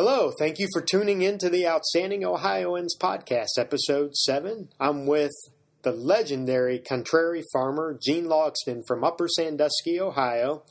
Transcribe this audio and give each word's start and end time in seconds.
Hello, 0.00 0.30
thank 0.38 0.60
you 0.60 0.68
for 0.72 0.80
tuning 0.80 1.22
in 1.22 1.38
to 1.38 1.48
the 1.48 1.66
Outstanding 1.66 2.24
Ohioans 2.24 2.94
podcast, 2.96 3.58
episode 3.58 4.14
7. 4.14 4.68
I'm 4.78 5.06
with 5.06 5.32
the 5.82 5.90
legendary 5.90 6.78
contrary 6.78 7.42
farmer, 7.52 7.98
Gene 8.00 8.26
Logsdon 8.26 8.82
from 8.86 9.02
Upper 9.02 9.26
Sandusky, 9.26 10.00
Ohio. 10.00 10.62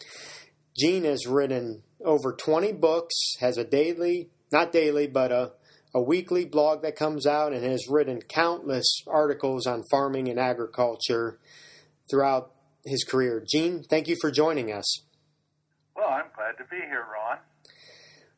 Gene 0.79 1.03
has 1.03 1.27
written 1.27 1.83
over 2.05 2.31
20 2.31 2.71
books, 2.71 3.13
has 3.41 3.57
a 3.57 3.65
daily, 3.65 4.29
not 4.49 4.71
daily, 4.71 5.07
but 5.07 5.33
a, 5.33 5.51
a 5.93 6.01
weekly 6.01 6.45
blog 6.45 6.81
that 6.83 6.95
comes 6.95 7.25
out, 7.25 7.51
and 7.51 7.65
has 7.65 7.85
written 7.89 8.21
countless 8.21 9.01
articles 9.07 9.67
on 9.67 9.83
farming 9.91 10.29
and 10.29 10.39
agriculture 10.39 11.37
throughout 12.09 12.53
his 12.85 13.03
career. 13.03 13.43
Gene, 13.45 13.83
thank 13.89 14.07
you 14.07 14.15
for 14.21 14.31
joining 14.31 14.71
us. 14.71 15.01
Well, 15.97 16.07
I'm 16.07 16.31
glad 16.33 16.57
to 16.59 16.69
be 16.71 16.77
here, 16.77 17.05
Ron. 17.13 17.39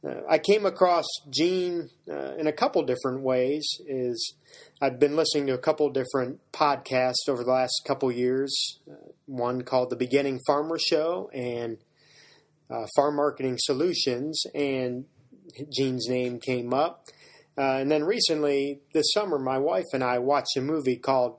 Uh, 0.07 0.21
I 0.29 0.37
came 0.37 0.65
across 0.65 1.05
Gene 1.29 1.89
uh, 2.09 2.35
in 2.37 2.47
a 2.47 2.53
couple 2.53 2.81
different 2.83 3.21
ways. 3.21 3.67
Is 3.85 4.33
I've 4.81 4.99
been 4.99 5.15
listening 5.15 5.47
to 5.47 5.53
a 5.53 5.57
couple 5.57 5.89
different 5.89 6.39
podcasts 6.53 7.27
over 7.27 7.43
the 7.43 7.51
last 7.51 7.81
couple 7.85 8.11
years. 8.11 8.79
Uh, 8.89 8.95
one 9.25 9.63
called 9.63 9.89
the 9.89 9.95
Beginning 9.95 10.39
Farmer 10.47 10.79
Show 10.79 11.29
and 11.33 11.77
uh, 12.69 12.85
Farm 12.95 13.17
Marketing 13.17 13.57
Solutions, 13.59 14.43
and 14.55 15.05
Gene's 15.71 16.07
name 16.07 16.39
came 16.39 16.73
up. 16.73 17.05
Uh, 17.57 17.77
and 17.79 17.91
then 17.91 18.05
recently, 18.05 18.79
this 18.93 19.11
summer, 19.13 19.37
my 19.37 19.57
wife 19.57 19.85
and 19.91 20.03
I 20.03 20.19
watched 20.19 20.55
a 20.55 20.61
movie 20.61 20.95
called 20.95 21.37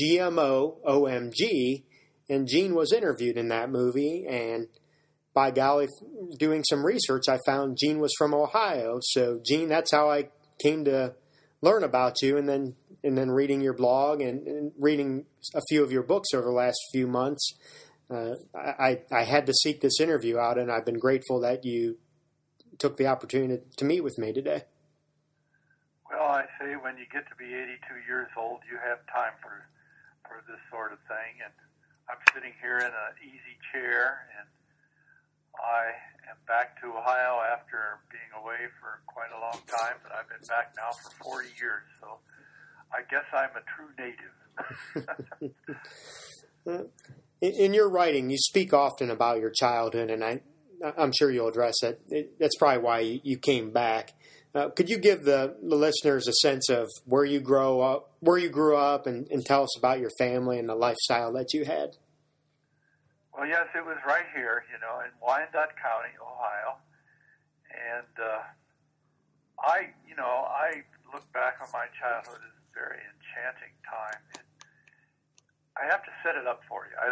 GMO 0.00 0.82
OMG, 0.84 1.84
and 2.28 2.48
Gene 2.48 2.74
was 2.74 2.92
interviewed 2.92 3.36
in 3.36 3.48
that 3.48 3.70
movie. 3.70 4.26
And 4.28 4.66
by 5.32 5.50
golly, 5.50 5.88
doing 6.38 6.64
some 6.64 6.84
research, 6.84 7.28
I 7.28 7.38
found 7.46 7.78
Gene 7.78 8.00
was 8.00 8.12
from 8.18 8.34
Ohio. 8.34 8.98
So, 9.00 9.40
Gene, 9.44 9.68
that's 9.68 9.92
how 9.92 10.10
I 10.10 10.28
came 10.62 10.84
to 10.86 11.14
learn 11.62 11.84
about 11.84 12.22
you, 12.22 12.36
and 12.36 12.48
then 12.48 12.74
and 13.02 13.16
then 13.16 13.30
reading 13.30 13.60
your 13.60 13.72
blog 13.72 14.20
and, 14.20 14.46
and 14.46 14.72
reading 14.78 15.24
a 15.54 15.60
few 15.68 15.82
of 15.82 15.90
your 15.90 16.02
books 16.02 16.34
over 16.34 16.44
the 16.44 16.52
last 16.52 16.78
few 16.92 17.06
months. 17.06 17.54
Uh, 18.10 18.34
I, 18.54 19.00
I 19.10 19.22
had 19.22 19.46
to 19.46 19.54
seek 19.54 19.80
this 19.80 20.00
interview 20.00 20.36
out, 20.36 20.58
and 20.58 20.70
I've 20.70 20.84
been 20.84 20.98
grateful 20.98 21.40
that 21.40 21.64
you 21.64 21.96
took 22.78 22.96
the 22.96 23.06
opportunity 23.06 23.62
to 23.76 23.84
meet 23.84 24.02
with 24.02 24.18
me 24.18 24.32
today. 24.32 24.64
Well, 26.10 26.26
I 26.26 26.44
say 26.58 26.74
when 26.74 26.98
you 26.98 27.06
get 27.12 27.28
to 27.30 27.36
be 27.38 27.54
82 27.54 28.02
years 28.08 28.28
old, 28.36 28.60
you 28.68 28.76
have 28.82 28.98
time 29.06 29.38
for 29.40 29.64
for 30.26 30.42
this 30.46 30.60
sort 30.70 30.92
of 30.92 30.98
thing, 31.06 31.42
and 31.42 31.54
I'm 32.10 32.18
sitting 32.34 32.54
here 32.62 32.78
in 32.78 32.90
an 32.90 33.14
easy 33.22 33.58
chair, 33.72 34.26
I 35.64 35.92
am 36.30 36.36
back 36.46 36.80
to 36.80 36.86
Ohio 36.88 37.40
after 37.52 37.98
being 38.10 38.32
away 38.42 38.68
for 38.80 39.00
quite 39.06 39.30
a 39.36 39.40
long 39.40 39.60
time, 39.66 39.96
but 40.02 40.12
I've 40.12 40.28
been 40.28 40.46
back 40.48 40.74
now 40.76 40.92
for 40.92 41.10
40 41.24 41.48
years, 41.60 41.82
so 42.00 42.18
I 42.92 43.02
guess 43.10 43.24
I'm 43.32 43.56
a 43.56 43.62
true 43.76 43.90
native. 43.98 44.34
in 47.40 47.74
your 47.74 47.88
writing, 47.88 48.30
you 48.30 48.38
speak 48.38 48.72
often 48.72 49.10
about 49.10 49.40
your 49.40 49.50
childhood, 49.50 50.08
and 50.10 50.24
I, 50.24 50.40
I'm 50.96 51.12
sure 51.12 51.30
you'll 51.30 51.48
address 51.48 51.82
it. 51.82 52.00
it 52.08 52.38
that's 52.38 52.56
probably 52.56 52.82
why 52.82 53.20
you 53.22 53.36
came 53.38 53.70
back. 53.70 54.14
Uh, 54.52 54.68
could 54.70 54.88
you 54.88 54.98
give 54.98 55.24
the, 55.24 55.56
the 55.62 55.76
listeners 55.76 56.26
a 56.26 56.32
sense 56.32 56.68
of 56.68 56.88
where 57.04 57.24
you 57.24 57.38
grow 57.40 57.80
up, 57.80 58.10
where 58.18 58.38
you 58.38 58.48
grew 58.48 58.76
up, 58.76 59.06
and, 59.06 59.28
and 59.30 59.46
tell 59.46 59.62
us 59.62 59.78
about 59.78 60.00
your 60.00 60.10
family 60.18 60.58
and 60.58 60.68
the 60.68 60.74
lifestyle 60.74 61.32
that 61.32 61.54
you 61.54 61.64
had? 61.64 61.96
Well, 63.32 63.46
yes, 63.46 63.70
it 63.74 63.86
was 63.86 63.96
right 64.06 64.26
here, 64.34 64.64
you 64.72 64.78
know, 64.82 65.00
in 65.06 65.10
Wyandot 65.22 65.78
County, 65.78 66.12
Ohio, 66.18 66.82
and 67.70 68.14
uh, 68.18 68.42
I, 69.62 69.94
you 70.02 70.16
know, 70.18 70.50
I 70.50 70.82
look 71.14 71.24
back 71.32 71.62
on 71.62 71.70
my 71.72 71.86
childhood 71.94 72.42
as 72.42 72.54
a 72.58 72.66
very 72.74 72.98
enchanting 72.98 73.74
time. 73.86 74.18
It, 74.34 74.46
I 75.78 75.86
have 75.86 76.02
to 76.02 76.12
set 76.26 76.34
it 76.34 76.46
up 76.46 76.66
for 76.66 76.90
you. 76.90 76.96
I, 76.98 77.06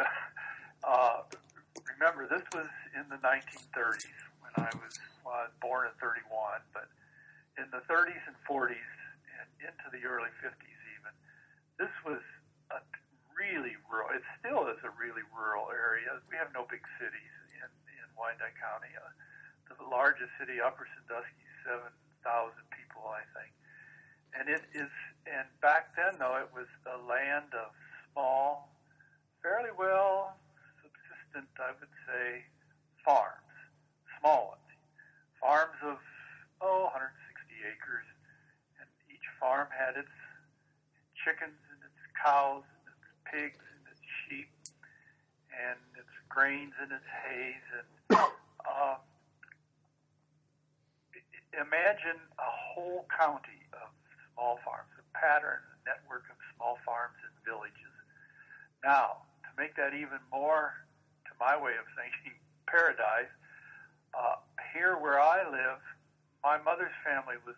uh, 0.90 1.18
remember, 1.86 2.26
this 2.26 2.42
was 2.50 2.68
in 2.98 3.06
the 3.06 3.22
1930s 3.22 4.18
when 4.42 4.54
I 4.58 4.70
was 4.74 4.98
well, 5.22 5.46
born 5.62 5.86
in 5.86 5.94
31, 6.02 6.26
but 6.74 6.90
in 7.56 7.70
the 7.70 7.82
30s 7.86 8.22
and 8.26 8.34
40s 8.42 8.74
and 9.38 9.46
into 9.62 9.86
the 9.94 10.02
early 10.02 10.34
50s 10.42 10.80
even, 10.98 11.14
this 11.78 11.94
was 12.02 12.22
really 13.48 13.76
rural. 13.88 14.12
It 14.12 14.24
still 14.40 14.68
is 14.68 14.80
a 14.84 14.92
really 14.92 15.24
rural 15.32 15.72
area. 15.72 16.20
We 16.28 16.36
have 16.36 16.52
no 16.52 16.68
big 16.68 16.84
cities 17.00 17.34
in 17.56 17.68
in 17.96 18.06
Wyandot 18.12 18.52
County. 18.60 18.92
Uh, 18.92 19.08
the 19.72 19.88
largest 19.88 20.32
city, 20.40 20.60
Upper 20.60 20.88
Sandusky, 20.96 21.44
7,000 22.24 22.56
people, 22.72 23.04
I 23.04 23.20
think. 23.36 23.52
And 24.32 24.48
it 24.48 24.64
is, 24.72 24.92
and 25.28 25.44
back 25.60 25.92
then 25.96 26.16
though, 26.20 26.36
it 26.40 26.48
was 26.52 26.68
a 26.88 26.96
land 27.04 27.52
of 27.52 27.72
small, 28.12 28.72
fairly 29.40 29.72
well 29.76 30.36
subsistent, 30.80 31.48
I 31.60 31.72
would 31.76 31.94
say, 32.08 32.44
farms, 33.04 33.52
small 34.20 34.56
ones, 34.56 34.70
farms 35.40 35.78
of 35.84 36.00
oh 36.60 36.92
160 36.92 37.08
acres, 37.72 38.08
and 38.80 38.88
each 39.08 39.24
farm 39.40 39.68
had 39.72 39.96
its 39.96 40.12
chickens 41.24 41.60
and 41.72 41.80
its 41.84 42.02
cows 42.16 42.64
pigs 43.30 43.60
and 43.60 43.82
its 43.92 44.04
sheep 44.24 44.50
and 45.52 45.78
its 45.96 46.12
grains 46.28 46.72
and 46.80 46.92
its 46.92 47.08
hays 47.24 47.64
and 47.76 48.18
uh, 48.64 48.96
imagine 51.56 52.20
a 52.38 52.50
whole 52.50 53.06
county 53.10 53.66
of 53.72 53.88
small 54.32 54.58
farms, 54.64 54.90
a 54.98 55.04
pattern, 55.16 55.58
a 55.58 55.78
network 55.88 56.24
of 56.30 56.36
small 56.54 56.78
farms 56.84 57.16
and 57.24 57.34
villages 57.44 57.88
now, 58.84 59.26
to 59.42 59.50
make 59.58 59.74
that 59.76 59.94
even 59.94 60.22
more, 60.30 60.74
to 61.26 61.32
my 61.40 61.56
way 61.56 61.74
of 61.74 61.86
thinking, 61.98 62.38
paradise, 62.66 63.32
uh, 64.14 64.38
here 64.74 64.96
where 64.96 65.20
I 65.20 65.42
live, 65.48 65.82
my 66.42 66.58
mother's 66.62 66.94
family 67.04 67.36
was, 67.44 67.56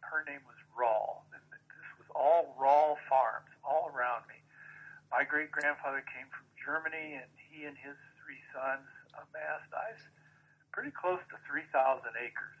her 0.00 0.24
name 0.26 0.40
was 0.46 0.56
Rawl. 0.72 1.28
And 1.32 1.42
this 1.52 1.90
was 2.00 2.08
all 2.14 2.56
Rawl 2.58 2.96
farms 3.08 3.50
all 3.64 3.90
around 3.94 4.24
me. 4.28 4.40
My 5.14 5.22
great 5.22 5.54
grandfather 5.54 6.02
came 6.10 6.26
from 6.26 6.42
Germany, 6.58 7.22
and 7.22 7.30
he 7.38 7.70
and 7.70 7.78
his 7.78 7.94
three 8.18 8.42
sons 8.50 8.82
amassed 9.14 9.70
I, 9.70 9.94
pretty 10.74 10.90
close 10.90 11.22
to 11.30 11.38
3,000 11.46 11.70
acres, 12.18 12.58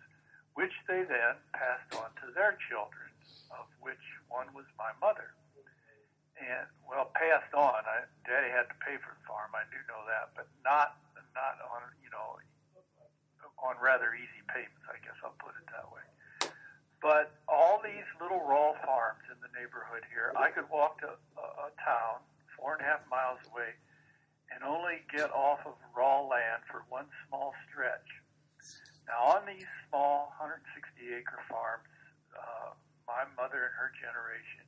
which 0.54 0.70
they 0.86 1.02
then 1.02 1.34
passed 1.50 1.90
on 1.98 2.14
to 2.22 2.30
their 2.30 2.54
children, 2.70 3.10
of 3.50 3.66
which 3.82 4.06
one 4.30 4.46
was 4.54 4.70
my 4.78 4.94
mother 5.02 5.34
and 6.38 6.70
well 6.86 7.10
passed 7.18 7.50
on. 7.58 7.82
I, 7.90 8.06
Daddy 8.22 8.54
had 8.54 8.70
to 8.70 8.78
pay 8.86 9.02
for 9.02 9.18
the 9.18 9.24
farm. 9.26 9.50
I 9.50 9.66
do 9.74 9.82
know 9.90 10.06
that, 10.06 10.30
but 10.38 10.46
not 10.62 10.98
not 11.34 11.58
on 11.58 11.82
you 12.06 12.10
know 12.14 12.38
on 13.58 13.74
rather 13.82 14.14
easy 14.14 14.42
payments. 14.46 14.86
I 14.86 15.02
guess 15.02 15.18
I'll 15.26 15.38
put 15.42 15.58
it 15.58 15.66
that 15.74 15.90
way. 15.90 16.06
But 17.02 17.34
all 17.50 17.82
these 17.82 18.06
little 18.22 18.46
raw 18.46 18.78
farms 18.86 19.26
in 19.26 19.38
the 19.42 19.50
neighborhood 19.58 20.06
here, 20.10 20.30
I 20.38 20.54
could 20.54 20.70
walk 20.70 21.02
to 21.02 21.18
a, 21.38 21.68
a 21.68 21.74
town 21.82 22.22
four 22.64 22.80
and 22.80 22.80
a 22.80 22.88
half 22.88 23.04
miles 23.12 23.36
away 23.52 23.76
and 24.48 24.64
only 24.64 25.04
get 25.12 25.28
off 25.36 25.60
of 25.68 25.76
raw 25.92 26.24
land 26.24 26.64
for 26.64 26.88
one 26.88 27.04
small 27.28 27.52
stretch. 27.68 28.08
Now, 29.04 29.36
on 29.36 29.44
these 29.44 29.68
small 29.92 30.32
160 30.40 30.64
acre 31.12 31.44
farms, 31.44 31.84
uh, 32.32 32.72
my 33.04 33.28
mother 33.36 33.68
and 33.68 33.74
her 33.76 33.92
generation 34.00 34.64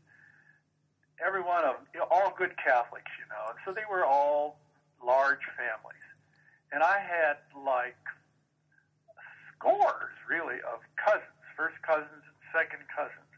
every 1.22 1.40
one 1.40 1.64
of 1.64 1.76
them, 1.76 1.86
you 1.92 2.00
know, 2.00 2.08
all 2.10 2.32
good 2.36 2.52
Catholics, 2.60 3.10
you 3.16 3.26
know, 3.32 3.48
and 3.48 3.58
so 3.64 3.72
they 3.72 3.86
were 3.88 4.04
all 4.04 4.60
large 5.00 5.44
families. 5.56 6.06
And 6.72 6.82
I 6.82 7.00
had 7.00 7.40
like 7.56 7.96
scores, 9.56 10.12
really, 10.28 10.60
of 10.66 10.84
cousins, 11.00 11.40
first 11.56 11.80
cousins 11.80 12.20
and 12.20 12.38
second 12.52 12.84
cousins. 12.92 13.32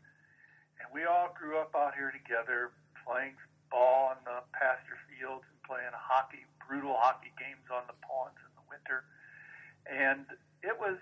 And 0.82 0.90
we 0.90 1.04
all 1.04 1.34
grew 1.38 1.58
up 1.58 1.74
out 1.76 1.94
here 1.94 2.10
together 2.10 2.74
playing 3.06 3.38
ball 3.70 4.16
in 4.16 4.20
the 4.24 4.42
pasture 4.52 4.98
fields 5.08 5.44
and 5.48 5.58
playing 5.64 5.92
hockey, 5.94 6.44
brutal 6.64 6.96
hockey 6.96 7.32
games 7.38 7.64
on 7.72 7.84
the 7.86 7.96
ponds 8.04 8.36
in 8.44 8.52
the 8.56 8.66
winter. 8.68 9.04
And 9.88 10.26
it 10.64 10.76
was, 10.76 10.98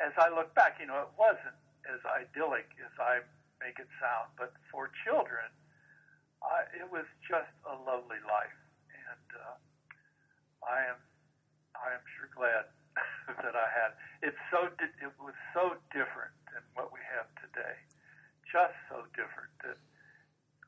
as 0.00 0.12
I 0.16 0.32
look 0.32 0.54
back, 0.54 0.78
you 0.80 0.86
know, 0.86 1.04
it 1.04 1.12
wasn't 1.16 1.56
as 1.88 2.00
idyllic 2.04 2.68
as 2.82 2.92
I 2.98 3.22
make 3.60 3.78
it 3.78 3.88
sound, 4.00 4.32
but 4.36 4.52
for 4.70 4.90
children, 5.04 5.48
uh, 6.44 6.68
it 6.76 6.86
was 6.92 7.08
just 7.24 7.50
a 7.64 7.74
lovely 7.74 8.20
life, 8.28 8.58
and 8.92 9.26
uh, 9.34 9.56
I 10.62 10.84
am 10.92 11.00
I 11.74 11.96
am 11.96 12.04
sure 12.16 12.28
glad 12.32 12.68
that 13.42 13.56
I 13.56 13.68
had. 13.72 13.96
It's 14.22 14.38
so 14.52 14.68
it 14.78 15.12
was 15.18 15.36
so 15.56 15.76
different 15.90 16.36
than 16.52 16.62
what 16.76 16.92
we 16.92 17.00
have 17.16 17.26
today, 17.40 17.76
just 18.44 18.76
so 18.92 19.08
different 19.16 19.52
that 19.64 19.80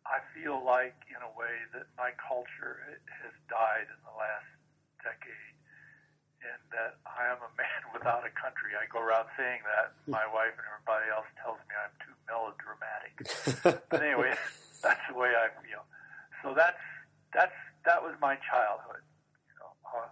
I 0.07 0.25
feel 0.33 0.63
like 0.63 0.97
in 1.11 1.21
a 1.21 1.33
way 1.35 1.67
that 1.75 1.91
my 1.99 2.15
culture 2.17 2.81
has 3.23 3.35
died 3.51 3.89
in 3.89 4.01
the 4.07 4.15
last 4.15 4.49
decade, 5.03 5.55
and 6.45 6.61
that 6.71 7.01
I 7.05 7.29
am 7.29 7.41
a 7.43 7.53
man 7.61 7.81
without 7.93 8.23
a 8.25 8.33
country. 8.33 8.77
I 8.79 8.87
go 8.89 9.03
around 9.03 9.29
saying 9.35 9.63
that. 9.67 9.97
My 10.07 10.25
wife 10.37 10.55
and 10.57 10.67
everybody 10.69 11.09
else 11.13 11.29
tells 11.41 11.59
me 11.67 11.73
I'm 11.77 11.95
too 12.03 12.17
melodramatic. 12.29 13.15
but 13.91 14.01
anyway, 14.01 14.33
that's 14.83 15.05
the 15.11 15.17
way 15.17 15.33
I 15.35 15.51
feel. 15.61 15.83
So 16.43 16.55
that's 16.55 16.83
that's 17.35 17.57
that 17.85 18.03
was 18.03 18.15
my 18.21 18.39
childhood. 18.49 19.03
You 19.51 19.57
know, 19.61 19.73
uh, 19.85 20.09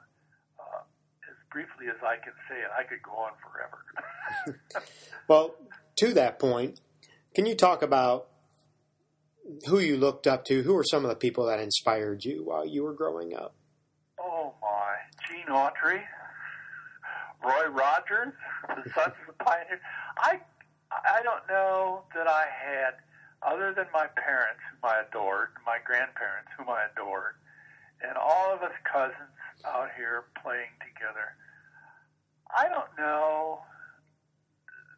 uh, 0.61 0.83
as 1.31 1.39
briefly 1.53 1.89
as 1.89 2.01
I 2.03 2.17
can 2.19 2.35
say 2.49 2.61
it, 2.61 2.71
I 2.73 2.83
could 2.83 3.03
go 3.03 3.15
on 3.17 3.33
forever. 3.41 3.81
well, 5.29 5.55
to 5.97 6.13
that 6.15 6.39
point, 6.39 6.81
can 7.35 7.47
you 7.47 7.55
talk 7.55 7.83
about 7.83 8.29
who 9.67 9.79
you 9.79 9.97
looked 9.97 10.27
up 10.27 10.45
to? 10.47 10.63
Who 10.63 10.75
were 10.75 10.85
some 10.85 11.05
of 11.05 11.11
the 11.11 11.17
people 11.17 11.47
that 11.47 11.61
inspired 11.61 12.25
you 12.25 12.45
while 12.45 12.67
you 12.67 12.83
were 12.83 12.95
growing 12.95 13.35
up? 13.35 13.55
Oh 14.21 14.55
my, 14.61 14.95
Gene 15.29 15.47
Autry, 15.47 16.03
Roy 17.45 17.69
Rogers, 17.71 18.35
the 18.69 18.91
Sons 18.95 19.15
of 19.21 19.27
the 19.39 19.45
Pioneers. 19.45 19.81
I 20.19 20.41
I 20.91 21.21
don't 21.23 21.47
know 21.49 22.05
that 22.15 22.29
I 22.29 22.45
had, 22.47 22.95
other 23.43 23.75
than 23.75 23.87
my 23.93 24.07
parents, 24.17 24.61
whom 24.71 24.91
I 24.91 25.03
adored, 25.09 25.49
my 25.65 25.79
grandparents, 25.85 26.49
whom 26.57 26.69
I 26.69 26.87
adored, 26.93 27.35
and 28.03 28.17
all 28.17 28.55
of 28.55 28.63
us 28.63 28.73
cousins 28.91 29.37
out 29.65 29.89
here 29.97 30.25
playing 30.43 30.75
together. 30.81 31.35
I 32.57 32.69
don't 32.69 32.91
know. 32.99 33.61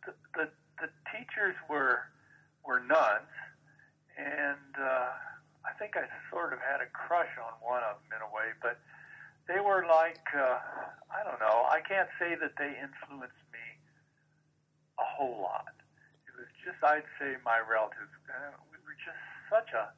The 0.07 0.13
the, 0.35 0.49
the 0.81 0.89
teachers 1.13 1.57
were 1.69 2.01
were 2.65 2.81
nuns, 2.81 3.33
and 4.19 4.75
uh, 4.75 5.15
I 5.63 5.73
think 5.79 5.95
I 5.95 6.11
sort 6.29 6.53
of 6.53 6.59
had 6.59 6.83
a 6.83 6.91
crush 6.91 7.31
on 7.39 7.55
one 7.63 7.87
of 7.87 8.03
them 8.03 8.19
in 8.19 8.21
a 8.27 8.31
way, 8.35 8.51
but 8.59 8.83
they 9.47 9.63
were 9.63 9.87
like 9.87 10.27
uh, 10.35 10.59
I 11.09 11.23
don't 11.23 11.39
know. 11.39 11.65
I 11.71 11.81
can't 11.87 12.11
say 12.19 12.35
that 12.35 12.59
they 12.59 12.75
influenced 12.75 13.47
me 13.55 13.67
a 14.99 15.07
whole 15.07 15.39
lot. 15.41 15.71
It 16.27 16.35
was 16.35 16.51
just 16.67 16.83
I'd 16.83 17.07
say 17.17 17.39
my 17.47 17.63
relatives. 17.63 18.11
Uh, 18.27 18.59
we 18.75 18.77
were 18.83 18.99
just 18.99 19.23
such 19.47 19.71
a 19.73 19.95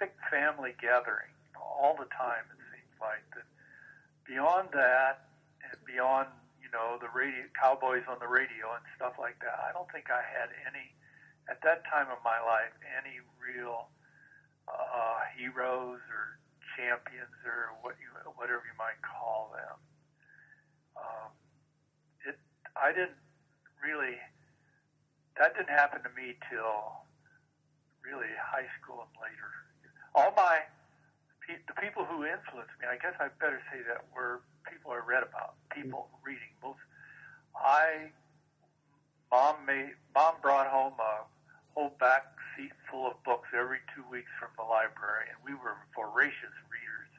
thick 0.00 0.16
family 0.32 0.72
gathering 0.80 1.30
all 1.54 1.94
the 1.94 2.08
time. 2.16 2.48
It 2.56 2.60
seems 2.72 2.96
like 2.98 3.22
that. 3.36 3.46
Beyond 4.24 4.72
that, 4.72 5.28
and 5.60 5.76
beyond 5.84 6.32
you 6.56 6.72
know 6.72 6.96
the 6.96 7.12
radio 7.12 7.44
cowboys 7.52 8.08
on 8.08 8.16
the 8.16 8.30
radio 8.30 8.72
and 8.72 8.84
stuff 8.96 9.20
like 9.20 9.36
that, 9.44 9.60
I 9.60 9.76
don't 9.76 9.90
think 9.92 10.08
I 10.08 10.24
had 10.24 10.48
any 10.64 10.94
at 11.52 11.60
that 11.60 11.84
time 11.84 12.08
of 12.08 12.16
my 12.24 12.40
life 12.40 12.72
any 12.96 13.20
real 13.36 13.92
uh, 14.64 15.20
heroes 15.36 16.00
or 16.08 16.40
champions 16.72 17.28
or 17.44 17.76
what 17.84 18.00
you 18.00 18.08
whatever 18.40 18.64
you 18.64 18.76
might 18.80 18.96
call 19.04 19.52
them. 19.52 19.76
Um, 20.96 21.28
it 22.24 22.40
I 22.72 22.96
didn't 22.96 23.20
really 23.84 24.16
that 25.36 25.52
didn't 25.52 25.76
happen 25.76 26.00
to 26.00 26.12
me 26.16 26.40
till 26.48 27.04
really 28.00 28.32
high 28.40 28.68
school 28.80 29.04
and 29.04 29.12
later. 29.20 29.50
All 30.16 30.32
my 30.32 30.64
the 31.52 31.76
people 31.76 32.08
who 32.08 32.24
influenced 32.24 32.72
me, 32.80 32.88
I 32.88 32.96
guess 32.96 33.12
I 33.20 33.28
better 33.36 33.60
say 33.68 33.84
that 33.92 34.08
were 34.16 34.40
people 34.64 34.96
I 34.96 35.04
read 35.04 35.20
about, 35.20 35.60
people 35.68 36.08
reading 36.24 36.56
books. 36.64 36.80
I 37.52 38.08
mom 39.28 39.68
made 39.68 40.00
mom 40.16 40.40
brought 40.40 40.72
home 40.72 40.96
a 40.96 41.28
whole 41.74 41.92
back 42.00 42.36
seat 42.56 42.72
full 42.90 43.08
of 43.08 43.16
books 43.24 43.48
every 43.56 43.80
two 43.96 44.04
weeks 44.10 44.30
from 44.38 44.50
the 44.56 44.64
library, 44.64 45.28
and 45.32 45.38
we 45.44 45.54
were 45.56 45.76
voracious 45.96 46.56
readers, 46.68 47.10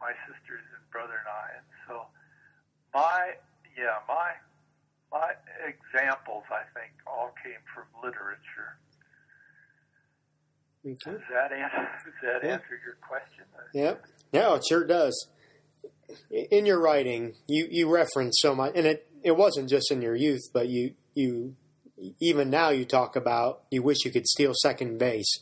my 0.00 0.14
sisters 0.26 0.62
and 0.74 0.82
brother 0.90 1.18
and 1.18 1.30
I. 1.30 1.46
And 1.58 1.66
so, 1.86 2.06
my 2.94 3.34
yeah, 3.76 3.98
my 4.06 4.38
my 5.10 5.34
examples, 5.62 6.44
I 6.50 6.66
think, 6.74 6.92
all 7.06 7.34
came 7.42 7.62
from 7.74 7.86
literature. 8.02 8.78
Okay. 10.86 11.16
Does 11.16 11.28
that 11.32 11.52
answer, 11.52 11.88
does 12.04 12.14
that 12.22 12.46
yeah. 12.46 12.52
answer 12.54 12.80
your 12.84 12.96
question? 13.00 13.44
Yeah, 13.72 13.94
yeah, 14.32 14.54
it 14.56 14.64
sure 14.68 14.84
does. 14.84 15.28
In 16.30 16.66
your 16.66 16.80
writing, 16.80 17.34
you, 17.48 17.66
you 17.70 17.90
reference 17.90 18.36
so 18.40 18.54
much, 18.54 18.72
and 18.76 18.86
it, 18.86 19.08
it 19.22 19.36
wasn't 19.36 19.70
just 19.70 19.90
in 19.90 20.02
your 20.02 20.14
youth, 20.14 20.42
but 20.52 20.68
you 20.68 20.94
you 21.14 21.56
even 22.20 22.50
now 22.50 22.70
you 22.70 22.84
talk 22.84 23.16
about 23.16 23.62
you 23.70 23.82
wish 23.82 24.04
you 24.04 24.10
could 24.10 24.26
steal 24.26 24.52
second 24.54 24.98
base, 24.98 25.38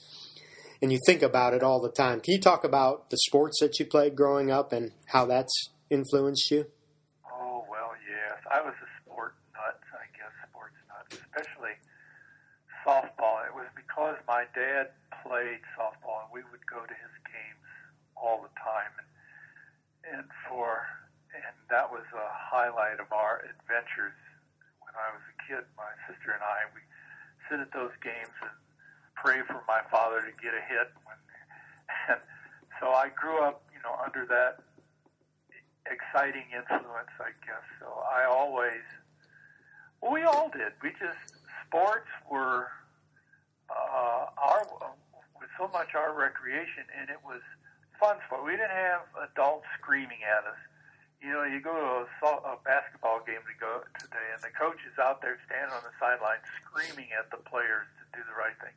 and 0.81 0.93
you 0.93 0.99
think 1.07 1.23
about 1.23 1.55
it 1.55 1.63
all 1.63 1.81
the 1.81 1.91
time. 1.91 2.21
Can 2.21 2.35
you 2.35 2.41
talk 2.41 2.65
about 2.65 3.11
the 3.11 3.19
sports 3.19 3.61
that 3.61 3.79
you 3.79 3.87
played 3.87 4.17
growing 4.17 4.51
up 4.51 4.73
and 4.73 4.93
how 5.07 5.25
that's 5.27 5.71
influenced 5.91 6.51
you? 6.51 6.67
Oh 7.27 7.65
well, 7.71 7.93
yes, 8.09 8.39
I 8.51 8.61
was 8.61 8.75
a 8.75 8.89
sport 9.03 9.35
nut. 9.55 9.81
I 9.93 10.07
guess 10.17 10.33
sports 10.49 10.77
nut, 10.89 11.07
especially 11.13 11.77
softball. 12.87 13.47
It 13.47 13.55
was 13.55 13.69
because 13.77 14.17
my 14.27 14.45
dad 14.55 14.91
played 15.23 15.61
softball, 15.79 16.25
and 16.27 16.33
we 16.33 16.43
would 16.51 16.67
go 16.67 16.81
to 16.81 16.95
his 16.95 17.15
games 17.25 17.65
all 18.17 18.43
the 18.43 18.53
time, 18.61 18.93
and 18.99 19.09
and 20.05 20.25
for 20.49 20.85
and 21.33 21.57
that 21.71 21.91
was 21.91 22.05
a 22.13 22.29
highlight 22.29 23.01
of 23.01 23.09
our 23.13 23.41
adventures 23.41 24.13
when 24.93 25.01
I 25.01 25.11
was 25.17 25.25
a 25.25 25.37
kid. 25.49 25.65
My 25.75 25.91
sister 26.05 26.37
and 26.37 26.45
I 26.45 26.69
we 26.77 26.85
sit 27.49 27.59
at 27.59 27.73
those 27.73 27.97
games 28.05 28.33
and 28.45 28.55
pray 29.17 29.41
for 29.49 29.65
my 29.67 29.81
father 29.89 30.21
to 30.21 30.33
get 30.39 30.53
a 30.53 30.63
hit. 30.69 30.93
When, 31.09 31.19
and 32.17 32.21
so 32.81 32.93
I 32.93 33.09
grew 33.09 33.41
up, 33.41 33.65
you 33.73 33.81
know, 33.81 33.97
under 33.97 34.29
that 34.29 34.61
exciting 35.89 36.47
influence, 36.53 37.13
I 37.19 37.33
guess. 37.43 37.65
So 37.81 37.89
I 38.07 38.29
always, 38.29 38.85
well, 40.01 40.13
we 40.13 40.23
all 40.23 40.53
did. 40.53 40.77
We 40.83 40.91
just 41.01 41.41
sports 41.67 42.09
were 42.31 42.69
uh, 43.73 44.27
our 44.37 44.69
so 45.59 45.69
much 45.69 45.95
our 45.95 46.13
recreation, 46.17 46.89
and 46.99 47.11
it 47.11 47.21
was 47.25 47.41
fun 48.01 48.17
for. 48.29 48.43
We 48.45 48.53
didn't 48.53 48.75
have 48.75 49.03
adults 49.31 49.67
screaming 49.79 50.25
at 50.25 50.49
us. 50.49 50.59
You 51.23 51.31
know, 51.31 51.47
you 51.47 51.63
go 51.63 51.71
to 51.71 52.03
a, 52.27 52.33
a 52.51 52.59
basketball 52.67 53.23
game 53.23 53.47
to 53.47 53.55
go 53.55 53.87
today, 53.95 54.27
and 54.35 54.43
the 54.43 54.51
coach 54.51 54.83
is 54.83 54.99
out 54.99 55.23
there 55.23 55.39
standing 55.47 55.71
on 55.71 55.87
the 55.87 55.95
sideline 56.03 56.43
screaming 56.59 57.15
at 57.15 57.31
the 57.31 57.39
players 57.47 57.87
to 58.03 58.05
do 58.11 58.27
the 58.27 58.35
right 58.35 58.59
thing. 58.59 58.75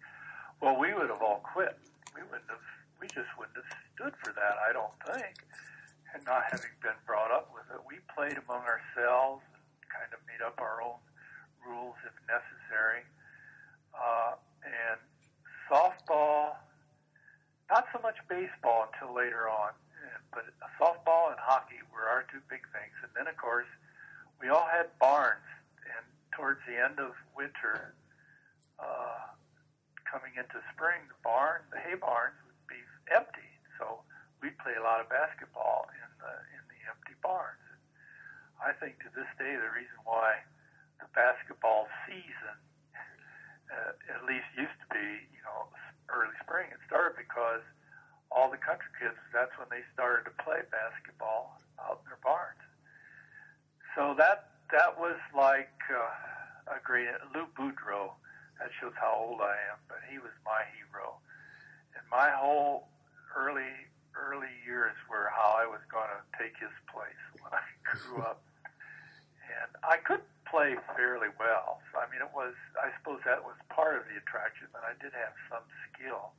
Well, 0.61 0.77
we 0.77 0.93
would 0.93 1.09
have 1.09 1.25
all 1.25 1.41
quit. 1.41 1.73
We 2.13 2.21
wouldn't 2.21 2.53
have. 2.53 2.61
We 3.01 3.09
just 3.09 3.33
wouldn't 3.33 3.57
have 3.57 3.71
stood 3.97 4.13
for 4.21 4.29
that. 4.37 4.61
I 4.61 4.69
don't 4.71 4.93
think. 5.09 5.41
And 6.13 6.21
not 6.23 6.45
having 6.53 6.71
been 6.85 6.95
brought 7.09 7.33
up 7.33 7.49
with 7.49 7.65
it, 7.73 7.81
we 7.81 7.97
played 8.13 8.37
among 8.37 8.63
ourselves 8.63 9.41
and 9.51 9.65
kind 9.89 10.13
of 10.13 10.21
made 10.29 10.45
up 10.45 10.61
our 10.61 10.85
own 10.85 11.01
rules 11.65 11.97
if 12.05 12.13
necessary. 12.29 13.03
Uh, 13.91 14.37
and 14.63 15.01
softball 15.65 16.61
not 17.69 17.89
so 17.91 17.99
much 18.05 18.15
baseball 18.29 18.87
until 18.93 19.15
later 19.15 19.49
on, 19.49 19.73
but 20.35 20.43
softball 20.75 21.31
and 21.31 21.39
hockey 21.39 21.79
were 21.95 22.03
our 22.03 22.27
two 22.27 22.43
big 22.51 22.67
things. 22.75 22.91
And 22.99 23.09
then, 23.15 23.31
of 23.31 23.39
course, 23.39 23.71
we 24.43 24.51
all 24.51 24.67
had 24.67 24.91
barns. 24.99 25.47
And 25.87 26.03
towards 26.35 26.59
the 26.67 26.75
end 26.75 26.99
of 26.99 27.15
winter, 27.31 27.95
uh, 28.75 29.31
coming 30.03 30.35
into 30.35 30.59
spring, 30.75 31.07
the 31.07 31.15
barn, 31.23 31.63
the 31.71 31.79
hay 31.79 31.95
barns 31.95 32.35
would 32.43 32.59
be 32.67 32.83
empty. 33.07 33.47
So 33.79 34.03
we'd 34.43 34.59
play 34.59 34.75
a 34.75 34.83
lot 34.83 34.99
of 34.99 35.07
basketball 35.07 35.87
in 35.95 36.09
the 36.19 36.33
in 36.51 36.63
the 36.67 36.79
empty 36.91 37.15
barns. 37.23 37.63
And 37.71 37.79
I 38.59 38.75
think 38.75 38.99
to 39.07 39.09
this 39.15 39.31
day, 39.39 39.55
the 39.55 39.71
reason 39.71 39.95
why 40.03 40.43
the 40.99 41.07
basketball 41.15 41.87
season, 42.07 42.59
uh, 43.71 43.95
at 44.11 44.21
least 44.27 44.47
used 44.59 44.75
to 44.83 44.87
be, 44.91 45.07
you 45.31 45.43
know, 45.47 45.71
early 46.11 46.35
spring. 46.43 46.67
It 46.71 46.79
started 46.87 47.15
because 47.15 47.63
all 48.31 48.49
the 48.49 48.57
country 48.57 48.89
kids, 48.99 49.15
that's 49.33 49.51
when 49.57 49.67
they 49.69 49.85
started 49.93 50.25
to 50.25 50.33
play 50.43 50.61
basketball 50.71 51.59
out 51.79 52.01
in 52.03 52.05
their 52.09 52.21
barns. 52.23 52.61
So 53.95 54.13
that 54.17 54.51
that 54.71 54.99
was 54.99 55.15
like 55.35 55.71
uh, 55.87 56.75
a 56.75 56.79
great 56.83 57.07
Lou 57.33 57.47
Boudreau. 57.55 58.11
That 58.59 58.71
shows 58.79 58.95
how 58.95 59.15
old 59.19 59.41
I 59.41 59.55
am, 59.71 59.79
but 59.87 59.99
he 60.09 60.17
was 60.17 60.31
my 60.45 60.63
hero. 60.75 61.19
And 61.95 62.03
my 62.09 62.31
whole 62.31 62.87
early 63.35 63.71
early 64.15 64.51
years 64.63 64.95
were 65.11 65.27
how 65.31 65.59
I 65.59 65.67
was 65.67 65.83
going 65.91 66.07
to 66.07 66.21
take 66.39 66.55
his 66.55 66.71
place 66.87 67.19
when 67.43 67.51
I 67.51 67.63
grew 67.83 68.23
up. 68.23 68.41
And 69.51 69.71
I 69.83 69.99
could 69.99 70.23
play 70.47 70.75
fairly 70.95 71.27
well. 71.35 71.83
So, 71.91 71.99
I 71.99 72.07
mean, 72.07 72.23
it 72.23 72.31
was, 72.31 72.55
I 72.79 72.91
suppose 72.99 73.19
that 73.27 73.43
was 73.43 73.55
part 73.67 73.99
of 73.99 74.07
the 74.07 74.15
attraction, 74.19 74.71
that 74.71 74.83
I 74.87 74.95
did 75.03 75.11
have 75.11 75.35
some 75.51 75.65
skill. 75.91 76.31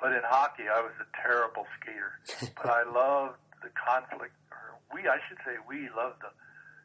But 0.00 0.12
in 0.12 0.20
hockey, 0.24 0.68
I 0.68 0.80
was 0.84 0.92
a 1.00 1.08
terrible 1.16 1.64
skater. 1.80 2.20
but 2.56 2.68
I 2.68 2.84
loved 2.84 3.40
the 3.64 3.72
conflict, 3.72 4.36
or 4.52 4.76
we, 4.92 5.08
I 5.08 5.18
should 5.28 5.40
say, 5.44 5.56
we 5.64 5.88
loved 5.96 6.20
the 6.20 6.32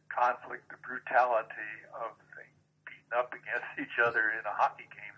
conflict, 0.08 0.72
the 0.72 0.80
brutality 0.80 1.72
of 1.96 2.16
beating 2.88 3.12
up 3.16 3.32
against 3.36 3.68
each 3.84 4.00
other 4.00 4.32
in 4.32 4.44
a 4.48 4.56
hockey 4.56 4.88
game. 4.92 5.18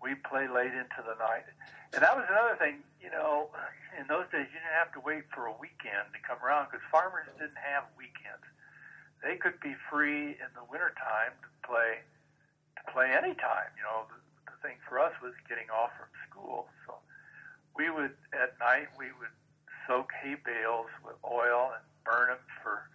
we 0.00 0.16
play 0.24 0.48
late 0.48 0.72
into 0.72 1.00
the 1.04 1.16
night. 1.20 1.48
And 1.92 2.00
that 2.00 2.16
was 2.16 2.24
another 2.28 2.56
thing, 2.56 2.80
you 3.04 3.12
know, 3.12 3.52
in 4.00 4.08
those 4.08 4.24
days 4.32 4.48
you 4.48 4.56
didn't 4.56 4.80
have 4.80 4.92
to 4.96 5.02
wait 5.04 5.28
for 5.28 5.44
a 5.44 5.54
weekend 5.60 6.08
to 6.16 6.20
come 6.24 6.40
around 6.40 6.72
because 6.72 6.80
farmers 6.88 7.28
didn't 7.36 7.60
have 7.60 7.84
weekends. 8.00 8.44
They 9.20 9.36
could 9.36 9.60
be 9.60 9.76
free 9.92 10.40
in 10.40 10.50
the 10.56 10.64
wintertime 10.66 11.36
to 11.44 11.48
play 11.68 12.02
to 12.80 12.82
play 12.90 13.12
anytime. 13.12 13.70
You 13.76 13.84
know, 13.84 14.08
the 14.08 14.18
thing 14.62 14.78
for 14.88 14.98
us 14.98 15.12
was 15.20 15.34
getting 15.50 15.68
off 15.68 15.90
from 15.98 16.08
school. 16.30 16.70
So 16.86 17.02
we 17.76 17.90
would 17.90 18.14
at 18.32 18.56
night 18.62 18.88
we 18.98 19.10
would 19.18 19.34
soak 19.86 20.14
hay 20.22 20.38
bales 20.38 20.90
with 21.04 21.18
oil 21.26 21.74
and 21.74 21.84
burn 22.06 22.30
them 22.30 22.44
for 22.62 22.86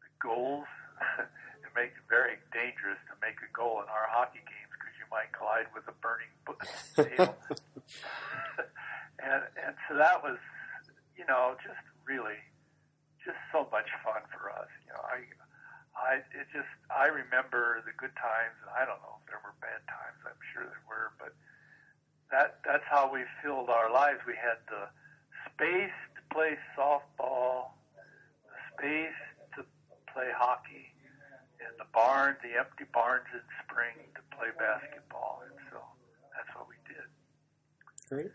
the 0.00 0.10
goals. 0.16 0.66
it 1.20 1.72
makes 1.76 1.94
it 1.94 2.06
very 2.08 2.40
dangerous 2.52 2.98
to 3.12 3.14
make 3.20 3.38
a 3.44 3.50
goal 3.52 3.84
in 3.84 3.88
our 3.92 4.08
hockey 4.08 4.40
games 4.44 4.72
because 4.72 4.94
you 4.96 5.06
might 5.12 5.30
collide 5.36 5.68
with 5.76 5.84
a 5.88 5.96
burning 6.00 6.32
bale. 6.96 7.36
and 9.20 9.42
and 9.60 9.74
so 9.88 9.94
that 9.96 10.24
was, 10.24 10.40
you 11.16 11.24
know, 11.28 11.54
just 11.60 11.84
really, 12.08 12.40
just 13.24 13.38
so 13.52 13.68
much 13.70 13.88
fun 14.00 14.24
for 14.32 14.50
us. 14.50 14.70
You 14.88 14.96
know, 14.96 15.04
I 15.04 15.28
I 15.96 16.24
it 16.32 16.48
just 16.52 16.72
I 16.88 17.12
remember 17.12 17.82
the 17.84 17.92
good 17.96 18.14
times, 18.16 18.56
and 18.64 18.70
I 18.72 18.84
don't 18.88 19.00
know 19.04 19.20
if 19.20 19.24
there 19.28 19.40
were 19.44 19.54
bad 19.60 19.84
times. 19.88 20.18
I'm 20.24 20.40
sure 20.52 20.64
there 20.64 20.86
were, 20.88 21.12
but 21.20 21.36
that 22.32 22.64
that's 22.64 22.84
how 22.88 23.12
we 23.12 23.24
filled 23.44 23.68
our 23.68 23.92
lives. 23.92 24.20
We 24.26 24.34
had 24.34 24.60
the 24.72 24.88
space 25.52 25.96
to 26.16 26.22
play 26.32 26.56
softball, 26.72 27.76
the 28.48 28.56
space 28.72 29.20
to 29.56 29.64
play 30.08 30.32
hockey, 30.32 30.92
and 31.60 31.72
the 31.78 31.88
barns, 31.92 32.40
the 32.42 32.56
empty 32.58 32.88
barns 32.92 33.28
in 33.32 33.44
spring 33.64 33.96
to 34.16 34.22
play 34.36 34.48
basketball. 34.56 35.44
And 35.44 35.56
so 35.70 35.78
that's 36.32 36.48
what 36.56 36.66
we 36.68 36.76
did. 36.88 37.06
Great. 38.08 38.32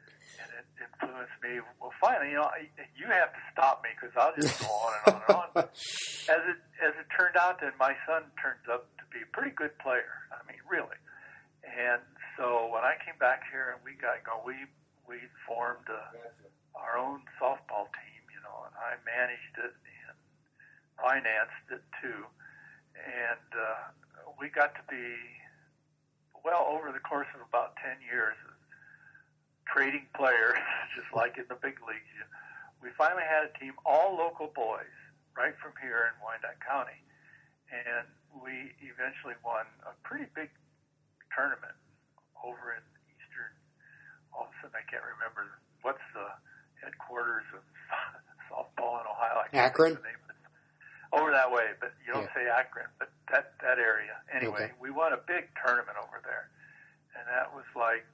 Influenced 0.78 1.38
me. 1.42 1.58
Well, 1.82 1.94
finally, 2.00 2.32
you 2.32 2.38
know, 2.38 2.50
you 2.94 3.10
have 3.10 3.34
to 3.34 3.42
stop 3.52 3.82
me 3.82 3.90
because 3.98 4.14
I'll 4.14 4.36
just 4.38 4.62
go 4.62 4.70
on 4.70 4.94
and 4.94 5.06
on 5.10 5.18
and 5.26 5.66
on. 5.66 5.70
As 6.28 6.44
it 6.44 6.60
as 6.84 6.94
it 7.00 7.08
turned 7.10 7.40
out, 7.40 7.58
then 7.64 7.72
my 7.80 7.96
son 8.06 8.22
turns 8.38 8.62
up 8.70 8.86
to 9.00 9.04
be 9.10 9.24
a 9.24 9.30
pretty 9.34 9.56
good 9.56 9.74
player. 9.80 10.28
I 10.30 10.44
mean, 10.46 10.62
really. 10.70 11.00
And 11.66 12.04
so 12.38 12.70
when 12.70 12.84
I 12.86 13.00
came 13.02 13.18
back 13.18 13.48
here 13.50 13.74
and 13.74 13.80
we 13.82 13.98
got 13.98 14.22
going, 14.22 14.44
we 14.46 14.58
we 15.08 15.18
formed 15.48 15.88
a, 15.90 16.04
our 16.78 17.00
own 17.00 17.24
softball 17.42 17.90
team, 17.96 18.22
you 18.30 18.38
know, 18.44 18.68
and 18.70 18.76
I 18.78 19.00
managed 19.08 19.56
it 19.58 19.74
and 19.74 20.16
financed 21.00 21.66
it 21.72 21.82
too. 22.04 22.28
And 22.94 23.50
uh, 23.56 23.96
we 24.38 24.52
got 24.52 24.76
to 24.76 24.84
be 24.92 25.16
well 26.46 26.68
over 26.70 26.92
the 26.92 27.02
course 27.02 27.32
of 27.34 27.42
about 27.42 27.74
ten 27.82 27.98
years 28.06 28.36
trading 29.74 30.06
players, 30.16 30.58
just 30.96 31.10
like 31.14 31.38
in 31.38 31.46
the 31.50 31.60
big 31.60 31.78
leagues. 31.86 32.12
We 32.82 32.90
finally 32.98 33.26
had 33.26 33.50
a 33.50 33.52
team, 33.58 33.74
all 33.86 34.16
local 34.16 34.48
boys, 34.54 34.92
right 35.36 35.54
from 35.62 35.74
here 35.82 36.14
in 36.14 36.14
Wyandot 36.22 36.58
County, 36.62 36.98
and 37.74 38.06
we 38.38 38.72
eventually 38.86 39.34
won 39.44 39.66
a 39.84 39.94
pretty 40.06 40.30
big 40.38 40.50
tournament 41.34 41.74
over 42.46 42.78
in 42.78 42.84
Eastern. 43.18 43.52
All 44.32 44.46
of 44.46 44.54
a 44.54 44.56
sudden, 44.62 44.78
I 44.78 44.86
can't 44.86 45.04
remember 45.04 45.50
what's 45.82 46.06
the 46.14 46.30
headquarters 46.86 47.46
of 47.58 47.66
softball 48.50 49.02
in 49.02 49.06
Ohio. 49.10 49.42
I 49.42 49.50
can't 49.50 49.74
Akron. 49.74 49.98
the 49.98 50.06
name 50.06 50.22
of 50.22 50.30
it. 50.30 50.38
Over 51.18 51.32
that 51.34 51.50
way, 51.50 51.74
but 51.82 51.98
you 52.06 52.14
don't 52.14 52.30
Yeah. 52.30 52.36
say 52.38 52.46
Akron, 52.52 52.88
but 53.02 53.10
that 53.34 53.58
that 53.66 53.80
area. 53.82 54.22
Anyway, 54.30 54.70
Okay. 54.70 54.78
we 54.80 54.92
won 54.94 55.14
a 55.14 55.22
big 55.26 55.50
tournament 55.66 55.98
over 55.98 56.22
there, 56.24 56.52
and 57.18 57.26
that 57.28 57.50
was 57.58 57.66
like 57.76 58.06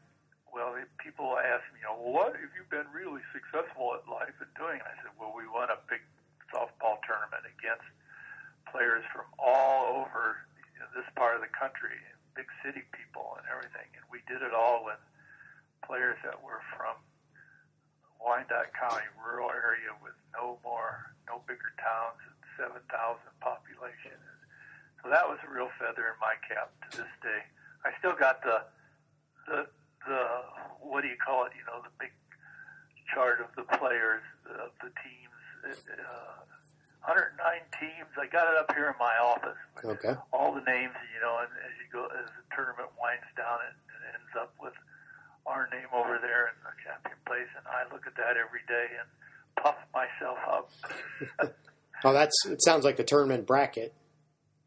well, 0.53 0.77
people 1.01 1.33
ask 1.41 1.65
me, 1.73 1.81
you 1.81 1.89
know, 1.89 1.97
what 1.97 2.37
have 2.37 2.53
you 2.53 2.61
been 2.69 2.85
really 2.93 3.25
successful 3.33 3.97
at 3.97 4.05
life 4.05 4.37
and 4.37 4.53
doing? 4.53 4.77
And 4.77 4.85
I 4.85 4.95
said, 5.01 5.09
well, 5.17 5.33
we 5.33 5.49
won 5.49 5.73
a 5.73 5.81
big 5.89 6.05
softball 6.53 7.01
tournament 7.01 7.41
against 7.49 7.89
players 8.69 9.01
from 9.09 9.25
all 9.41 10.05
over 10.05 10.45
you 10.77 10.85
know, 10.85 10.89
this 10.93 11.09
part 11.17 11.33
of 11.33 11.41
the 11.41 11.49
country, 11.49 11.97
big 12.37 12.45
city 12.61 12.85
people 12.93 13.33
and 13.41 13.49
everything. 13.49 13.89
And 13.97 14.05
we 14.13 14.21
did 14.29 14.45
it 14.45 14.53
all 14.53 14.85
with 14.85 15.01
players 15.81 16.21
that 16.21 16.37
were 16.45 16.61
from 16.77 17.01
Wyandot 18.21 18.69
County, 18.77 19.09
rural 19.17 19.49
area 19.49 19.89
with 20.05 20.15
no 20.37 20.61
more, 20.61 21.17
no 21.25 21.41
bigger 21.49 21.73
towns 21.81 22.21
and 22.29 22.77
7,000 22.77 22.85
population. 23.41 24.15
So 25.01 25.09
that 25.09 25.25
was 25.25 25.41
a 25.43 25.49
real 25.49 25.73
feather 25.81 26.13
in 26.13 26.17
my 26.21 26.37
cap 26.45 26.69
to 26.87 27.03
this 27.03 27.13
day. 27.25 27.41
I 27.83 27.91
still 27.99 28.15
got 28.15 28.39
the, 28.45 28.63
the, 29.49 29.67
the 30.07 30.21
what 30.81 31.01
do 31.01 31.07
you 31.07 31.17
call 31.19 31.45
it? 31.45 31.51
You 31.57 31.63
know, 31.67 31.81
the 31.83 31.93
big 31.99 32.11
chart 33.13 33.39
of 33.41 33.49
the 33.55 33.63
players 33.77 34.23
of 34.49 34.71
the 34.81 34.91
teams. 35.01 35.31
Uh, 35.63 36.43
109 37.07 37.35
teams. 37.79 38.07
I 38.15 38.27
got 38.31 38.47
it 38.51 38.55
up 38.59 38.71
here 38.75 38.87
in 38.87 38.95
my 38.99 39.15
office. 39.19 39.59
Okay. 39.83 40.15
All 40.31 40.55
the 40.55 40.63
names, 40.63 40.95
you 41.11 41.19
know, 41.19 41.39
and 41.43 41.51
as 41.67 41.75
you 41.79 41.87
go, 41.91 42.07
as 42.07 42.27
the 42.31 42.43
tournament 42.55 42.87
winds 42.95 43.27
down, 43.35 43.59
it, 43.67 43.75
it 43.75 44.01
ends 44.15 44.33
up 44.39 44.55
with 44.59 44.71
our 45.45 45.67
name 45.71 45.87
over 45.91 46.19
there 46.23 46.47
in 46.51 46.55
the 46.63 46.71
champion 46.79 47.19
place, 47.27 47.51
and 47.59 47.63
I 47.67 47.83
look 47.91 48.07
at 48.07 48.15
that 48.15 48.39
every 48.39 48.63
day 48.71 48.87
and 48.95 49.07
puff 49.59 49.75
myself 49.93 50.39
up. 50.47 50.67
Oh, 52.05 52.11
that's. 52.11 52.35
It 52.45 52.61
sounds 52.61 52.83
like 52.83 52.97
the 52.97 53.05
tournament 53.05 53.47
bracket. 53.47 53.93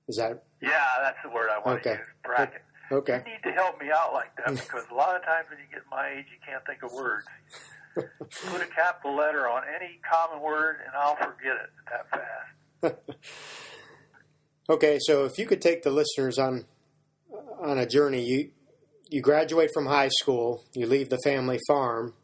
Is 0.08 0.16
that 0.16 0.42
yeah, 0.62 0.70
that's 1.02 1.18
the 1.22 1.28
word 1.28 1.50
I 1.50 1.58
want 1.58 1.80
Okay. 1.80 1.92
to 1.92 1.98
use. 1.98 2.06
Bracket. 2.24 2.62
Okay? 2.92 3.22
You 3.26 3.32
need 3.32 3.42
to 3.44 3.52
help 3.52 3.80
me 3.80 3.88
out 3.94 4.12
like 4.12 4.30
that 4.36 4.54
because 4.54 4.84
a 4.90 4.94
lot 4.94 5.16
of 5.16 5.24
times 5.24 5.46
when 5.50 5.58
you 5.58 5.66
get 5.70 5.82
my 5.90 6.08
age, 6.08 6.26
you 6.30 6.38
can't 6.44 6.64
think 6.66 6.82
of 6.82 6.92
words. 6.92 7.26
Put 7.94 8.62
a 8.62 8.66
capital 8.66 9.16
letter 9.16 9.48
on 9.48 9.62
any 9.74 9.98
common 10.08 10.42
word, 10.42 10.76
and 10.84 10.94
I'll 10.94 11.16
forget 11.16 11.56
it 11.56 11.70
that 11.90 12.10
fast. 12.10 12.96
Okay, 14.68 14.98
so 15.00 15.24
if 15.24 15.38
you 15.38 15.46
could 15.46 15.62
take 15.62 15.82
the 15.82 15.90
listeners 15.90 16.38
on 16.38 16.64
on 17.60 17.78
a 17.78 17.86
journey, 17.86 18.24
you 18.24 18.50
you 19.08 19.20
graduate 19.20 19.70
from 19.72 19.86
high 19.86 20.08
school, 20.08 20.64
you 20.74 20.86
leave 20.86 21.08
the 21.08 21.20
family 21.22 21.60
farm 21.68 22.14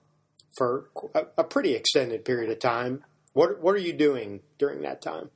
for 0.57 0.91
a, 1.15 1.27
a 1.39 1.45
pretty 1.45 1.75
extended 1.75 2.25
period 2.25 2.51
of 2.51 2.59
time. 2.59 3.05
What 3.33 3.61
what 3.61 3.77
are 3.77 3.81
you 3.81 3.93
doing 3.93 4.41
during 4.59 4.83
that 4.83 5.01
time? 5.01 5.31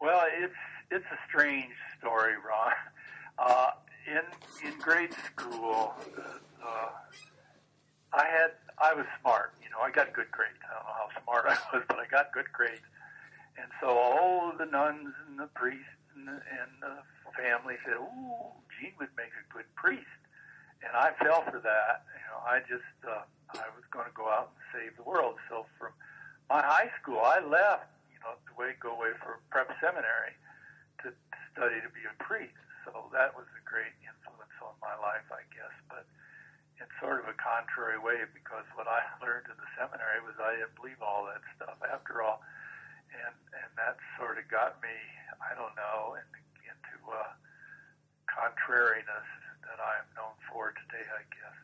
Well, 0.00 0.22
it's 0.42 0.54
it's 0.90 1.04
a 1.12 1.18
strange 1.28 1.74
story, 1.98 2.32
Ron. 2.36 2.72
Uh, 3.38 3.70
in 4.08 4.24
in 4.66 4.78
grade 4.80 5.12
school, 5.12 5.94
uh, 6.64 6.90
I 8.12 8.24
had 8.24 8.52
I 8.80 8.94
was 8.94 9.06
smart. 9.20 9.52
You 9.62 9.70
know, 9.70 9.80
I 9.84 9.90
got 9.90 10.12
good 10.12 10.30
grades. 10.30 10.58
I 10.64 10.74
don't 10.74 10.86
know 10.88 10.96
how 10.96 11.10
smart 11.22 11.44
I 11.46 11.56
was, 11.76 11.84
but 11.88 11.98
I 11.98 12.06
got 12.06 12.32
good 12.32 12.50
grades. 12.52 12.86
And 13.60 13.68
so 13.80 13.88
all 13.88 14.52
the 14.56 14.66
nuns 14.66 15.12
and 15.26 15.38
the 15.38 15.50
priests 15.54 15.98
and 16.14 16.28
the, 16.28 16.38
and 16.38 16.70
the 16.80 16.94
family 17.36 17.76
said, 17.84 17.98
"Ooh, 17.98 18.54
Gene 18.78 18.96
would 18.98 19.12
make 19.16 19.34
a 19.36 19.44
good 19.52 19.68
priest." 19.74 20.06
And 20.82 20.94
I 20.94 21.10
fell 21.22 21.42
for 21.42 21.58
that. 21.58 22.06
You 22.14 22.24
know, 22.30 22.38
I 22.46 22.60
just 22.64 22.96
uh, 23.04 23.26
I 23.54 23.68
was 23.74 23.84
going 23.90 24.06
to 24.06 24.14
go 24.14 24.28
out 24.28 24.54
and 24.54 24.62
save 24.72 24.96
the 24.96 25.02
world. 25.02 25.36
So 25.50 25.66
from 25.78 25.92
my 26.48 26.62
high 26.62 26.90
school, 27.02 27.20
I 27.20 27.40
left. 27.40 27.92
You 28.08 28.18
know, 28.24 28.34
to 28.34 28.74
go 28.80 28.94
away 28.94 29.14
for 29.22 29.38
prep 29.50 29.70
seminary 29.80 30.34
to 31.02 31.14
study 31.52 31.78
to 31.82 31.90
be 31.94 32.02
a 32.02 32.14
priest. 32.22 32.54
So 32.88 33.04
that 33.12 33.36
was 33.36 33.44
a 33.52 33.62
great 33.68 33.92
influence 34.00 34.56
on 34.64 34.72
my 34.80 34.96
life, 34.96 35.28
I 35.28 35.44
guess. 35.52 35.76
But 35.92 36.08
in 36.80 36.88
sort 37.04 37.20
of 37.20 37.28
a 37.28 37.36
contrary 37.36 38.00
way, 38.00 38.24
because 38.32 38.64
what 38.80 38.88
I 38.88 39.04
learned 39.22 39.44
in 39.52 39.56
the 39.60 39.70
seminary 39.76 40.24
was 40.24 40.32
I 40.40 40.56
didn't 40.56 40.72
believe 40.72 40.96
all 41.04 41.28
that 41.28 41.44
stuff 41.52 41.76
after 41.84 42.24
all, 42.24 42.40
and 43.12 43.36
and 43.52 43.70
that 43.76 44.00
sort 44.16 44.40
of 44.40 44.48
got 44.48 44.80
me, 44.80 44.96
I 45.44 45.52
don't 45.52 45.76
know, 45.76 46.16
in, 46.16 46.24
into 46.64 46.96
uh, 47.12 47.28
contrariness 48.24 49.28
that 49.68 49.76
I 49.84 50.00
am 50.00 50.08
known 50.16 50.36
for 50.48 50.72
today, 50.72 51.04
I 51.04 51.22
guess. 51.28 51.56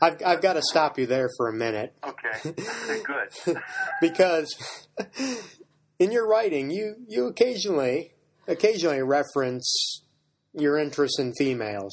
I've 0.00 0.16
I've 0.24 0.42
got 0.42 0.54
to 0.54 0.62
stop 0.64 0.96
you 0.98 1.04
there 1.04 1.28
for 1.36 1.48
a 1.48 1.52
minute 1.52 1.92
Okay, 2.00 2.40
good. 3.04 3.60
because 4.00 4.48
in 6.00 6.08
your 6.10 6.26
writing, 6.26 6.70
you 6.70 6.96
you 7.06 7.26
occasionally 7.28 8.12
occasionally 8.48 9.02
reference 9.02 10.03
your 10.54 10.78
interest 10.78 11.18
in 11.20 11.32
females. 11.38 11.92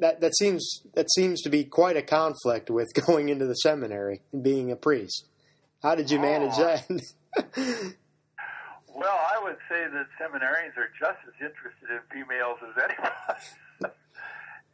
That 0.00 0.20
that 0.20 0.36
seems 0.36 0.82
that 0.94 1.10
seems 1.12 1.42
to 1.42 1.48
be 1.50 1.64
quite 1.64 1.96
a 1.96 2.02
conflict 2.02 2.70
with 2.70 2.88
going 3.06 3.28
into 3.28 3.46
the 3.46 3.54
seminary 3.54 4.20
and 4.32 4.42
being 4.42 4.70
a 4.70 4.76
priest. 4.76 5.24
How 5.82 5.94
did 5.94 6.10
you 6.10 6.18
manage 6.20 6.52
Oh. 6.56 6.78
that? 7.36 7.94
Well, 8.94 9.14
I 9.14 9.38
would 9.44 9.58
say 9.70 9.86
that 9.86 10.06
seminarians 10.18 10.74
are 10.76 10.90
just 10.98 11.22
as 11.22 11.34
interested 11.38 11.86
in 11.88 12.00
females 12.10 12.58
as 12.66 12.74
anyone. 12.82 13.12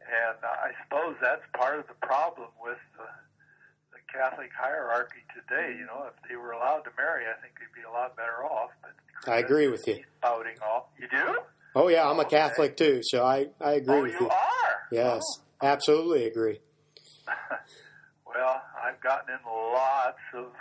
and 0.01 0.37
uh, 0.41 0.47
I 0.65 0.71
suppose 0.81 1.15
that's 1.21 1.43
part 1.53 1.77
of 1.77 1.85
the 1.87 1.93
problem 2.01 2.49
with 2.59 2.81
the, 2.97 3.05
the 3.93 4.01
Catholic 4.11 4.49
hierarchy 4.57 5.21
today. 5.29 5.77
You 5.77 5.85
know, 5.85 6.09
if 6.09 6.17
they 6.27 6.37
were 6.37 6.51
allowed 6.53 6.89
to 6.89 6.91
marry, 6.97 7.25
I 7.29 7.37
think 7.39 7.53
they'd 7.59 7.79
be 7.79 7.85
a 7.85 7.91
lot 7.91 8.15
better 8.17 8.43
off. 8.49 8.71
But 8.81 9.31
I 9.31 9.37
agree 9.37 9.67
with 9.67 9.87
you. 9.87 10.01
Spouting 10.17 10.57
off. 10.65 10.85
You 10.99 11.07
do? 11.07 11.37
Oh 11.75 11.89
yeah, 11.89 12.09
I'm 12.09 12.19
a 12.19 12.25
Catholic 12.25 12.77
too, 12.77 13.01
so 13.03 13.25
I, 13.25 13.47
I 13.59 13.73
agree 13.73 13.97
oh, 13.97 14.03
with 14.03 14.13
you 14.13 14.21
you. 14.21 14.29
are? 14.29 14.87
Yes. 14.91 15.21
Oh, 15.61 15.67
absolutely 15.67 16.25
agree. 16.25 16.59
well, 18.25 18.61
I've 18.81 19.01
gotten 19.01 19.33
in 19.33 19.39
lots 19.45 20.23
of 20.33 20.53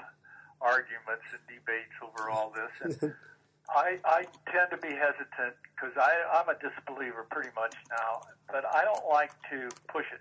arguments 0.61 1.23
and 1.31 1.41
debates 1.47 1.95
over 2.03 2.31
all 2.31 2.53
this, 2.53 2.99
and 3.03 3.15
I, 3.71 3.99
I 4.05 4.25
tend 4.51 4.73
to 4.73 4.77
be 4.77 4.93
hesitant 4.93 5.55
because 5.71 5.95
I'm 5.97 6.49
a 6.49 6.57
disbeliever 6.59 7.27
pretty 7.31 7.51
much 7.55 7.75
now, 7.91 8.23
but 8.51 8.65
I 8.75 8.85
don't 8.85 9.07
like 9.09 9.31
to 9.51 9.69
push 9.87 10.07
it. 10.13 10.21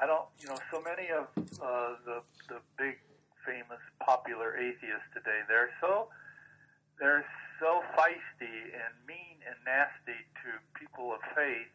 I 0.00 0.06
don't, 0.06 0.26
you 0.40 0.48
know, 0.48 0.58
so 0.70 0.82
many 0.82 1.08
of 1.08 1.26
uh, 1.60 1.96
the 2.04 2.20
the 2.48 2.60
big, 2.76 2.98
famous, 3.46 3.80
popular 4.04 4.56
atheists 4.58 5.08
today, 5.14 5.40
they're 5.48 5.70
so 5.80 6.08
they're 7.00 7.24
so 7.60 7.82
feisty 7.96 8.72
and 8.72 8.92
mean 9.06 9.42
and 9.46 9.56
nasty 9.66 10.18
to 10.44 10.48
people 10.78 11.12
of 11.12 11.20
faith. 11.34 11.72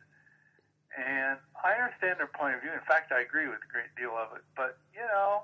And 0.95 1.39
I 1.63 1.73
understand 1.73 2.19
their 2.19 2.29
point 2.29 2.55
of 2.55 2.61
view. 2.61 2.71
In 2.71 2.85
fact, 2.87 3.11
I 3.11 3.21
agree 3.21 3.47
with 3.47 3.59
a 3.63 3.71
great 3.71 3.89
deal 3.97 4.13
of 4.13 4.35
it. 4.37 4.43
But 4.55 4.77
you 4.93 5.01
know, 5.01 5.43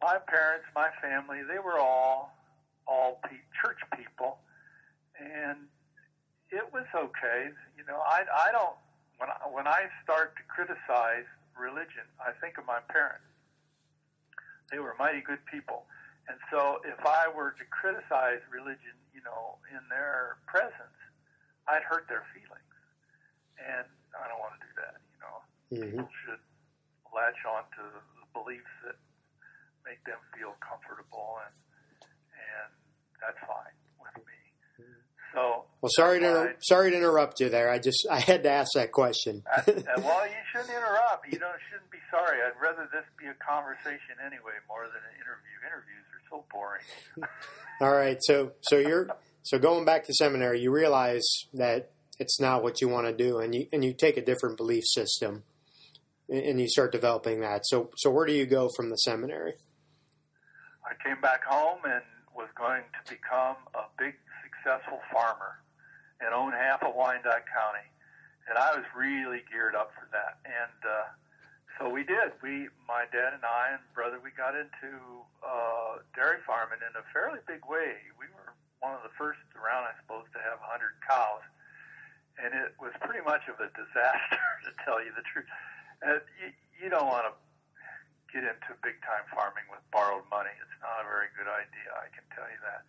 my 0.00 0.18
parents, 0.28 0.66
my 0.74 0.88
family, 1.02 1.42
they 1.42 1.58
were 1.58 1.78
all 1.78 2.32
all 2.86 3.20
pe- 3.24 3.44
church 3.60 3.78
people 3.96 4.38
and 5.20 5.58
it 6.50 6.64
was 6.72 6.86
okay. 6.94 7.50
You 7.76 7.84
know, 7.86 8.00
I 8.06 8.24
I 8.24 8.52
don't 8.52 8.76
when 9.18 9.28
I, 9.28 9.36
when 9.50 9.66
I 9.66 9.90
start 10.02 10.34
to 10.36 10.42
criticize 10.46 11.26
religion, 11.58 12.06
I 12.22 12.32
think 12.40 12.56
of 12.58 12.66
my 12.66 12.78
parents. 12.88 13.26
They 14.70 14.78
were 14.78 14.94
mighty 14.98 15.20
good 15.20 15.44
people, 15.50 15.84
and 16.28 16.36
so 16.52 16.84
if 16.84 17.00
I 17.04 17.26
were 17.32 17.56
to 17.56 17.64
criticize 17.72 18.44
religion, 18.52 18.92
you 19.16 19.24
know, 19.24 19.56
in 19.72 19.80
their 19.88 20.36
presence, 20.44 20.98
I'd 21.64 21.82
hurt 21.82 22.04
their 22.08 22.24
feelings, 22.36 22.74
and 23.56 23.88
I 24.12 24.28
don't 24.28 24.40
want 24.40 24.60
to 24.60 24.62
do 24.64 24.72
that. 24.76 24.96
You 25.08 25.18
know, 25.24 25.36
mm-hmm. 25.72 25.84
people 25.88 26.08
should 26.24 26.42
latch 27.16 27.40
on 27.48 27.64
to 27.80 27.82
the 28.20 28.28
beliefs 28.36 28.72
that 28.84 29.00
make 29.88 30.04
them 30.04 30.20
feel 30.36 30.52
comfortable, 30.60 31.40
and 31.48 31.56
and 32.36 32.70
that's 33.24 33.40
fine. 33.48 33.72
With 34.00 34.20
me. 34.24 34.38
So 35.32 35.64
well, 35.80 35.92
sorry 35.92 36.20
to 36.20 36.56
sorry 36.60 36.92
to 36.92 36.96
interrupt 36.96 37.40
you 37.40 37.48
there. 37.48 37.72
I 37.72 37.78
just 37.80 38.04
I 38.08 38.20
had 38.20 38.44
to 38.44 38.50
ask 38.52 38.72
that 38.76 38.92
question. 38.92 39.44
uh, 39.48 39.64
well, 40.00 40.24
you 40.24 40.42
shouldn't 40.52 40.72
interrupt. 40.72 41.28
You 41.28 41.38
know, 41.40 41.52
shouldn't 41.68 41.92
be 41.92 42.00
sorry. 42.08 42.40
I'd 42.40 42.56
rather 42.56 42.88
this 42.92 43.04
be 43.20 43.28
a 43.28 43.36
conversation 43.36 44.16
anyway 44.24 44.56
more 44.68 44.88
than 44.88 45.04
an 45.04 45.16
interview. 45.20 45.56
Interviews 45.68 46.07
so 46.30 46.44
boring. 46.52 46.82
All 47.80 47.92
right, 47.92 48.18
so 48.20 48.52
so 48.60 48.78
you're 48.78 49.08
so 49.42 49.58
going 49.58 49.84
back 49.84 50.04
to 50.06 50.14
seminary, 50.14 50.60
you 50.60 50.70
realize 50.70 51.26
that 51.54 51.90
it's 52.18 52.40
not 52.40 52.62
what 52.62 52.80
you 52.80 52.88
want 52.88 53.06
to 53.06 53.12
do, 53.12 53.38
and 53.38 53.54
you 53.54 53.66
and 53.72 53.84
you 53.84 53.92
take 53.92 54.16
a 54.16 54.24
different 54.24 54.56
belief 54.56 54.84
system, 54.86 55.44
and 56.28 56.60
you 56.60 56.68
start 56.68 56.92
developing 56.92 57.40
that. 57.40 57.66
So 57.66 57.90
so 57.96 58.10
where 58.10 58.26
do 58.26 58.32
you 58.32 58.46
go 58.46 58.68
from 58.76 58.90
the 58.90 58.96
seminary? 58.96 59.54
I 60.84 60.94
came 61.06 61.20
back 61.20 61.44
home 61.44 61.80
and 61.84 62.02
was 62.34 62.48
going 62.56 62.82
to 62.82 63.12
become 63.12 63.56
a 63.74 63.84
big 63.98 64.14
successful 64.42 65.00
farmer 65.12 65.60
and 66.20 66.34
own 66.34 66.52
half 66.52 66.82
of 66.82 66.94
Wyandot 66.94 67.44
County. 67.50 67.86
And 68.48 68.56
I 68.56 68.72
was 68.74 68.84
really 68.96 69.44
geared 69.52 69.74
up 69.74 69.92
for 69.92 70.08
that. 70.12 70.40
And 70.48 70.78
uh, 70.80 71.12
so 71.78 71.86
we 71.88 72.02
did. 72.02 72.34
We, 72.42 72.66
my 72.90 73.06
dad 73.14 73.38
and 73.38 73.46
I 73.46 73.78
and 73.78 73.82
brother, 73.94 74.18
we 74.18 74.34
got 74.34 74.58
into 74.58 74.98
uh, 75.46 76.02
dairy 76.18 76.42
farming 76.42 76.82
in 76.82 76.92
a 76.98 77.06
fairly 77.14 77.38
big 77.46 77.62
way. 77.70 78.02
We 78.18 78.26
were 78.34 78.50
one 78.82 78.98
of 78.98 79.06
the 79.06 79.14
first 79.14 79.38
around, 79.54 79.86
I 79.86 79.94
suppose, 80.02 80.26
to 80.34 80.40
have 80.42 80.58
100 80.58 80.98
cows. 81.06 81.46
And 82.38 82.54
it 82.54 82.74
was 82.78 82.94
pretty 83.02 83.22
much 83.22 83.46
of 83.46 83.58
a 83.62 83.70
disaster, 83.74 84.42
to 84.66 84.70
tell 84.82 84.98
you 84.98 85.14
the 85.14 85.26
truth. 85.30 85.46
And 86.02 86.18
you, 86.38 86.50
you 86.82 86.86
don't 86.90 87.06
want 87.06 87.30
to 87.30 87.34
get 88.30 88.42
into 88.42 88.74
big 88.82 88.98
time 89.06 89.26
farming 89.30 89.66
with 89.70 89.82
borrowed 89.90 90.26
money. 90.30 90.52
It's 90.58 90.78
not 90.82 91.02
a 91.02 91.06
very 91.06 91.30
good 91.34 91.50
idea, 91.50 91.90
I 91.94 92.10
can 92.10 92.26
tell 92.34 92.46
you 92.46 92.60
that. 92.62 92.82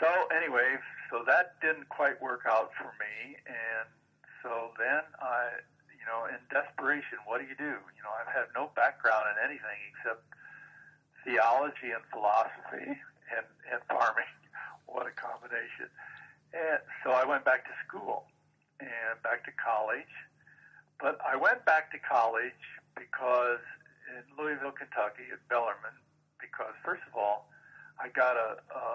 So 0.00 0.08
anyway, 0.32 0.76
so 1.08 1.24
that 1.24 1.56
didn't 1.64 1.88
quite 1.88 2.20
work 2.20 2.44
out 2.44 2.72
for 2.76 2.92
me, 3.00 3.40
and 3.48 3.88
so 4.42 4.76
then 4.76 5.00
I, 5.22 5.64
you 6.06 6.14
know, 6.14 6.30
in 6.30 6.38
desperation, 6.54 7.18
what 7.26 7.42
do 7.42 7.50
you 7.50 7.58
do? 7.58 7.74
You 7.74 8.02
know, 8.06 8.14
I've 8.14 8.30
had 8.30 8.46
no 8.54 8.70
background 8.78 9.26
in 9.34 9.42
anything 9.42 9.74
except 9.90 10.22
theology 11.26 11.90
and 11.90 12.02
philosophy 12.14 12.94
and, 13.34 13.46
and 13.66 13.82
farming. 13.90 14.30
what 14.86 15.10
a 15.10 15.14
combination! 15.18 15.90
And 16.54 16.78
so 17.02 17.10
I 17.10 17.26
went 17.26 17.42
back 17.42 17.66
to 17.66 17.74
school 17.82 18.30
and 18.78 19.18
back 19.26 19.42
to 19.50 19.52
college, 19.58 20.14
but 21.02 21.18
I 21.26 21.34
went 21.34 21.66
back 21.66 21.90
to 21.90 21.98
college 21.98 22.62
because 22.94 23.58
in 24.14 24.22
Louisville, 24.38 24.78
Kentucky, 24.78 25.26
at 25.34 25.42
Bellarmine, 25.50 25.98
because 26.38 26.70
first 26.86 27.02
of 27.10 27.18
all, 27.18 27.50
I 27.98 28.14
got 28.14 28.38
a, 28.38 28.62
a 28.70 28.86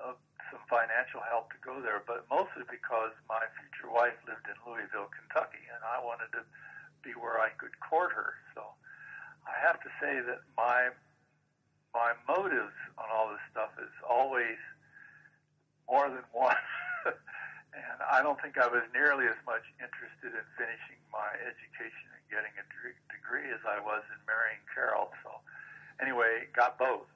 of 0.00 0.16
some 0.52 0.60
financial 0.68 1.24
help 1.24 1.48
to 1.56 1.58
go 1.64 1.80
there, 1.80 2.04
but 2.04 2.28
mostly 2.28 2.68
because 2.68 3.16
my 3.24 3.40
future 3.56 3.88
wife 3.88 4.14
lived 4.28 4.44
in 4.44 4.54
Louisville, 4.68 5.08
Kentucky, 5.08 5.64
and 5.72 5.80
I 5.80 5.96
wanted 6.04 6.28
to 6.36 6.44
be 7.00 7.16
where 7.16 7.40
I 7.40 7.48
could 7.56 7.72
court 7.80 8.12
her. 8.12 8.36
So 8.52 8.62
I 9.48 9.56
have 9.64 9.80
to 9.80 9.90
say 9.96 10.20
that 10.20 10.44
my 10.54 10.92
my 11.96 12.16
motives 12.24 12.76
on 12.96 13.04
all 13.12 13.28
this 13.32 13.44
stuff 13.52 13.72
is 13.76 13.92
always 14.04 14.60
more 15.88 16.08
than 16.08 16.24
one. 16.32 16.56
and 17.04 17.98
I 18.00 18.24
don't 18.24 18.40
think 18.40 18.56
I 18.56 18.64
was 18.64 18.80
nearly 18.96 19.28
as 19.28 19.36
much 19.44 19.64
interested 19.76 20.32
in 20.32 20.44
finishing 20.56 21.00
my 21.12 21.36
education 21.36 22.08
and 22.16 22.24
getting 22.32 22.52
a 22.56 22.64
degree 23.12 23.52
as 23.52 23.60
I 23.68 23.76
was 23.80 24.00
in 24.08 24.20
marrying 24.24 24.64
Carol. 24.72 25.12
So 25.20 25.36
anyway, 26.00 26.48
got 26.56 26.80
both. 26.80 27.08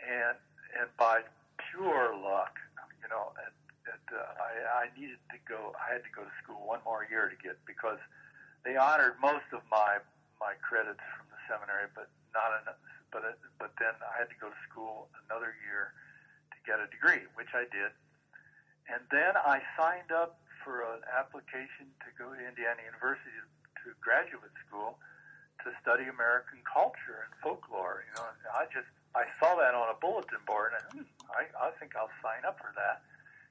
And 0.00 0.36
and 0.76 0.88
by 0.98 1.24
pure 1.70 2.16
luck. 2.16 2.58
You 3.00 3.08
know, 3.12 3.36
and, 3.36 3.54
and 3.88 4.06
uh, 4.16 4.40
I, 4.40 4.84
I 4.88 4.92
needed 4.96 5.20
to 5.32 5.38
go. 5.44 5.76
I 5.76 5.92
had 5.92 6.02
to 6.04 6.12
go 6.12 6.24
to 6.24 6.34
school 6.40 6.64
one 6.64 6.80
more 6.88 7.04
year 7.04 7.28
to 7.28 7.36
get 7.36 7.60
because 7.68 8.00
they 8.64 8.76
honored 8.80 9.20
most 9.20 9.48
of 9.52 9.60
my 9.68 10.00
my 10.40 10.56
credits 10.64 11.04
from 11.16 11.28
the 11.28 11.40
seminary, 11.44 11.92
but 11.92 12.08
not 12.32 12.64
enough. 12.64 12.80
But 13.12 13.22
uh, 13.28 13.36
but 13.60 13.76
then 13.76 13.92
I 14.00 14.16
had 14.16 14.32
to 14.32 14.38
go 14.40 14.48
to 14.48 14.60
school 14.68 15.12
another 15.28 15.52
year 15.68 15.92
to 16.52 16.58
get 16.64 16.80
a 16.80 16.88
degree, 16.88 17.28
which 17.36 17.52
I 17.52 17.68
did. 17.68 17.92
And 18.88 19.00
then 19.08 19.36
I 19.36 19.64
signed 19.76 20.12
up 20.12 20.40
for 20.64 20.84
an 20.96 21.04
application 21.12 21.92
to 22.04 22.08
go 22.16 22.32
to 22.32 22.40
Indiana 22.40 22.80
University 22.84 23.32
to 23.84 23.92
graduate 24.00 24.52
school 24.64 24.96
to 25.64 25.72
study 25.80 26.08
American 26.08 26.60
culture 26.64 27.24
and 27.24 27.32
folklore. 27.40 28.04
You 28.08 28.12
know, 28.16 28.28
I 28.52 28.68
just 28.72 28.88
I 29.14 29.30
saw 29.38 29.54
that 29.54 29.74
on 29.74 29.94
a 29.94 29.98
bulletin 29.98 30.42
board, 30.46 30.72
and 30.74 31.06
hmm, 31.06 31.10
I, 31.30 31.46
I 31.54 31.70
think 31.78 31.94
I'll 31.94 32.10
sign 32.18 32.42
up 32.42 32.58
for 32.58 32.74
that 32.74 33.02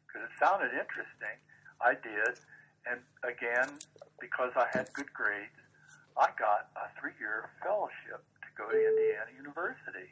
because 0.04 0.28
it 0.28 0.34
sounded 0.36 0.76
interesting. 0.76 1.40
I 1.80 1.96
did, 1.96 2.40
and 2.84 3.00
again, 3.24 3.80
because 4.20 4.52
I 4.56 4.68
had 4.76 4.92
good 4.94 5.12
grades, 5.16 5.56
I 6.20 6.30
got 6.38 6.70
a 6.76 6.92
three-year 7.00 7.50
fellowship 7.64 8.22
to 8.44 8.50
go 8.60 8.70
to 8.70 8.78
Indiana 8.78 9.32
University. 9.36 10.12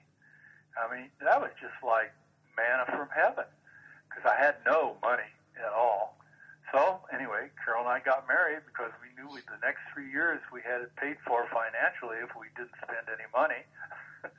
I 0.79 0.87
mean, 0.87 1.11
that 1.19 1.39
was 1.39 1.51
just 1.59 1.77
like 1.83 2.15
manna 2.55 2.87
from 2.87 3.11
heaven 3.11 3.47
because 4.07 4.25
I 4.25 4.39
had 4.39 4.55
no 4.65 4.95
money 5.03 5.29
at 5.59 5.71
all. 5.71 6.15
So 6.71 7.03
anyway, 7.11 7.51
Carol 7.59 7.83
and 7.83 7.91
I 7.91 7.99
got 7.99 8.27
married 8.27 8.63
because 8.65 8.95
we 9.03 9.11
knew 9.19 9.27
the 9.35 9.59
next 9.59 9.83
three 9.91 10.07
years 10.07 10.39
we 10.55 10.63
had 10.63 10.79
it 10.81 10.95
paid 10.95 11.19
for 11.27 11.43
financially 11.51 12.23
if 12.23 12.31
we 12.39 12.47
didn't 12.55 12.75
spend 12.79 13.11
any 13.11 13.27
money. 13.35 13.67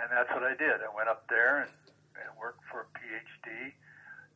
and 0.00 0.08
that's 0.10 0.30
what 0.32 0.42
I 0.42 0.56
did. 0.56 0.80
I 0.80 0.90
went 0.94 1.08
up 1.08 1.28
there 1.28 1.62
and, 1.62 1.70
and 2.16 2.28
worked 2.40 2.64
for 2.72 2.88
a 2.88 2.88
PhD, 2.96 3.72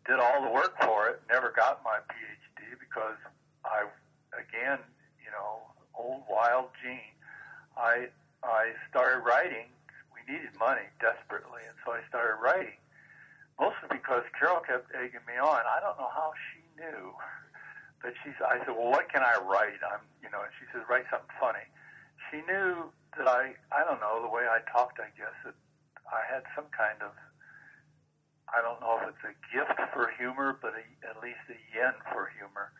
did 0.06 0.20
all 0.20 0.44
the 0.44 0.52
work 0.52 0.76
for 0.84 1.08
it, 1.08 1.22
never 1.28 1.52
got 1.56 1.80
my 1.82 1.98
PhD 2.12 2.76
because 2.78 3.16
I, 3.64 3.88
again, 4.36 4.78
you 5.24 5.32
know, 5.32 5.64
old 5.96 6.22
wild 6.28 6.68
Gene, 6.82 7.16
I 7.76 8.08
I 8.44 8.76
started 8.90 9.24
writing. 9.24 9.72
We 10.12 10.20
needed 10.28 10.52
money 10.60 10.84
desperately, 11.00 11.64
and 11.64 11.76
so 11.84 11.96
I 11.96 12.04
started 12.08 12.36
writing. 12.44 12.76
Mostly 13.58 13.88
because 13.88 14.22
Carol 14.36 14.60
kept 14.60 14.92
egging 14.92 15.24
me 15.24 15.40
on. 15.40 15.62
I 15.64 15.80
don't 15.80 15.96
know 15.96 16.10
how 16.12 16.32
she 16.52 16.60
knew, 16.76 17.14
but 18.02 18.12
she. 18.20 18.36
I 18.44 18.58
said, 18.60 18.76
"Well, 18.76 18.92
what 18.92 19.08
can 19.08 19.22
I 19.22 19.40
write?" 19.40 19.80
I'm, 19.80 20.04
you 20.20 20.28
know, 20.28 20.42
and 20.44 20.52
she 20.60 20.66
says, 20.74 20.84
"Write 20.90 21.08
something 21.08 21.32
funny." 21.40 21.64
She 22.30 22.42
knew 22.44 22.90
that 23.18 23.28
I, 23.28 23.54
I 23.72 23.84
don't 23.84 24.00
know, 24.00 24.22
the 24.22 24.30
way 24.30 24.46
I 24.46 24.60
talked, 24.70 24.98
I 25.00 25.10
guess, 25.16 25.34
that 25.44 25.54
I 26.08 26.22
had 26.26 26.42
some 26.54 26.66
kind 26.74 27.00
of, 27.02 27.12
I 28.50 28.60
don't 28.60 28.78
know 28.80 29.00
if 29.02 29.14
it's 29.14 29.24
a 29.24 29.34
gift 29.50 29.74
for 29.92 30.12
humor, 30.18 30.58
but 30.60 30.74
a, 30.76 30.84
at 31.08 31.18
least 31.22 31.42
a 31.50 31.58
yen 31.74 31.94
for 32.12 32.30
humor. 32.38 32.70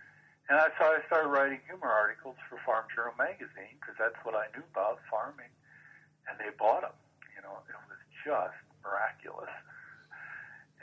And 0.49 0.61
I, 0.61 0.69
so 0.77 0.85
I 0.93 1.01
started 1.09 1.33
writing 1.33 1.61
humor 1.65 1.89
articles 1.89 2.37
for 2.53 2.61
Farm 2.69 2.85
Journal 2.93 3.17
magazine 3.17 3.81
because 3.81 3.97
that's 3.97 4.19
what 4.29 4.37
I 4.37 4.53
knew 4.53 4.65
about 4.77 5.01
farming. 5.09 5.51
And 6.29 6.37
they 6.37 6.53
bought 6.61 6.85
them. 6.85 6.97
You 7.33 7.41
know, 7.41 7.65
it 7.65 7.77
was 7.89 8.01
just 8.21 8.61
miraculous. 8.85 9.53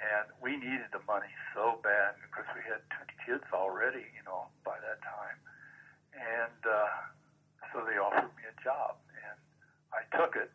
And 0.01 0.33
we 0.41 0.57
needed 0.57 0.89
the 0.89 1.05
money 1.05 1.29
so 1.53 1.77
bad 1.85 2.17
because 2.25 2.49
we 2.57 2.65
had 2.65 2.81
two 2.89 3.05
kids 3.21 3.45
already, 3.53 4.09
you 4.17 4.25
know, 4.25 4.49
by 4.65 4.81
that 4.81 4.97
time. 5.05 5.37
And 6.17 6.61
uh, 6.65 6.89
so 7.69 7.85
they 7.85 8.01
offered 8.01 8.33
me 8.33 8.49
a 8.49 8.55
job, 8.65 8.97
I 9.91 10.03
took 10.15 10.35
it. 10.35 10.51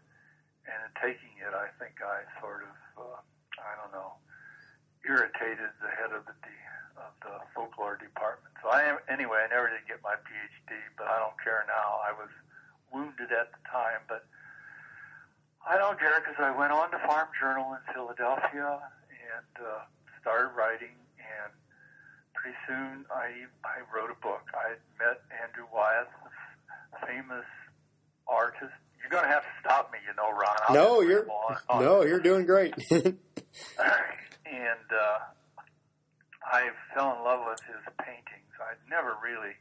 And 0.66 0.79
in 0.83 0.92
taking 0.99 1.31
it, 1.38 1.55
I 1.55 1.70
think 1.79 2.03
I 2.03 2.27
sort 2.42 2.66
of, 2.66 2.75
uh, 2.99 3.20
I 3.62 3.72
don't 3.79 3.94
know, 3.94 4.18
irritated 5.07 5.70
the 5.79 5.92
head 5.94 6.11
of 6.11 6.27
the 6.27 6.35
of 6.96 7.12
the 7.20 7.37
folklore 7.53 8.01
department. 8.01 8.57
So 8.64 8.72
I 8.72 8.83
am 8.88 8.99
anyway. 9.09 9.44
I 9.44 9.49
never 9.53 9.68
did 9.68 9.85
get 9.87 10.01
my 10.03 10.16
PhD, 10.16 10.72
but 10.96 11.07
I 11.07 11.20
don't 11.20 11.37
care 11.44 11.64
now. 11.68 12.01
I 12.03 12.12
was 12.16 12.33
wounded 12.92 13.31
at 13.33 13.53
the 13.53 13.62
time, 13.68 14.01
but 14.09 14.25
I 15.61 15.77
don't 15.77 16.01
care 16.01 16.16
because 16.25 16.40
I 16.40 16.57
went 16.57 16.72
on 16.72 16.90
to 16.90 16.99
Farm 17.05 17.29
Journal 17.37 17.77
in 17.77 17.83
Philadelphia 17.92 18.81
and 19.12 19.53
uh, 19.61 19.85
started 20.20 20.57
writing. 20.57 20.96
And 21.20 21.53
pretty 22.33 22.57
soon, 22.66 23.05
I 23.12 23.44
I 23.66 23.85
wrote 23.92 24.11
a 24.11 24.18
book. 24.25 24.49
I 24.57 24.81
met 24.96 25.20
Andrew 25.42 25.68
Wyeth, 25.68 26.11
famous 27.05 27.46
artist 28.27 28.86
you're 29.06 29.22
going 29.22 29.30
to 29.30 29.34
have 29.38 29.46
to 29.46 29.54
stop 29.62 29.94
me, 29.94 30.02
you 30.02 30.10
know, 30.18 30.34
Ron. 30.34 30.58
I'll 30.66 30.74
no, 30.74 30.98
you're 30.98 31.30
no, 31.70 32.02
you're 32.02 32.18
doing 32.18 32.42
great. 32.42 32.74
and 32.90 33.14
uh, 34.90 35.18
I 36.42 36.74
fell 36.90 37.14
in 37.14 37.22
love 37.22 37.46
with 37.46 37.62
his 37.70 37.86
paintings. 38.02 38.50
I'd 38.58 38.82
never 38.90 39.14
really 39.22 39.54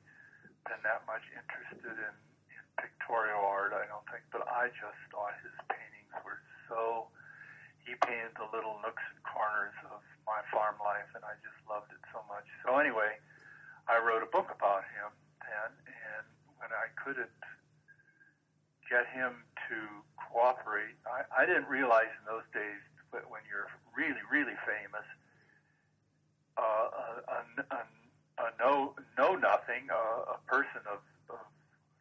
been 0.65 0.81
that 0.81 1.05
much 1.05 1.21
interested 1.29 1.93
in, 1.93 2.13
in 2.57 2.63
pictorial 2.81 3.45
art, 3.45 3.77
I 3.77 3.85
don't 3.85 4.01
think, 4.09 4.25
but 4.33 4.49
I 4.49 4.73
just 4.73 4.97
thought 5.13 5.37
his 5.45 5.53
paintings 5.69 6.17
were 6.25 6.41
so. 6.65 7.13
He 7.85 7.93
painted 8.01 8.33
the 8.41 8.49
little 8.49 8.81
nooks 8.81 9.05
and 9.13 9.21
corners 9.29 9.77
of 9.93 10.01
my 10.25 10.41
farm 10.49 10.81
life, 10.81 11.05
and 11.13 11.21
I 11.21 11.37
just 11.45 11.61
loved 11.69 11.93
it 11.93 12.01
so 12.09 12.25
much. 12.25 12.49
So 12.65 12.81
anyway, 12.81 13.21
I 13.85 14.01
wrote 14.01 14.25
a 14.25 14.31
book 14.33 14.49
about 14.49 14.89
him 14.89 15.13
then, 15.45 15.69
and 15.85 16.25
when 16.57 16.73
I 16.73 16.89
couldn't 16.97 17.29
get 18.89 19.07
him 19.09 19.43
to 19.69 19.77
cooperate. 20.17 20.95
I, 21.05 21.43
I 21.43 21.45
didn't 21.45 21.67
realize 21.67 22.11
in 22.19 22.25
those 22.25 22.45
days, 22.53 22.81
but 23.11 23.29
when 23.29 23.41
you're 23.49 23.69
really, 23.95 24.21
really 24.31 24.57
famous, 24.65 25.07
uh, 26.57 26.61
a, 26.61 27.05
a, 27.31 27.79
a, 28.39 28.47
know 28.59 28.93
know 29.17 29.35
nothing, 29.35 29.87
a, 29.91 30.35
a 30.35 30.39
person 30.47 30.81
of, 30.91 30.99
of 31.29 31.39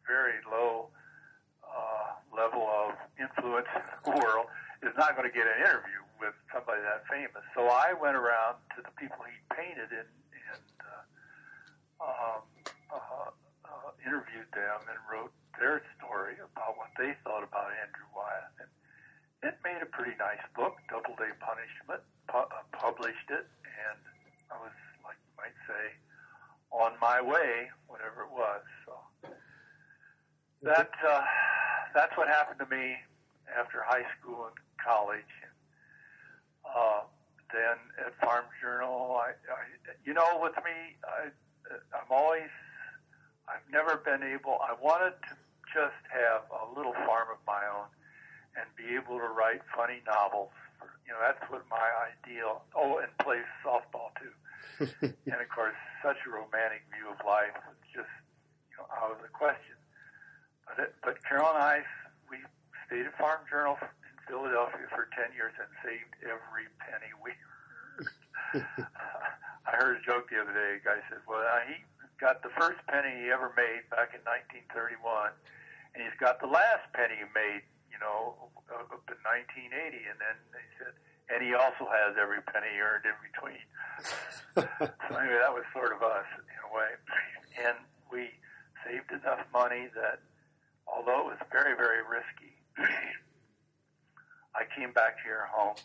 very 0.07 0.39
low 0.51 0.87
uh, 1.63 2.15
level 2.35 2.67
of 2.67 2.95
influence 3.19 3.67
in 3.75 3.83
the 4.05 4.11
world 4.19 4.47
is 4.83 4.93
not 4.97 5.15
going 5.17 5.27
to 5.27 5.33
get 5.33 5.47
an 5.47 5.59
interview 5.59 5.99
with 6.19 6.35
somebody 6.53 6.81
that 6.81 7.03
famous. 7.09 7.43
So 7.55 7.67
I 7.67 7.93
went 7.93 8.15
around 8.15 8.59
to 8.75 8.83
the 8.83 8.91
people 8.95 9.17
he 9.27 9.35
painted 9.55 9.91
and, 9.91 10.11
and 10.53 10.75
uh, 10.79 11.03
um, 12.05 12.41
uh, 12.91 13.29
uh, 13.65 13.89
interviewed 14.05 14.47
them 14.53 14.79
and 14.87 14.99
wrote 15.09 15.33
their 15.59 15.81
story 15.97 16.35
about 16.39 16.77
what 16.77 16.89
they 16.97 17.13
thought 17.23 17.43
about 17.43 17.71
Andrew 17.83 18.07
Wyeth. 18.15 18.55
And 18.59 18.71
it 19.51 19.55
made 19.63 19.81
a 19.81 19.89
pretty 19.89 20.15
nice 20.17 20.41
book, 20.55 20.77
Doubleday 20.89 21.31
Punishment, 21.39 22.01
pu- 22.27 22.49
uh, 22.49 22.65
published 22.71 23.29
it, 23.29 23.45
and 23.63 23.99
I 24.51 24.57
was, 24.59 24.75
like 25.03 25.17
you 25.21 25.33
might 25.37 25.57
say, 25.67 25.93
on 26.71 26.93
my 27.01 27.21
way, 27.21 27.69
whatever 27.87 28.23
it 28.23 28.31
was. 28.31 28.63
So 28.85 28.93
that 30.63 30.91
uh, 31.07 31.21
that's 31.93 32.15
what 32.17 32.27
happened 32.27 32.59
to 32.59 32.69
me 32.75 32.95
after 33.57 33.81
high 33.85 34.05
school 34.19 34.47
and 34.47 34.55
college. 34.83 35.35
Uh, 36.65 37.01
then 37.53 37.77
at 38.05 38.19
Farm 38.19 38.45
Journal, 38.61 39.15
I, 39.21 39.29
I 39.29 39.61
you 40.03 40.13
know, 40.13 40.39
with 40.41 40.55
me, 40.57 40.97
I, 41.05 41.29
I'm 41.93 42.09
always 42.09 42.49
I've 43.47 43.65
never 43.71 43.97
been 43.97 44.23
able. 44.23 44.57
I 44.61 44.73
wanted 44.81 45.13
to 45.29 45.35
just 45.75 45.99
have 46.07 46.47
a 46.55 46.63
little 46.71 46.95
farm 47.03 47.27
of 47.27 47.43
my 47.43 47.59
own 47.67 47.91
and 48.55 48.63
be 48.79 48.95
able 48.95 49.19
to 49.19 49.27
write 49.27 49.59
funny 49.75 49.99
novels. 50.07 50.55
For, 50.79 50.87
you 51.03 51.11
know, 51.11 51.19
that's 51.19 51.43
what 51.51 51.67
my 51.67 51.83
ideal. 52.15 52.63
Oh, 52.71 53.03
and 53.03 53.11
play 53.19 53.43
softball 53.59 54.15
too. 54.15 54.31
and 55.27 55.39
of 55.39 55.49
course, 55.51 55.75
such 55.99 56.23
a 56.23 56.29
romantic 56.31 56.87
view 56.95 57.11
of 57.11 57.19
life 57.27 57.55
was 57.67 57.79
just 57.91 58.11
you 58.71 58.79
know 58.79 58.87
out 58.91 59.11
of 59.11 59.19
the 59.19 59.31
question. 59.31 59.75
But 60.63 60.79
it, 60.79 60.91
but 61.03 61.19
Carol 61.27 61.51
and 61.51 61.59
I, 61.59 61.83
we 62.31 62.39
stayed 62.87 63.07
at 63.07 63.15
Farm 63.19 63.43
Journal 63.51 63.75
in 63.79 64.15
Philadelphia 64.27 64.87
for 64.91 65.07
ten 65.15 65.31
years 65.35 65.55
and 65.59 65.67
saved 65.83 66.11
every 66.23 66.67
penny 66.79 67.11
we 67.19 67.31
earned. 67.35 68.11
I 69.67 69.71
heard 69.75 69.99
a 69.99 70.03
joke 70.03 70.31
the 70.31 70.39
other 70.39 70.55
day. 70.55 70.79
A 70.79 70.83
guy 70.83 70.99
said, 71.07 71.23
"Well, 71.27 71.43
he 71.67 71.79
got 72.19 72.43
the 72.43 72.51
first 72.55 72.79
penny 72.87 73.27
he 73.27 73.31
ever 73.31 73.51
made 73.55 73.87
back 73.91 74.15
in 74.15 74.23
1931." 74.23 75.35
And 75.95 76.03
he's 76.03 76.19
got 76.19 76.43
the 76.43 76.51
last 76.51 76.83
penny 76.91 77.15
he 77.15 77.27
made, 77.31 77.63
you 77.87 77.95
know, 78.03 78.51
up 78.67 78.91
in 79.07 79.19
1980, 79.23 79.71
and 80.11 80.19
then 80.19 80.35
they 80.51 80.67
said, 80.75 80.91
and 81.31 81.39
he 81.39 81.55
also 81.55 81.87
has 81.87 82.19
every 82.19 82.43
penny 82.51 82.67
he 82.75 82.83
earned 82.83 83.07
in 83.07 83.15
between. 83.23 83.63
so 84.59 85.11
anyway, 85.15 85.39
that 85.39 85.55
was 85.55 85.63
sort 85.71 85.95
of 85.95 86.03
us 86.03 86.27
in 86.35 86.59
a 86.67 86.69
way, 86.75 86.91
and 87.63 87.79
we 88.11 88.27
saved 88.83 89.09
enough 89.15 89.47
money 89.55 89.87
that, 89.95 90.19
although 90.83 91.31
it 91.31 91.39
was 91.39 91.41
very 91.49 91.73
very 91.79 92.03
risky, 92.03 92.53
I 94.59 94.67
came 94.75 94.91
back 94.91 95.15
here 95.23 95.47
home, 95.49 95.79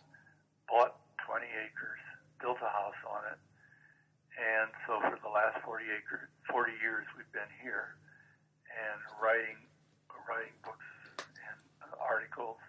bought 0.67 0.99
20 1.25 1.47
acres, 1.47 2.03
built 2.43 2.59
a 2.59 2.69
house 2.69 2.99
on 3.07 3.23
it, 3.31 3.41
and 4.35 4.69
so 4.85 4.99
for 4.99 5.17
the 5.23 5.31
last 5.31 5.63
40 5.63 5.87
acre 5.95 6.29
40 6.51 6.75
years 6.83 7.07
we've 7.15 7.31
been 7.31 7.49
here 7.63 7.95
and 8.75 8.99
writing 9.23 9.70
writing 10.29 10.57
books 10.65 10.87
and 11.19 11.59
articles, 12.01 12.61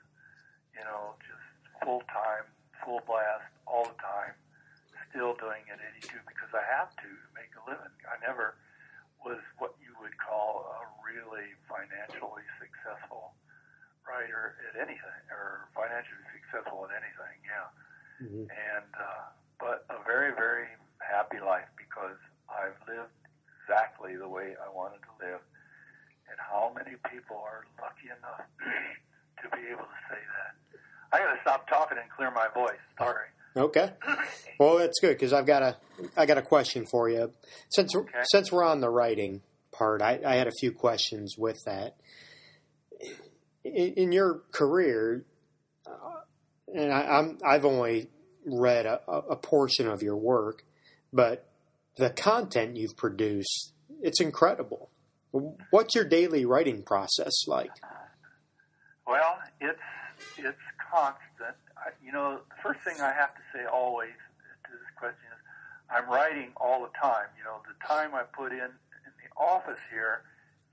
you 0.75 0.83
know, 0.83 1.15
just 1.23 1.47
full 1.83 2.03
time, 2.11 2.45
full 2.83 3.01
blast, 3.07 3.47
all 3.67 3.85
the 3.85 3.99
time. 3.99 4.35
Still 5.11 5.35
doing 5.35 5.67
it 5.67 5.75
at 5.75 6.07
82 6.07 6.23
because 6.23 6.51
I 6.55 6.63
have 6.63 6.95
to 7.03 7.09
make 7.35 7.51
a 7.59 7.63
living. 7.67 7.91
I 8.07 8.15
never 8.23 8.55
was 9.19 9.43
what 9.59 9.75
you 9.83 9.91
would 9.99 10.15
call 10.15 10.63
a 10.71 10.79
really 11.03 11.51
financially 11.67 12.47
successful 12.57 13.35
writer 14.07 14.55
at 14.71 14.79
anything, 14.79 15.21
or 15.29 15.67
financially 15.75 16.23
successful 16.31 16.87
at 16.87 16.95
anything. 16.95 17.37
Yeah, 17.43 17.67
mm-hmm. 18.23 18.45
and 18.49 18.91
uh, 18.95 19.35
but 19.59 19.83
a 19.91 19.99
very 20.07 20.31
very 20.31 20.71
happy 21.03 21.43
life 21.43 21.67
because 21.75 22.17
I've 22.47 22.79
lived 22.87 23.11
exactly 23.61 24.15
the 24.15 24.27
way 24.27 24.55
I 24.57 24.71
wanted 24.71 25.03
to 25.05 25.13
live 25.19 25.43
and 26.31 26.39
how 26.39 26.71
many 26.75 26.95
people 27.11 27.35
are 27.35 27.65
lucky 27.81 28.07
enough 28.07 28.47
to 29.43 29.55
be 29.55 29.67
able 29.67 29.83
to 29.83 29.99
say 30.07 30.17
that. 30.17 30.51
I 31.11 31.19
got 31.19 31.33
to 31.33 31.41
stop 31.41 31.67
talking 31.67 31.97
and 32.01 32.09
clear 32.09 32.31
my 32.31 32.47
voice. 32.53 32.79
Sorry. 32.97 33.27
Okay. 33.55 33.91
Well, 34.59 34.77
that's 34.77 34.99
good 35.01 35.09
because 35.09 35.33
I've 35.33 35.45
got 35.45 35.61
a 35.61 35.77
I 36.15 36.25
got 36.25 36.37
a 36.37 36.41
question 36.41 36.85
for 36.89 37.09
you. 37.09 37.33
Since 37.69 37.95
okay. 37.95 38.19
since 38.31 38.51
we're 38.51 38.63
on 38.63 38.79
the 38.79 38.89
writing 38.89 39.41
part, 39.71 40.01
I, 40.01 40.19
I 40.25 40.35
had 40.35 40.47
a 40.47 40.53
few 40.59 40.71
questions 40.71 41.35
with 41.37 41.57
that. 41.65 41.97
In, 43.63 43.93
in 43.95 44.11
your 44.11 44.43
career, 44.51 45.25
uh, 45.85 46.21
and 46.73 46.93
I, 46.93 47.19
am 47.19 47.39
I've 47.45 47.65
only 47.65 48.07
read 48.45 48.85
a, 48.85 49.01
a 49.07 49.35
portion 49.35 49.87
of 49.87 50.01
your 50.01 50.15
work, 50.15 50.63
but 51.11 51.49
the 51.97 52.09
content 52.09 52.77
you've 52.77 52.95
produced, 52.95 53.73
it's 54.01 54.21
incredible. 54.21 54.90
What's 55.31 55.95
your 55.95 56.03
daily 56.03 56.45
writing 56.45 56.83
process 56.83 57.47
like? 57.47 57.71
Well, 59.07 59.39
it's 59.59 59.79
it's 60.37 60.57
constant. 60.91 61.55
I, 61.77 61.91
you 62.03 62.11
know, 62.11 62.41
the 62.49 62.61
first 62.61 62.81
thing 62.81 62.99
I 63.01 63.13
have 63.13 63.33
to 63.35 63.41
say 63.53 63.65
always 63.65 64.13
to 64.65 64.71
this 64.71 64.91
question 64.97 65.25
is, 65.31 65.41
I'm 65.89 66.09
writing 66.09 66.51
all 66.57 66.81
the 66.81 66.91
time. 66.99 67.27
You 67.37 67.43
know, 67.43 67.61
the 67.67 67.87
time 67.87 68.13
I 68.13 68.23
put 68.23 68.51
in 68.51 68.59
in 68.59 69.13
the 69.23 69.41
office 69.41 69.79
here, 69.89 70.23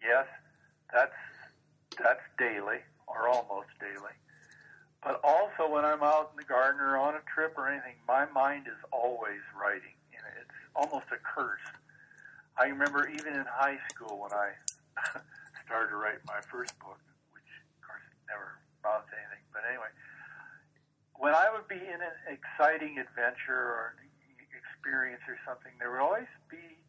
yes, 0.02 0.26
that's 0.92 1.14
that's 1.96 2.22
daily 2.38 2.78
or 3.06 3.28
almost 3.28 3.68
daily. 3.80 4.14
But 5.02 5.20
also 5.22 5.70
when 5.70 5.84
I'm 5.84 6.02
out 6.02 6.32
in 6.32 6.36
the 6.36 6.48
garden 6.48 6.80
or 6.80 6.98
on 6.98 7.14
a 7.14 7.22
trip 7.32 7.54
or 7.56 7.68
anything, 7.68 7.94
my 8.06 8.26
mind 8.34 8.66
is 8.66 8.78
always 8.92 9.40
writing. 9.54 9.94
You 10.10 10.18
know, 10.18 10.30
it's 10.42 10.58
almost 10.74 11.06
a 11.12 11.18
curse 11.22 11.62
I 12.58 12.66
remember 12.66 13.06
even 13.06 13.38
in 13.38 13.46
high 13.46 13.78
school 13.86 14.18
when 14.18 14.34
I 14.34 14.50
started 15.64 15.94
to 15.94 15.96
write 15.96 16.18
my 16.26 16.42
first 16.42 16.74
book, 16.82 16.98
which 17.30 17.46
of 17.46 17.78
course 17.86 18.02
never 18.26 18.58
amounted 18.82 19.14
to 19.14 19.16
anything. 19.22 19.46
But 19.54 19.62
anyway, 19.62 19.94
when 21.14 21.38
I 21.38 21.46
would 21.54 21.70
be 21.70 21.78
in 21.78 22.02
an 22.02 22.18
exciting 22.26 22.98
adventure 22.98 23.54
or 23.54 23.94
experience 24.50 25.22
or 25.30 25.38
something, 25.46 25.70
there 25.78 25.94
would 25.94 26.02
always 26.02 26.30
be 26.50 26.82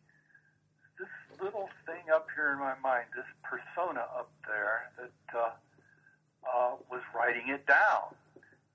this 0.97 1.13
little 1.37 1.69
thing 1.85 2.09
up 2.09 2.25
here 2.33 2.49
in 2.51 2.59
my 2.59 2.73
mind, 2.81 3.05
this 3.13 3.29
persona 3.45 4.09
up 4.09 4.33
there 4.49 4.89
that 4.97 5.21
uh, 5.37 5.53
uh, 6.49 6.73
was 6.89 7.05
writing 7.13 7.53
it 7.53 7.65
down 7.69 8.17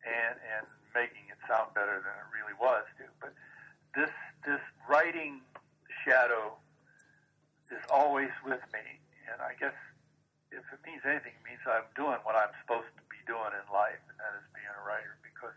and 0.06 0.38
and 0.38 0.64
making 0.94 1.26
it 1.26 1.38
sound 1.50 1.74
better 1.74 1.98
than 1.98 2.14
it 2.22 2.28
really 2.30 2.54
was 2.54 2.86
too. 2.94 3.10
But 3.18 3.34
this 3.98 4.14
this 4.46 4.62
writing 4.86 5.42
shadow 6.06 6.54
is 7.70 7.84
always 7.88 8.32
with 8.44 8.62
me. 8.72 8.84
And 9.30 9.40
I 9.40 9.56
guess 9.56 9.76
if 10.52 10.64
it 10.70 10.80
means 10.84 11.02
anything, 11.02 11.34
it 11.34 11.44
means 11.44 11.62
I'm 11.64 11.88
doing 11.96 12.20
what 12.22 12.36
I'm 12.36 12.52
supposed 12.62 12.90
to 12.94 13.04
be 13.10 13.20
doing 13.24 13.52
in 13.56 13.64
life, 13.72 14.00
and 14.10 14.16
that 14.20 14.32
is 14.38 14.46
being 14.52 14.70
a 14.70 14.82
writer 14.84 15.16
because 15.24 15.56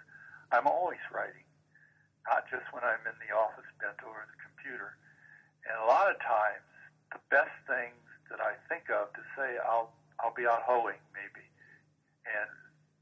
I'm 0.52 0.66
always 0.66 1.02
writing, 1.12 1.46
not 2.26 2.48
just 2.48 2.66
when 2.72 2.82
I'm 2.82 3.04
in 3.06 3.18
the 3.20 3.32
office 3.36 3.68
bent 3.78 4.00
over 4.02 4.24
the 4.24 4.40
computer. 4.40 4.96
And 5.68 5.76
a 5.84 5.88
lot 5.88 6.08
of 6.08 6.18
times, 6.24 6.64
the 7.12 7.20
best 7.28 7.54
things 7.68 8.00
that 8.32 8.40
I 8.40 8.56
think 8.72 8.88
of 8.90 9.12
to 9.16 9.24
say, 9.36 9.60
I'll 9.64 9.92
I'll 10.24 10.34
be 10.34 10.50
out 10.50 10.66
hoeing 10.66 11.00
maybe, 11.14 11.46
and 12.26 12.50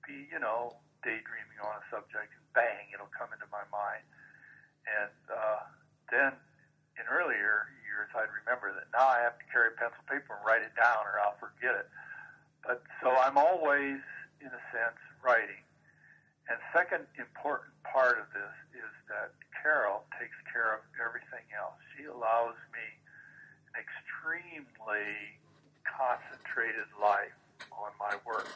be 0.03 0.27
you 0.27 0.41
know 0.41 0.75
daydreaming 1.05 1.61
on 1.61 1.79
a 1.79 1.85
subject, 1.93 2.33
and 2.33 2.45
bang, 2.57 2.89
it'll 2.91 3.13
come 3.13 3.29
into 3.31 3.47
my 3.53 3.63
mind. 3.69 4.03
And 4.89 5.21
uh, 5.29 5.61
then 6.09 6.33
in 6.97 7.05
earlier 7.05 7.69
years, 7.95 8.11
I'd 8.11 8.27
remember 8.43 8.75
that 8.75 8.91
now 8.91 9.07
I 9.07 9.23
have 9.23 9.39
to 9.39 9.47
carry 9.47 9.71
pencil 9.79 10.03
paper 10.11 10.35
and 10.35 10.43
write 10.43 10.67
it 10.67 10.75
down, 10.75 11.07
or 11.07 11.23
I'll 11.23 11.39
forget 11.39 11.79
it. 11.79 11.87
But 12.67 12.83
so 12.99 13.15
I'm 13.15 13.39
always, 13.39 14.03
in 14.43 14.51
a 14.51 14.63
sense, 14.75 14.99
writing. 15.23 15.63
And 16.51 16.59
second 16.75 17.07
important 17.15 17.71
part 17.87 18.19
of 18.19 18.27
this 18.35 18.53
is 18.75 18.91
that 19.07 19.31
Carol 19.55 20.03
takes 20.19 20.35
care 20.51 20.75
of 20.75 20.83
everything 20.99 21.47
else. 21.55 21.79
She 21.95 22.05
allows 22.05 22.59
me 22.75 22.85
an 23.71 23.81
extremely 23.81 25.39
concentrated 25.87 26.85
life 26.99 27.33
on 27.73 27.95
my 27.97 28.13
work. 28.27 28.51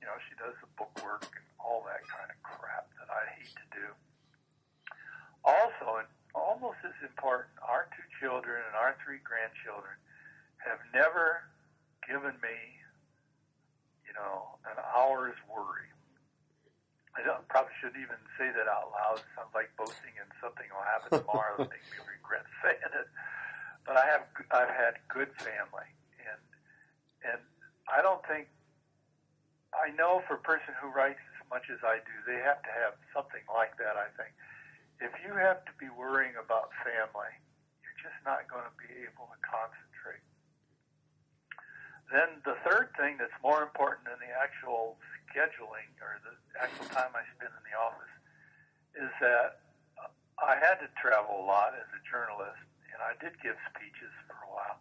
You 0.00 0.06
know, 0.08 0.16
she 0.30 0.38
does 0.38 0.54
the 0.62 0.70
book 0.78 0.94
work 1.02 1.26
and 1.34 1.44
all 1.60 1.84
that 1.90 2.06
kind 2.08 2.30
of 2.30 2.38
crap 2.40 2.88
that 3.02 3.10
I 3.10 3.26
hate 3.36 3.52
to 3.52 3.66
do. 3.74 3.86
Also, 5.44 6.00
and 6.00 6.08
almost 6.36 6.84
as 6.84 6.92
important, 7.00 7.56
our 7.64 7.88
two 7.96 8.04
children 8.20 8.60
and 8.60 8.76
our 8.76 8.92
three 9.00 9.24
grandchildren 9.24 9.96
have 10.60 10.78
never 10.92 11.48
given 12.04 12.36
me, 12.44 12.56
you 14.04 14.12
know, 14.12 14.60
an 14.68 14.76
hour's 14.92 15.36
worry. 15.48 15.88
I 17.16 17.24
don't, 17.24 17.40
probably 17.48 17.72
shouldn't 17.80 18.04
even 18.04 18.20
say 18.36 18.52
that 18.52 18.68
out 18.68 18.92
loud. 18.92 19.24
It 19.24 19.28
sounds 19.32 19.56
like 19.56 19.72
boasting 19.80 20.12
and 20.20 20.28
something 20.36 20.68
will 20.68 20.84
happen 20.84 21.24
tomorrow 21.24 21.56
that 21.56 21.72
makes 21.72 21.88
me 21.88 22.04
regret 22.04 22.44
saying 22.60 22.92
it. 22.92 23.08
But 23.88 23.96
I 23.96 24.04
have 24.04 24.28
I've 24.50 24.74
had 24.74 24.98
good 25.06 25.30
family, 25.38 25.88
and 26.26 26.42
and 27.22 27.40
I 27.86 28.02
don't 28.02 28.20
think 28.26 28.50
I 29.70 29.94
know 29.94 30.26
for 30.26 30.34
a 30.34 30.42
person 30.42 30.74
who 30.82 30.90
writes 30.90 31.22
as 31.38 31.46
much 31.48 31.70
as 31.70 31.78
I 31.86 32.02
do, 32.02 32.14
they 32.26 32.42
have 32.42 32.60
to 32.66 32.72
have 32.82 32.98
something 33.14 33.46
like 33.46 33.78
that. 33.78 33.94
I 33.94 34.10
think 34.18 34.34
if 35.00 35.12
you 35.20 35.32
have 35.36 35.64
to 35.68 35.72
be 35.76 35.88
worrying 35.92 36.34
about 36.40 36.72
family, 36.80 37.32
you're 37.84 38.00
just 38.00 38.16
not 38.24 38.48
going 38.48 38.64
to 38.64 38.76
be 38.80 38.88
able 39.04 39.28
to 39.28 39.38
concentrate. 39.44 40.24
Then 42.08 42.40
the 42.46 42.56
third 42.62 42.94
thing 42.96 43.18
that's 43.18 43.34
more 43.42 43.66
important 43.66 44.06
than 44.06 44.16
the 44.22 44.32
actual 44.32 44.96
scheduling 45.28 45.90
or 45.98 46.22
the 46.22 46.34
actual 46.56 46.86
time 46.94 47.12
I 47.12 47.26
spend 47.36 47.52
in 47.52 47.64
the 47.66 47.76
office 47.76 48.14
is 48.96 49.12
that 49.20 49.60
I 50.40 50.56
had 50.56 50.80
to 50.84 50.88
travel 51.00 51.40
a 51.42 51.46
lot 51.48 51.76
as 51.76 51.88
a 51.96 52.00
journalist, 52.08 52.60
and 52.92 53.00
I 53.00 53.16
did 53.20 53.36
give 53.40 53.56
speeches 53.72 54.12
for 54.28 54.36
a 54.44 54.50
while. 54.52 54.78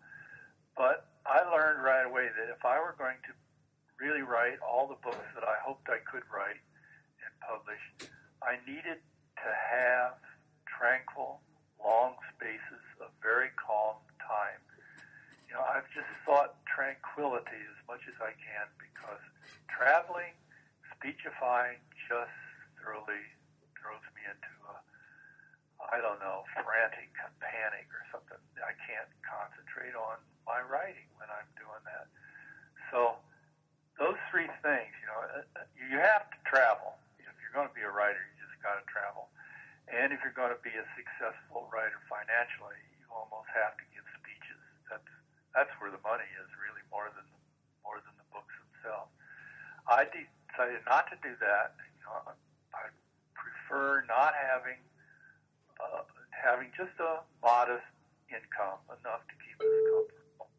But 0.75 1.07
I 1.25 1.43
learned 1.47 1.83
right 1.83 2.05
away 2.05 2.29
that 2.29 2.51
if 2.51 2.63
I 2.63 2.79
were 2.79 2.95
going 2.99 3.19
to 3.27 3.31
really 3.99 4.21
write 4.21 4.59
all 4.59 4.87
the 4.87 4.99
books 4.99 5.23
that 5.33 5.43
I 5.43 5.55
hoped 5.63 5.87
I 5.87 6.03
could 6.03 6.23
write 6.27 6.59
and 7.23 7.31
publish, 7.39 7.83
I 8.43 8.59
needed 8.67 8.99
to 9.45 9.53
have 9.53 10.17
tranquil, 10.65 11.39
long 11.77 12.17
spaces 12.33 12.83
of 12.99 13.13
very 13.21 13.53
calm 13.55 14.01
time. 14.19 14.59
You 15.47 15.53
know, 15.55 15.63
I've 15.63 15.87
just 15.93 16.09
sought 16.25 16.57
tranquility 16.65 17.61
as 17.69 17.79
much 17.85 18.01
as 18.09 18.17
I 18.19 18.33
can 18.35 18.65
because 18.81 19.21
traveling, 19.69 20.33
speechifying 20.97 21.77
just 22.09 22.33
thoroughly 22.81 23.21
throws 23.77 24.03
me 24.17 24.25
into 24.25 24.53
a, 24.73 24.75
I 25.93 26.01
don't 26.01 26.17
know, 26.19 26.43
frantic 26.57 27.13
panic 27.37 27.87
or 27.93 28.03
something. 28.09 28.41
I 28.57 28.73
can't 28.89 29.09
concentrate 29.21 29.93
on 29.93 30.17
my 30.49 30.65
writing 30.65 31.05
when 31.21 31.29
I'm 31.29 31.49
doing 31.57 31.83
that. 31.85 32.09
So 32.89 33.21
those 34.01 34.19
three 34.33 34.49
things, 34.65 34.91
you 34.99 35.07
know, 35.07 35.19
uh, 35.21 35.61
uh, 35.61 35.69
you 35.77 35.97
have 36.01 36.27
to 36.33 36.39
travel. 36.43 36.97
If 37.21 37.31
you're 37.39 37.55
going 37.55 37.69
to 37.69 37.77
be 37.77 37.85
a 37.85 37.91
writer, 37.91 38.19
you 38.19 38.33
just 38.41 38.57
got 38.59 38.81
to 38.81 38.85
travel. 38.89 39.31
And 39.91 40.09
if 40.09 40.17
you're 40.25 40.33
going 40.33 40.53
to 40.53 40.61
be 40.65 40.73
a 40.73 40.85
successful 40.97 41.69
writer 41.69 42.01
financially, 42.09 42.79
you 42.97 43.05
almost 43.13 43.49
have 43.53 43.77
to 43.77 43.85
give 43.93 44.05
speeches. 44.17 44.61
That's 44.89 45.11
that's 45.53 45.71
where 45.79 45.93
the 45.93 46.01
money 46.03 46.27
is, 46.41 46.49
really, 46.57 46.81
more 46.89 47.07
than 47.13 47.25
more 47.85 48.01
than 48.01 48.13
the 48.17 48.27
books 48.33 48.51
themselves. 48.65 49.13
I 49.85 50.09
decided 50.09 50.81
not 50.89 51.05
to 51.13 51.17
do 51.21 51.37
that. 51.37 51.77
You 51.77 52.01
know, 52.01 52.33
I 52.73 52.89
prefer 53.37 54.03
not 54.09 54.33
having 54.33 54.81
uh, 55.77 56.03
having 56.33 56.73
just 56.73 56.97
a 56.97 57.21
modest 57.45 57.85
income, 58.33 58.81
enough 58.89 59.21
to 59.29 59.35
keep 59.37 59.57
us 59.61 59.75
comfortable, 59.85 60.49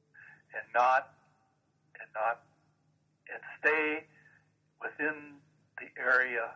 and 0.54 0.66
not 0.70 1.18
and 1.98 2.08
not 2.14 2.46
and 3.26 3.42
stay 3.58 4.06
within 4.78 5.42
the 5.82 5.90
area 5.98 6.54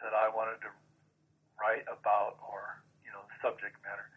that 0.00 0.16
I 0.16 0.32
wanted 0.32 0.64
to 0.64 0.72
write 1.64 1.88
about 1.88 2.36
or, 2.44 2.84
you 3.00 3.08
know, 3.16 3.24
subject 3.40 3.80
matter. 3.80 4.12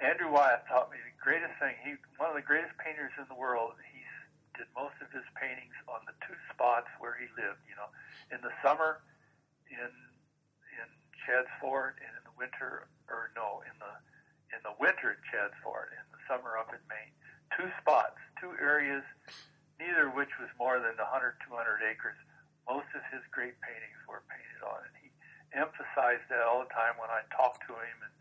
Andrew 0.00 0.32
Wyeth 0.32 0.64
taught 0.68 0.88
me 0.88 0.96
the 0.96 1.12
greatest 1.20 1.52
thing. 1.60 1.76
He 1.84 2.00
one 2.16 2.32
of 2.32 2.36
the 2.36 2.44
greatest 2.44 2.72
painters 2.80 3.12
in 3.20 3.28
the 3.28 3.36
world. 3.36 3.76
He 3.80 4.00
did 4.56 4.68
most 4.72 4.96
of 5.04 5.12
his 5.12 5.24
paintings 5.36 5.76
on 5.88 6.00
the 6.08 6.16
two 6.24 6.36
spots 6.52 6.88
where 7.00 7.16
he 7.16 7.28
lived. 7.36 7.60
You 7.68 7.76
know, 7.76 7.88
in 8.32 8.40
the 8.40 8.52
summer 8.64 9.04
in 9.72 9.92
in 10.76 10.88
Chadds 11.24 11.50
Ford, 11.60 11.96
and 12.00 12.12
in 12.12 12.24
the 12.24 12.36
winter, 12.36 12.88
or 13.08 13.32
no, 13.36 13.64
in 13.64 13.76
the 13.80 13.92
in 14.52 14.60
the 14.64 14.76
winter 14.80 15.16
at 15.16 15.20
Chadds 15.28 15.56
Ford, 15.60 15.92
in 15.92 16.04
the 16.12 16.20
summer 16.28 16.56
up 16.56 16.72
in 16.72 16.80
Maine. 16.88 17.12
Two 17.54 17.68
spots, 17.80 18.18
two 18.40 18.52
areas 18.60 19.04
neither 19.76 20.08
of 20.08 20.16
which 20.16 20.32
was 20.40 20.48
more 20.56 20.80
than 20.80 20.96
100, 20.96 21.36
200 21.44 21.84
acres. 21.84 22.16
Most 22.64 22.88
of 22.96 23.04
his 23.12 23.20
great 23.28 23.54
paintings 23.60 24.00
were 24.08 24.24
painted 24.26 24.64
on, 24.64 24.80
and 24.82 24.95
emphasized 25.56 26.28
that 26.28 26.44
all 26.44 26.62
the 26.62 26.72
time 26.72 27.00
when 27.00 27.08
I 27.10 27.24
talked 27.32 27.64
to 27.66 27.74
him, 27.74 27.98
and 28.04 28.12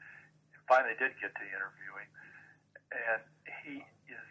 finally 0.68 0.98
did 0.98 1.14
get 1.22 1.36
to 1.36 1.46
interview 1.46 1.92
him. 2.00 2.10
And 2.90 3.22
he 3.64 3.76
is 4.10 4.30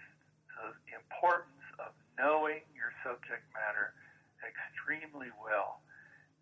the 0.59 0.97
importance 0.97 1.63
of 1.79 1.93
knowing 2.19 2.65
your 2.75 2.91
subject 3.05 3.45
matter 3.55 3.95
extremely 4.43 5.31
well. 5.41 5.81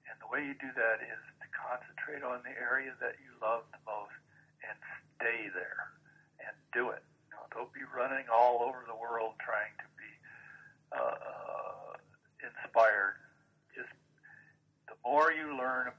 And 0.08 0.18
the 0.18 0.28
way 0.28 0.44
you 0.44 0.54
do 0.58 0.70
that 0.74 0.98
is 1.02 1.22
to 1.40 1.46
concentrate 1.54 2.26
on 2.26 2.42
the 2.42 2.54
area 2.58 2.92
that 2.98 3.16
you 3.22 3.30
love 3.38 3.64
the 3.70 3.82
most 3.86 4.14
and 4.66 4.76
stay 5.16 5.48
there 5.54 5.94
and 6.42 6.54
do 6.74 6.90
it. 6.90 7.02
You 7.30 7.38
don't 7.54 7.72
be 7.72 7.86
running 7.86 8.26
all 8.32 8.62
over 8.66 8.84
the 8.86 8.96
world 8.96 9.38
trying 9.38 9.72
to 9.78 9.88
be 9.94 10.10
uh, 10.92 11.96
inspired. 12.42 13.16
Just 13.74 13.94
the 14.90 14.98
more 15.06 15.30
you 15.32 15.56
learn, 15.56 15.94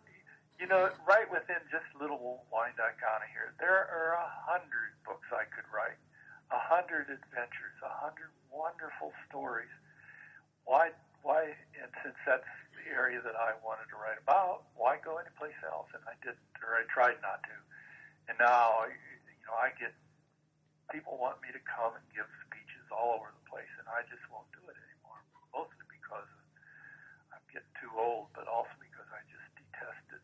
you 0.60 0.68
know, 0.68 0.90
right 1.08 1.28
within 1.32 1.60
just 1.72 1.88
little 2.00 2.46
Wyandot 2.54 2.96
County 3.02 3.30
here, 3.34 3.54
there 3.60 3.88
are 3.90 4.18
a 4.18 4.30
hundred 4.48 4.96
books 5.06 5.28
I 5.34 5.46
could 5.50 5.68
write, 5.74 5.98
a 6.52 6.62
hundred 6.62 7.10
adventures, 7.10 7.78
a 7.82 7.90
hundred 7.90 8.30
wonderful 8.52 9.12
stories. 9.30 9.72
Why? 10.66 10.94
Why? 11.24 11.56
And 11.80 11.90
since 12.04 12.16
that's 12.28 12.48
the 12.78 12.86
area 12.92 13.20
that 13.24 13.36
I 13.36 13.56
wanted 13.64 13.88
to 13.92 13.98
write 13.98 14.20
about, 14.22 14.68
why 14.76 15.00
go 15.02 15.18
anyplace 15.18 15.58
else? 15.66 15.90
And 15.96 16.04
I 16.06 16.16
did, 16.24 16.38
or 16.62 16.78
I 16.80 16.84
tried 16.92 17.20
not 17.24 17.44
to. 17.48 17.56
And 18.32 18.36
now, 18.40 18.88
you 18.88 19.44
know, 19.48 19.56
I 19.60 19.76
get 19.76 19.92
people 20.92 21.18
want 21.20 21.42
me 21.42 21.50
to 21.52 21.62
come 21.64 21.96
and 21.96 22.06
give 22.14 22.28
speeches 22.48 22.86
all 22.92 23.20
over 23.20 23.32
the 23.34 23.46
place, 23.50 23.72
and 23.82 23.88
I 23.90 24.06
just 24.08 24.24
won't 24.32 24.48
do 24.56 24.64
it 24.70 24.78
anymore. 24.78 25.20
Mostly 25.52 25.88
because 25.92 26.30
I'm 27.34 27.44
getting 27.52 27.74
too 27.82 27.92
old, 27.98 28.32
but 28.36 28.48
also 28.48 28.72
because 28.80 29.08
I 29.12 29.20
just 29.28 29.48
detest 29.60 30.08
it. 30.14 30.24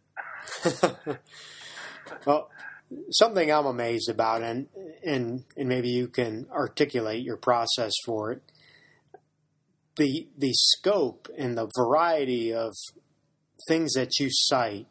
well, 2.25 2.49
something 3.11 3.51
I'm 3.51 3.65
amazed 3.65 4.09
about, 4.09 4.41
and 4.41 4.67
and 5.03 5.43
and 5.55 5.69
maybe 5.69 5.89
you 5.89 6.07
can 6.07 6.47
articulate 6.51 7.23
your 7.23 7.37
process 7.37 7.93
for 8.05 8.31
it. 8.31 8.41
The 9.97 10.27
the 10.37 10.53
scope 10.53 11.27
and 11.37 11.57
the 11.57 11.69
variety 11.75 12.53
of 12.53 12.73
things 13.67 13.93
that 13.93 14.19
you 14.19 14.27
cite 14.31 14.87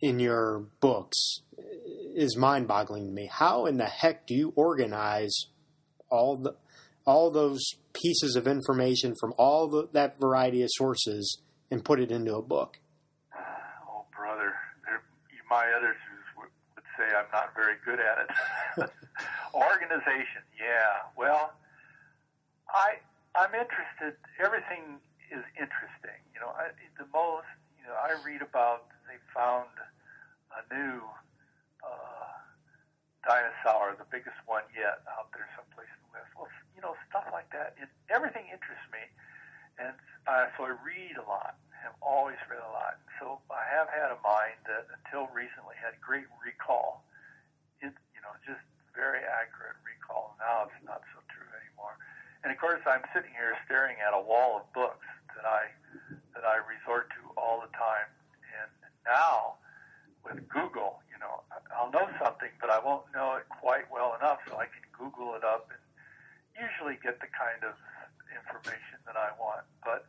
in 0.00 0.18
your 0.18 0.66
books 0.80 1.42
is 2.14 2.36
mind 2.36 2.66
boggling 2.66 3.06
to 3.06 3.12
me. 3.12 3.28
How 3.30 3.66
in 3.66 3.76
the 3.76 3.86
heck 3.86 4.26
do 4.26 4.34
you 4.34 4.52
organize 4.56 5.46
all 6.10 6.36
the 6.36 6.56
all 7.06 7.30
those 7.30 7.62
pieces 7.92 8.36
of 8.36 8.46
information 8.46 9.14
from 9.18 9.32
all 9.38 9.68
the, 9.68 9.88
that 9.92 10.18
variety 10.20 10.62
of 10.62 10.68
sources 10.72 11.40
and 11.70 11.84
put 11.84 12.00
it 12.00 12.10
into 12.10 12.34
a 12.34 12.42
book? 12.42 12.78
My 15.50 15.66
editors 15.66 15.98
would 16.38 16.86
say 16.96 17.10
I'm 17.10 17.26
not 17.34 17.50
very 17.58 17.74
good 17.84 17.98
at 17.98 18.22
it. 18.22 18.30
Organization, 19.54 20.46
yeah. 20.54 21.10
Well, 21.18 21.52
I 22.70 23.02
I'm 23.34 23.50
interested. 23.54 24.14
Everything 24.38 25.02
is 25.30 25.42
interesting. 25.58 26.18
You 26.34 26.40
know, 26.40 26.54
I, 26.54 26.70
the 26.98 27.06
most. 27.10 27.50
You 27.78 27.90
know, 27.90 27.98
I 27.98 28.14
read 28.22 28.42
about 28.42 28.86
they 29.10 29.18
found 29.34 29.74
a 30.54 30.62
new 30.70 31.02
uh, 31.82 32.30
dinosaur, 33.26 33.98
the 33.98 34.06
biggest 34.06 34.38
one 34.46 34.62
yet, 34.70 35.02
out 35.10 35.34
there 35.34 35.50
someplace 35.58 35.90
in 35.90 36.00
the 36.06 36.10
west. 36.14 36.30
Well, 36.38 36.50
you 36.74 36.82
know, 36.82 36.94
stuff 37.10 37.26
like 37.34 37.50
that. 37.50 37.74
It, 37.80 37.90
everything 38.06 38.46
interests 38.50 38.86
me, 38.94 39.02
and 39.82 39.98
uh, 40.30 40.50
so 40.54 40.70
I 40.70 40.78
read 40.78 41.18
a 41.18 41.26
lot. 41.26 41.58
Have 41.82 41.96
always 42.04 42.36
read 42.48 42.60
a 42.60 42.72
lot. 42.72 43.00
So 43.18 43.40
I 43.48 43.64
have 43.72 43.88
had 43.88 44.12
a 44.12 44.20
mind 44.20 44.60
that 44.68 44.88
until 45.00 45.28
recently 45.32 45.76
had 45.80 45.96
great 46.00 46.28
recall. 46.44 47.04
It, 47.80 47.92
you 48.12 48.20
know, 48.20 48.32
just 48.44 48.60
very 48.92 49.24
accurate 49.24 49.80
recall. 49.84 50.36
Now 50.36 50.68
it's 50.68 50.80
not 50.84 51.00
so 51.16 51.24
true 51.32 51.48
anymore. 51.56 51.96
And 52.44 52.52
of 52.52 52.58
course, 52.60 52.80
I'm 52.84 53.04
sitting 53.12 53.32
here 53.32 53.56
staring 53.64 53.96
at 54.00 54.12
a 54.12 54.20
wall 54.20 54.60
of 54.60 54.64
books 54.72 55.06
that 55.36 55.44
I 55.44 55.72
that 56.36 56.44
I 56.44 56.60
resort 56.64 57.08
to 57.16 57.22
all 57.36 57.60
the 57.60 57.72
time. 57.76 58.08
And 58.60 58.70
now 59.04 59.60
with 60.24 60.40
Google, 60.48 61.00
you 61.08 61.18
know, 61.20 61.44
I'll 61.72 61.90
know 61.90 62.08
something, 62.20 62.52
but 62.60 62.70
I 62.70 62.78
won't 62.78 63.08
know 63.12 63.36
it 63.36 63.48
quite 63.48 63.88
well 63.92 64.16
enough, 64.20 64.40
so 64.48 64.56
I 64.56 64.68
can 64.68 64.84
Google 64.92 65.34
it 65.34 65.44
up 65.44 65.68
and 65.72 65.80
usually 66.56 66.98
get 67.02 67.20
the 67.20 67.30
kind 67.32 67.64
of 67.64 67.76
information 68.28 69.00
that 69.06 69.16
I 69.16 69.32
want. 69.40 69.64
But 69.84 70.06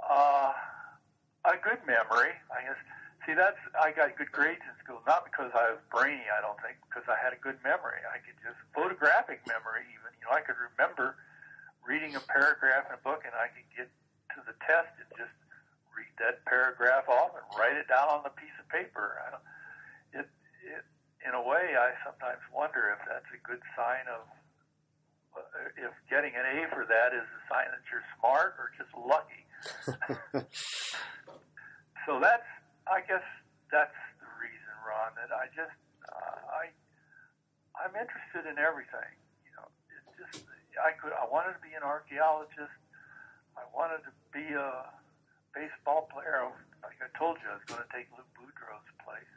uh, 0.00 0.52
a 1.44 1.56
good 1.60 1.84
memory, 2.10 2.34
I 2.50 2.66
guess. 2.66 2.80
See, 3.26 3.34
that's 3.36 3.60
I 3.78 3.92
got 3.92 4.16
good 4.18 4.32
grades 4.32 4.64
in 4.66 4.74
school, 4.82 4.98
not 5.06 5.22
because 5.28 5.52
I 5.54 5.76
was 5.76 5.82
brainy. 5.92 6.26
I 6.26 6.40
don't 6.42 6.58
think 6.64 6.80
because 6.88 7.06
I 7.06 7.20
had 7.20 7.36
a 7.36 7.40
good 7.40 7.60
memory. 7.62 8.02
I 8.08 8.18
could 8.18 8.36
just 8.42 8.58
photographic 8.74 9.44
memory, 9.46 9.86
even. 9.94 10.10
You 10.18 10.26
know, 10.26 10.34
I 10.34 10.42
could 10.42 10.56
remember 10.58 11.20
reading 11.84 12.16
a 12.16 12.22
paragraph 12.24 12.88
in 12.88 12.96
a 12.96 13.02
book, 13.04 13.22
and 13.28 13.36
I 13.36 13.52
could 13.52 13.68
get 13.76 13.88
to 14.34 14.40
the 14.48 14.56
test 14.64 14.90
and 14.98 15.08
just 15.14 15.36
read 15.92 16.10
that 16.18 16.42
paragraph 16.48 17.06
off 17.06 17.36
and 17.36 17.44
write 17.54 17.76
it 17.76 17.86
down 17.86 18.08
on 18.08 18.24
a 18.24 18.34
piece 18.34 18.56
of 18.56 18.66
paper. 18.72 19.20
I 19.20 19.36
don't, 19.36 19.46
it, 20.24 20.26
it, 20.64 20.82
in 21.28 21.36
a 21.36 21.42
way, 21.44 21.76
I 21.76 21.92
sometimes 22.00 22.40
wonder 22.50 22.96
if 22.96 23.04
that's 23.04 23.28
a 23.30 23.40
good 23.44 23.60
sign 23.76 24.08
of 24.08 24.24
if 25.78 25.94
getting 26.10 26.34
an 26.34 26.42
A 26.42 26.66
for 26.74 26.82
that 26.88 27.14
is 27.14 27.22
a 27.22 27.40
sign 27.46 27.70
that 27.70 27.84
you're 27.86 28.02
smart 28.18 28.58
or 28.58 28.74
just 28.74 28.90
lucky. 28.98 29.46
so 32.06 32.18
that's, 32.18 32.48
I 32.88 33.00
guess, 33.04 33.24
that's 33.70 33.94
the 34.18 34.30
reason, 34.40 34.74
Ron, 34.82 35.14
that 35.14 35.30
I 35.30 35.46
just, 35.54 35.76
uh, 36.10 36.40
I, 36.50 36.74
I'm 37.78 37.94
interested 37.94 38.48
in 38.50 38.58
everything. 38.58 39.14
You 39.46 39.52
know, 39.54 39.68
it's 39.94 40.10
just, 40.18 40.44
I 40.80 40.96
could, 40.96 41.12
I 41.14 41.28
wanted 41.28 41.54
to 41.54 41.62
be 41.62 41.76
an 41.76 41.84
archaeologist. 41.84 42.74
I 43.54 43.64
wanted 43.70 44.02
to 44.08 44.12
be 44.32 44.56
a 44.56 44.90
baseball 45.54 46.08
player. 46.10 46.48
Like 46.82 46.98
I 46.98 47.10
told 47.14 47.38
you, 47.44 47.46
I 47.52 47.60
was 47.60 47.66
going 47.68 47.84
to 47.84 47.90
take 47.92 48.08
Lou 48.16 48.24
Boudreau's 48.34 48.90
place. 49.04 49.32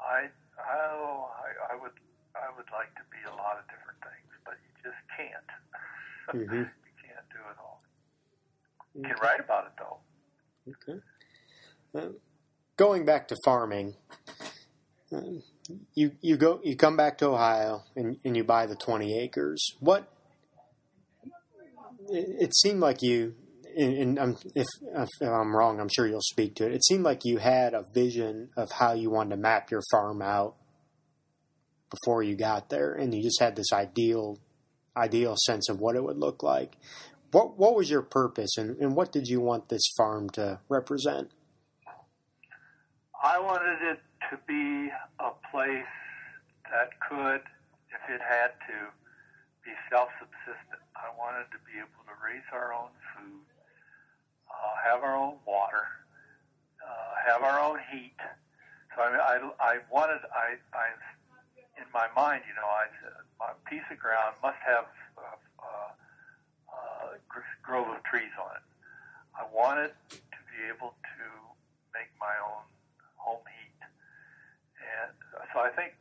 I, 0.00 0.26
I, 0.58 0.80
I, 0.82 1.48
I 1.70 1.74
would, 1.76 1.94
I 2.34 2.50
would 2.56 2.70
like 2.74 2.90
to 2.98 3.04
be 3.14 3.20
a 3.28 3.34
lot 3.38 3.60
of 3.60 3.68
different 3.70 4.00
things, 4.02 4.30
but 4.42 4.58
you 4.58 4.72
just 4.82 5.00
can't. 5.14 5.50
Mm-hmm. 6.32 6.66
you 6.66 6.94
can't 7.04 7.28
do 7.30 7.38
it 7.52 7.58
all. 7.60 7.82
You 8.94 9.02
can 9.02 9.16
write 9.20 9.40
about 9.40 9.66
it 9.66 9.72
though. 9.78 9.98
Okay. 10.68 11.00
Uh, 11.94 12.12
going 12.76 13.04
back 13.24 13.28
to 13.28 13.36
farming, 13.44 13.94
uh, 15.12 15.20
you 15.94 16.12
you 16.20 16.36
go 16.36 16.60
you 16.62 16.76
come 16.76 16.96
back 16.96 17.16
to 17.18 17.26
Ohio 17.26 17.84
and, 17.96 18.18
and 18.24 18.36
you 18.36 18.44
buy 18.44 18.66
the 18.66 18.76
twenty 18.76 19.18
acres. 19.18 19.74
What 19.80 20.12
it, 22.10 22.54
seemed 22.54 22.80
like 22.80 22.98
you, 23.00 23.34
and, 23.78 24.18
and 24.18 24.36
if, 24.54 24.66
if 24.94 25.08
I'm 25.22 25.56
wrong, 25.56 25.80
I'm 25.80 25.88
sure 25.88 26.06
you'll 26.06 26.20
speak 26.20 26.54
to 26.56 26.66
it. 26.66 26.72
It 26.72 26.84
seemed 26.84 27.02
like 27.02 27.24
you 27.24 27.38
had 27.38 27.72
a 27.72 27.86
vision 27.94 28.50
of 28.58 28.72
how 28.72 28.92
you 28.92 29.08
wanted 29.08 29.30
to 29.30 29.36
map 29.38 29.70
your 29.70 29.80
farm 29.90 30.20
out 30.20 30.56
before 31.90 32.22
you 32.22 32.36
got 32.36 32.68
there, 32.68 32.92
and 32.92 33.14
you 33.14 33.22
just 33.22 33.40
had 33.40 33.56
this 33.56 33.72
ideal 33.72 34.38
ideal 34.96 35.34
sense 35.46 35.70
of 35.70 35.80
what 35.80 35.96
it 35.96 36.04
would 36.04 36.18
look 36.18 36.42
like. 36.42 36.76
What 37.32 37.56
what 37.56 37.74
was 37.74 37.88
your 37.88 38.02
purpose, 38.02 38.58
and, 38.58 38.76
and 38.76 38.94
what 38.94 39.12
did 39.12 39.28
you 39.28 39.40
want 39.40 39.70
this 39.70 39.86
farm 39.96 40.28
to 40.30 40.60
represent? 40.68 41.30
I 43.34 43.42
wanted 43.42 43.82
it 43.82 43.98
to 44.30 44.38
be 44.46 44.94
a 45.18 45.34
place 45.50 45.90
that 46.70 46.94
could, 47.02 47.42
if 47.90 47.98
it 48.06 48.22
had 48.22 48.54
to, 48.70 48.94
be 49.66 49.74
self-subsistent. 49.90 50.78
I 50.94 51.10
wanted 51.18 51.50
to 51.50 51.58
be 51.66 51.82
able 51.82 51.98
to 52.06 52.14
raise 52.22 52.46
our 52.54 52.70
own 52.70 52.94
food, 53.10 53.42
uh, 54.46 54.78
have 54.86 55.02
our 55.02 55.18
own 55.18 55.42
water, 55.42 55.82
uh, 56.78 57.10
have 57.26 57.42
our 57.42 57.58
own 57.58 57.82
heat. 57.90 58.14
So 58.94 59.02
I, 59.02 59.18
I, 59.18 59.34
I 59.58 59.82
wanted, 59.90 60.22
I, 60.30 60.54
I, 60.70 60.94
in 61.74 61.90
my 61.90 62.06
mind, 62.14 62.46
you 62.46 62.54
know, 62.54 62.70
I 62.70 62.86
said, 63.02 63.18
a 63.18 63.58
piece 63.68 63.82
of 63.90 63.98
ground 63.98 64.38
must 64.46 64.62
have 64.62 64.86
a 65.18 65.42
grove 67.66 67.90
of 67.90 67.98
trees 68.04 68.30
on 68.38 68.54
it. 68.54 68.62
I 69.34 69.42
wanted 69.50 69.90
to 70.06 70.38
be 70.54 70.70
able 70.70 70.94
to 70.94 71.26
make 71.98 72.14
my 72.22 72.38
own 72.38 72.62
home 73.24 73.40
heat. 73.48 73.80
And 74.76 75.16
so 75.52 75.64
I 75.64 75.72
think 75.72 75.96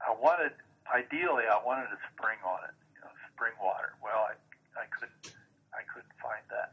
I 0.00 0.16
wanted, 0.16 0.56
ideally, 0.88 1.44
I 1.44 1.60
wanted 1.60 1.92
a 1.92 2.00
spring 2.08 2.40
on 2.40 2.64
it, 2.64 2.76
you 2.96 3.00
know, 3.04 3.12
spring 3.36 3.52
water. 3.60 3.92
Well, 4.00 4.32
I, 4.32 4.34
I 4.80 4.88
couldn't, 4.88 5.36
I 5.76 5.84
couldn't 5.84 6.16
find 6.16 6.40
that. 6.48 6.72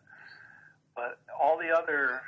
But 0.96 1.20
all 1.36 1.60
the 1.60 1.70
other, 1.70 2.24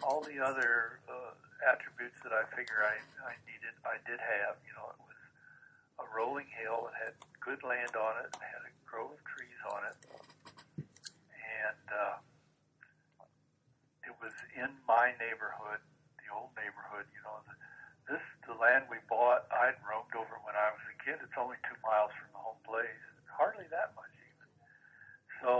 all 0.00 0.24
the 0.24 0.40
other 0.40 1.04
uh, 1.06 1.36
attributes 1.68 2.16
that 2.24 2.32
I 2.32 2.48
figure 2.56 2.80
I, 2.80 2.96
I 3.28 3.36
needed, 3.44 3.76
I 3.84 4.00
did 4.08 4.18
have. 4.18 4.56
You 4.64 4.72
know, 4.72 4.88
it 4.96 5.00
was 5.04 5.20
a 6.00 6.06
rolling 6.16 6.48
hill. 6.56 6.88
It 6.88 6.96
had 6.96 7.14
good 7.44 7.60
land 7.60 7.92
on 7.94 8.24
it. 8.24 8.32
It 8.32 8.42
had 8.42 8.64
a 8.64 8.72
grove 8.88 9.12
of 9.12 9.22
trees 9.28 9.60
on 9.68 9.84
it 9.84 9.96
and 11.68 11.86
uh, 11.92 12.16
it 14.04 14.14
was 14.22 14.32
in 14.56 14.70
my 14.86 15.12
neighborhood, 15.18 15.82
old 16.32 16.52
neighborhood. 16.56 17.08
You 17.12 17.22
know, 17.24 17.38
the, 17.46 17.54
this 18.12 18.24
the 18.46 18.56
land 18.56 18.88
we 18.88 19.00
bought. 19.08 19.48
I'd 19.52 19.78
roamed 19.84 20.12
over 20.16 20.36
when 20.44 20.56
I 20.56 20.72
was 20.72 20.82
a 20.88 20.96
kid. 21.04 21.20
It's 21.20 21.38
only 21.38 21.56
two 21.66 21.78
miles 21.84 22.12
from 22.16 22.30
the 22.32 22.40
home 22.40 22.60
place, 22.64 23.02
hardly 23.28 23.68
that 23.72 23.92
much 23.98 24.12
even. 24.12 24.48
So 25.42 25.50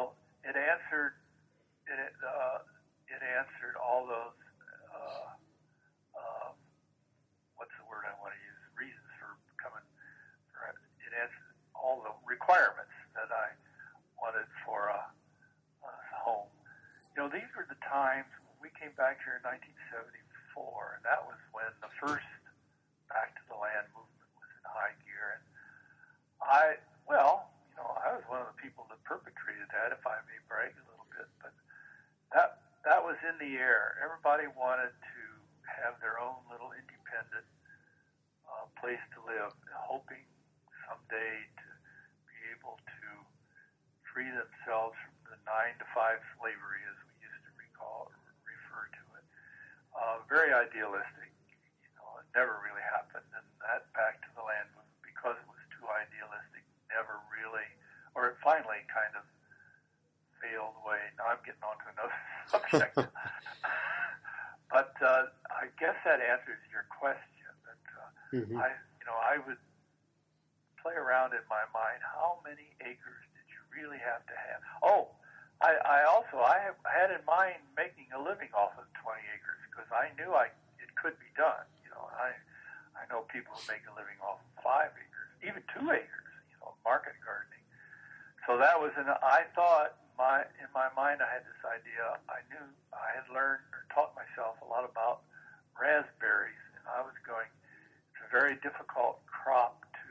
it 0.45 0.57
answered. 0.57 1.17
It 1.89 2.15
uh, 2.21 2.65
it 3.09 3.21
answered 3.21 3.77
all 3.81 4.05
those. 4.09 4.37
Uh, 4.93 5.29
uh, 6.17 6.49
what's 7.57 7.75
the 7.81 7.87
word 7.89 8.05
I 8.09 8.15
want 8.21 8.37
to 8.37 8.41
use? 8.41 8.61
Reasons 8.77 9.11
for 9.17 9.37
coming. 9.61 9.85
For, 10.53 10.73
it 10.73 11.13
answered 11.17 11.57
all 11.73 12.05
the 12.05 12.13
requirements 12.29 12.93
that 13.17 13.33
I 13.33 13.55
wanted 14.19 14.51
for 14.67 14.91
a 14.91 15.01
home. 16.29 16.51
you 17.15 17.23
know, 17.23 17.31
these 17.31 17.49
were 17.57 17.65
the 17.71 17.79
times 17.87 18.29
we 18.61 18.69
came 18.77 18.93
back 18.99 19.23
here 19.25 19.39
in 19.39 19.45
1974, 19.47 20.28
and 20.99 21.03
that 21.07 21.23
was 21.23 21.39
when 21.55 21.71
the 21.83 21.93
first 22.03 22.27
Back 23.09 23.33
to 23.41 23.45
the 23.49 23.57
Land 23.57 23.89
movement 23.97 24.29
was 24.37 24.51
in 24.53 24.65
high 24.69 24.93
gear. 25.01 25.41
And 25.41 25.45
I, 26.45 26.77
well, 27.09 27.49
you 27.73 27.81
know, 27.81 27.89
I 27.97 28.13
was 28.13 28.21
one 28.29 28.45
of 28.45 28.53
the 28.53 28.61
people 28.61 28.85
that 28.93 29.01
perpetrated 29.09 29.65
that, 29.73 29.97
if 29.97 30.05
I 30.05 30.21
may 30.29 30.37
brag 30.45 30.77
a 30.77 30.85
little 30.93 31.09
bit. 31.09 31.25
But 31.41 31.57
that 32.37 32.61
that 32.85 33.01
was 33.01 33.17
in 33.25 33.41
the 33.41 33.57
air. 33.57 33.97
Everybody 34.05 34.45
wanted 34.53 34.93
to 34.93 35.21
have 35.65 35.97
their 36.05 36.21
own 36.21 36.37
little 36.53 36.69
independent 36.77 37.49
uh, 38.45 38.69
place 38.77 39.01
to 39.17 39.25
live, 39.25 39.57
hoping 39.73 40.29
someday 40.85 41.49
to 41.49 41.69
be 42.29 42.37
able 42.53 42.77
to 42.77 43.09
free 44.05 44.29
themselves 44.29 45.01
from 45.01 45.17
the 45.33 45.39
nine 45.49 45.81
to 45.81 45.87
five 45.97 46.21
slavery, 46.37 46.85
as 46.93 46.99
call 47.79 48.11
refer 48.43 48.91
to 48.91 49.05
it. 49.17 49.25
Uh, 49.99 50.23
very 50.31 50.55
idealistic. 50.55 51.35
You 51.83 51.91
know, 51.99 52.23
it 52.23 52.29
never 52.31 52.63
really 52.63 52.85
happened, 52.87 53.27
and 53.35 53.43
that 53.67 53.91
back 53.99 54.23
to 54.23 54.31
the 54.39 54.47
land 54.47 54.71
because 55.03 55.35
it 55.35 55.49
was 55.51 55.59
too 55.75 55.83
idealistic. 55.91 56.63
Never 56.87 57.19
really, 57.35 57.67
or 58.15 58.31
it 58.31 58.39
finally 58.39 58.87
kind 58.87 59.11
of 59.19 59.27
failed 60.39 60.79
away. 60.87 61.03
Now 61.19 61.35
I'm 61.35 61.43
getting 61.43 61.67
on 61.67 61.77
to 61.83 61.87
another 61.91 62.19
subject, 62.55 62.95
but 64.73 64.95
uh, 65.03 65.35
I 65.51 65.67
guess 65.83 65.99
that 66.07 66.23
answers 66.23 66.63
your 66.71 66.87
question. 66.95 67.51
That 67.67 67.83
uh, 67.91 68.11
mm-hmm. 68.39 68.55
I, 68.55 68.71
you 69.03 69.05
know, 69.11 69.19
I 69.19 69.43
would 69.43 69.59
play 70.79 70.95
around 70.95 71.35
in 71.35 71.43
my 71.51 71.67
mind. 71.75 72.07
How 72.07 72.39
many 72.47 72.71
acres 72.87 73.25
did 73.35 73.47
you 73.51 73.61
really 73.75 73.99
have 73.99 74.23
to 74.31 74.37
have? 74.39 74.63
Oh, 74.79 75.18
I, 75.59 75.75
I 75.83 75.99
also 76.07 76.39
I, 76.39 76.63
have, 76.63 76.79
had 76.87 77.11
in 77.11 77.23
mind 77.27 77.59
making 77.75 78.07
a 78.15 78.21
living 78.23 78.51
off 78.55 78.79
of 78.79 78.87
20 79.03 79.19
acres 79.35 79.59
because 79.67 79.91
I 79.91 80.15
knew 80.15 80.31
I 80.31 80.55
it 80.79 80.91
could 80.95 81.19
be 81.19 81.31
done. 81.35 81.67
You 81.83 81.91
know, 81.91 82.07
I 82.15 82.31
I 82.95 83.07
know 83.11 83.27
people 83.31 83.55
who 83.59 83.63
make 83.67 83.83
a 83.91 83.95
living 83.99 84.19
off 84.23 84.39
of 84.39 84.51
five 84.63 84.95
acres, 84.95 85.31
even 85.43 85.63
two 85.75 85.91
acres. 85.91 86.35
You 86.51 86.59
know, 86.63 86.79
market 86.87 87.19
gardening. 87.27 87.63
So 88.47 88.55
that 88.63 88.79
was 88.79 88.95
an 88.95 89.11
I 89.11 89.51
thought 89.59 89.99
my 90.19 90.47
in 90.63 90.71
my 90.75 90.91
mind, 90.95 91.23
I 91.23 91.31
had 91.31 91.47
this 91.47 91.63
idea. 91.67 92.19
I 92.31 92.43
knew 92.51 92.63
I 92.95 93.19
had 93.19 93.27
learned 93.31 93.67
or 93.75 93.87
taught 93.91 94.15
myself 94.19 94.59
a 94.63 94.67
lot 94.67 94.87
about 94.87 95.27
raspberries, 95.75 96.59
and 96.79 96.87
I 96.87 97.03
was 97.03 97.15
going. 97.27 97.51
It's 98.15 98.27
a 98.27 98.31
very 98.35 98.59
difficult 98.63 99.23
crop 99.31 99.87
to 99.95 100.11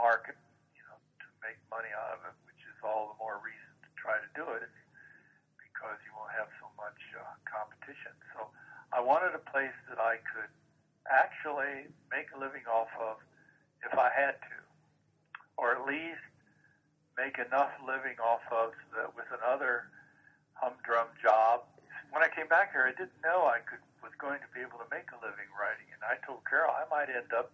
market, 0.00 0.40
you 0.72 0.84
know, 0.88 0.96
to 1.20 1.26
make 1.44 1.60
money 1.68 1.92
out 1.92 2.16
of 2.16 2.20
it, 2.32 2.36
which 2.48 2.64
is 2.64 2.76
all 2.80 3.12
the 3.12 3.18
more 3.20 3.40
reason 3.44 3.63
try 4.04 4.20
to 4.20 4.30
do 4.36 4.44
it 4.60 4.68
because 5.56 5.96
you 6.04 6.12
won't 6.12 6.36
have 6.36 6.52
so 6.60 6.68
much 6.76 7.00
uh, 7.16 7.24
competition. 7.48 8.12
So 8.36 8.52
I 8.92 9.00
wanted 9.00 9.32
a 9.32 9.40
place 9.48 9.72
that 9.88 9.96
I 9.96 10.20
could 10.28 10.52
actually 11.08 11.88
make 12.12 12.28
a 12.36 12.38
living 12.38 12.68
off 12.68 12.92
of 13.00 13.16
if 13.80 13.96
I 13.96 14.12
had 14.12 14.36
to, 14.36 14.56
or 15.56 15.72
at 15.72 15.88
least 15.88 16.20
make 17.16 17.40
enough 17.40 17.72
living 17.80 18.20
off 18.20 18.44
of 18.52 18.76
so 18.92 19.00
that 19.00 19.16
with 19.16 19.28
another 19.32 19.88
humdrum 20.60 21.08
job. 21.24 21.64
When 22.12 22.22
I 22.22 22.30
came 22.30 22.46
back 22.46 22.76
here, 22.76 22.86
I 22.86 22.94
didn't 22.94 23.18
know 23.24 23.48
I 23.48 23.64
could 23.64 23.82
was 24.04 24.12
going 24.20 24.36
to 24.44 24.50
be 24.52 24.60
able 24.60 24.76
to 24.84 24.88
make 24.92 25.08
a 25.16 25.18
living 25.24 25.48
writing, 25.56 25.88
and 25.96 26.04
I 26.04 26.20
told 26.28 26.44
Carol 26.44 26.76
I 26.76 26.84
might 26.92 27.08
end 27.08 27.32
up 27.32 27.48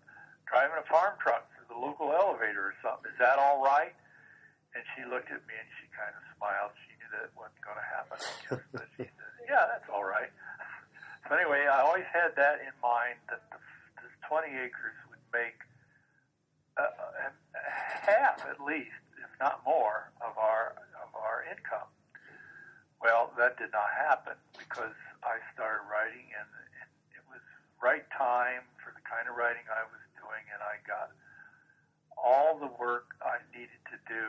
driving 0.51 0.75
a 0.83 0.87
farm 0.91 1.15
truck 1.23 1.47
for 1.55 1.63
the 1.71 1.79
local 1.79 2.11
elevator 2.11 2.75
or 2.75 2.77
something. 2.83 3.07
Is 3.07 3.19
that 3.23 3.39
all 3.39 3.63
right? 3.63 3.95
And 4.75 4.83
she 4.95 5.03
looked 5.07 5.31
at 5.35 5.43
me 5.51 5.55
and 5.59 5.71
she 5.83 5.91
kind 5.91 6.15
of 6.15 6.23
smiled. 6.39 6.73
She 6.87 6.95
knew 6.99 7.11
that 7.11 7.27
it 7.27 7.35
wasn't 7.35 7.63
going 7.67 7.81
to 7.81 7.89
happen. 7.91 8.17
I 8.23 8.33
guess, 8.47 8.63
but 8.71 8.87
she 8.95 9.05
said, 9.11 9.33
"Yeah, 9.51 9.67
that's 9.67 9.89
all 9.91 10.05
right." 10.05 10.31
So 11.29 11.37
anyway, 11.37 11.69
I 11.71 11.85
always 11.87 12.09
had 12.11 12.35
that 12.41 12.59
in 12.59 12.75
mind 12.83 13.21
that 13.31 13.45
the, 13.55 13.61
this 14.03 14.11
20 14.27 14.51
acres 14.51 14.99
would 15.13 15.23
make 15.31 15.63
uh, 16.75 16.91
uh, 16.91 17.31
half, 17.55 18.43
at 18.49 18.59
least, 18.59 18.99
if 19.21 19.31
not 19.39 19.63
more, 19.63 20.11
of 20.25 20.35
our 20.41 20.75
of 20.99 21.13
our 21.15 21.45
income. 21.47 21.87
Well, 22.99 23.33
that 23.39 23.57
did 23.57 23.71
not 23.73 23.89
happen 23.95 24.37
because 24.59 24.97
I 25.25 25.39
started 25.55 25.85
writing, 25.89 26.29
and, 26.35 26.49
and 26.81 26.89
it 27.17 27.25
was 27.29 27.41
right 27.81 28.05
time 28.17 28.65
for 28.83 28.93
the 28.93 29.05
kind 29.09 29.29
of 29.29 29.37
writing 29.37 29.65
I 29.73 29.85
was 29.89 30.03
doing, 30.21 30.45
and 30.53 30.61
I 30.61 30.81
got 30.85 31.13
all 32.17 32.59
the 32.59 32.71
work 32.79 33.15
I 33.23 33.39
needed 33.53 33.81
to 33.91 33.99
do 34.09 34.27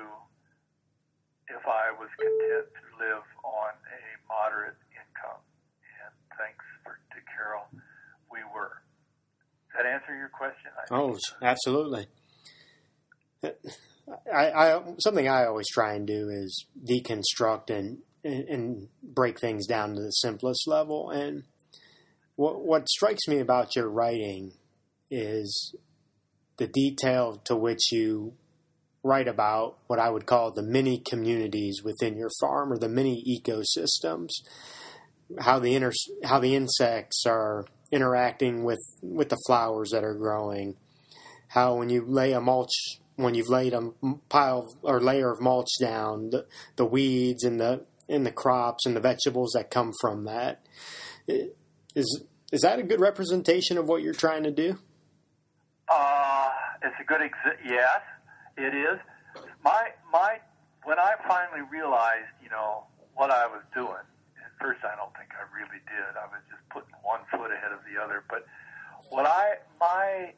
if 1.50 1.64
I 1.68 1.92
was 1.98 2.10
content 2.18 2.68
to 2.72 2.86
live 3.00 3.26
on 3.44 3.72
a 3.76 4.02
moderate 4.28 4.80
income. 4.92 5.42
And 6.04 6.14
thanks 6.38 6.66
for, 6.84 7.00
to 7.12 7.20
Carol, 7.36 7.68
we 8.32 8.40
were. 8.54 8.82
Does 9.72 9.84
that 9.84 9.86
answer 9.86 10.16
your 10.16 10.30
question? 10.30 10.72
I 10.78 10.94
oh, 10.94 11.18
absolutely. 11.42 12.08
I, 13.44 14.52
I, 14.52 14.84
something 15.00 15.28
I 15.28 15.46
always 15.46 15.68
try 15.70 15.94
and 15.94 16.06
do 16.06 16.30
is 16.30 16.66
deconstruct 16.84 17.70
and, 17.70 18.00
and, 18.24 18.48
and 18.50 18.88
break 19.02 19.40
things 19.40 19.68
down 19.68 19.96
to 19.96 20.02
the 20.02 20.12
simplest 20.12 20.68
level. 20.68 21.10
And 21.10 21.44
what 22.36 22.64
what 22.64 22.90
strikes 22.90 23.28
me 23.28 23.40
about 23.40 23.76
your 23.76 23.90
writing 23.90 24.54
is 25.10 25.76
the 26.58 26.68
detail 26.68 27.42
to 27.46 27.56
which 27.56 27.92
you 27.92 28.34
write 29.04 29.28
about 29.28 29.78
what 29.88 30.00
I 30.00 30.10
would 30.10 30.26
call 30.26 30.52
the 30.52 30.62
many 30.62 31.00
communities 31.00 31.82
within 31.84 32.18
your 32.18 32.30
farm 32.40 32.72
or 32.72 32.78
the 32.78 32.90
many 32.90 33.24
ecosystems. 33.26 34.30
How 35.40 35.60
the 35.60 35.76
inter, 35.76 35.92
how 36.26 36.40
the 36.40 36.56
insects 36.56 37.24
are 37.26 37.66
interacting 37.92 38.64
with 38.64 38.82
with 39.02 39.30
the 39.30 39.40
flowers 39.48 39.92
that 39.92 40.04
are 40.04 40.14
growing. 40.14 40.76
How 41.50 41.76
when 41.76 41.90
you 41.90 42.06
lay 42.06 42.34
a 42.34 42.42
mulch 42.42 43.00
when 43.16 43.36
you've 43.36 43.50
laid 43.50 43.74
a 43.74 43.92
pile 44.30 44.76
or 44.82 45.00
layer 45.00 45.32
of 45.32 45.42
mulch 45.42 45.72
down, 45.80 46.32
the, 46.32 46.46
the 46.76 46.86
weeds 46.86 47.44
and 47.44 47.60
the 47.60 47.86
and 48.10 48.26
the 48.26 48.32
crops 48.32 48.86
and 48.86 48.96
the 48.96 49.00
vegetables 49.00 49.54
that 49.56 49.72
come 49.72 49.94
from 50.02 50.26
that 50.26 50.66
is 51.96 52.24
is 52.52 52.62
that 52.62 52.80
a 52.80 52.84
good 52.84 53.00
representation 53.00 53.78
of 53.78 53.88
what 53.88 54.02
you're 54.02 54.14
trying 54.14 54.44
to 54.44 54.52
do? 54.52 54.78
Uh, 55.92 56.50
it's 56.84 56.96
a 57.02 57.04
good 57.04 57.22
ex- 57.22 57.60
yes, 57.68 58.00
it 58.58 58.74
is. 58.74 58.98
My 59.62 59.90
my 60.12 60.40
when 60.84 60.98
I 60.98 61.16
finally 61.28 61.68
realized, 61.70 62.32
you 62.42 62.50
know, 62.50 62.86
what 63.14 63.30
I 63.30 63.46
was 63.46 63.62
doing. 63.76 64.08
At 64.40 64.56
first, 64.58 64.80
I 64.86 64.96
don't 64.96 65.12
think 65.20 65.36
I 65.36 65.44
really 65.52 65.84
did. 65.92 66.16
I 66.16 66.26
was 66.32 66.40
just 66.50 66.64
putting 66.72 66.96
one 67.04 67.20
foot 67.30 67.52
ahead 67.52 67.74
of 67.74 67.80
the 67.84 68.02
other. 68.02 68.24
But 68.30 68.48
what 69.10 69.26
I 69.28 69.60
my 69.82 70.34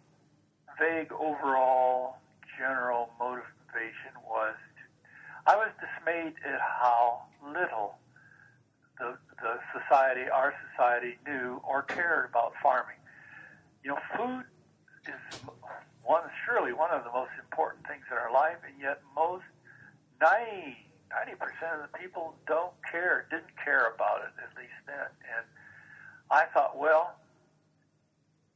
vague 0.80 1.12
overall 1.14 2.18
general 2.58 3.10
motivation 3.20 4.18
was 4.28 4.56
I 5.46 5.56
was 5.56 5.70
dismayed 5.78 6.34
at 6.46 6.60
how 6.62 7.24
little 7.46 8.00
the, 8.98 9.18
the 9.42 9.60
society, 9.78 10.30
our 10.34 10.54
society, 10.72 11.18
knew 11.28 11.62
or 11.68 11.84
cared 11.84 12.30
about 12.30 12.54
farming. 12.62 12.98
You 13.84 13.92
know, 13.92 14.00
food 14.18 14.46
is 15.08 15.40
one 16.04 16.24
surely 16.46 16.74
one 16.74 16.92
of 16.92 17.04
the 17.04 17.12
most 17.12 17.32
important 17.40 17.86
things 17.88 18.04
in 18.12 18.18
our 18.18 18.32
life, 18.32 18.58
and 18.68 18.76
yet 18.82 19.02
most 19.16 19.46
90 20.22 20.78
percent 21.40 21.82
of 21.82 21.92
the 21.92 21.98
people 21.98 22.36
don't 22.48 22.74
care, 22.90 23.26
didn't 23.30 23.56
care 23.64 23.92
about 23.96 24.22
it 24.22 24.34
at 24.42 24.52
least 24.58 24.80
then. 24.86 25.10
And 25.36 25.46
I 26.32 26.46
thought, 26.54 26.78
well, 26.78 27.16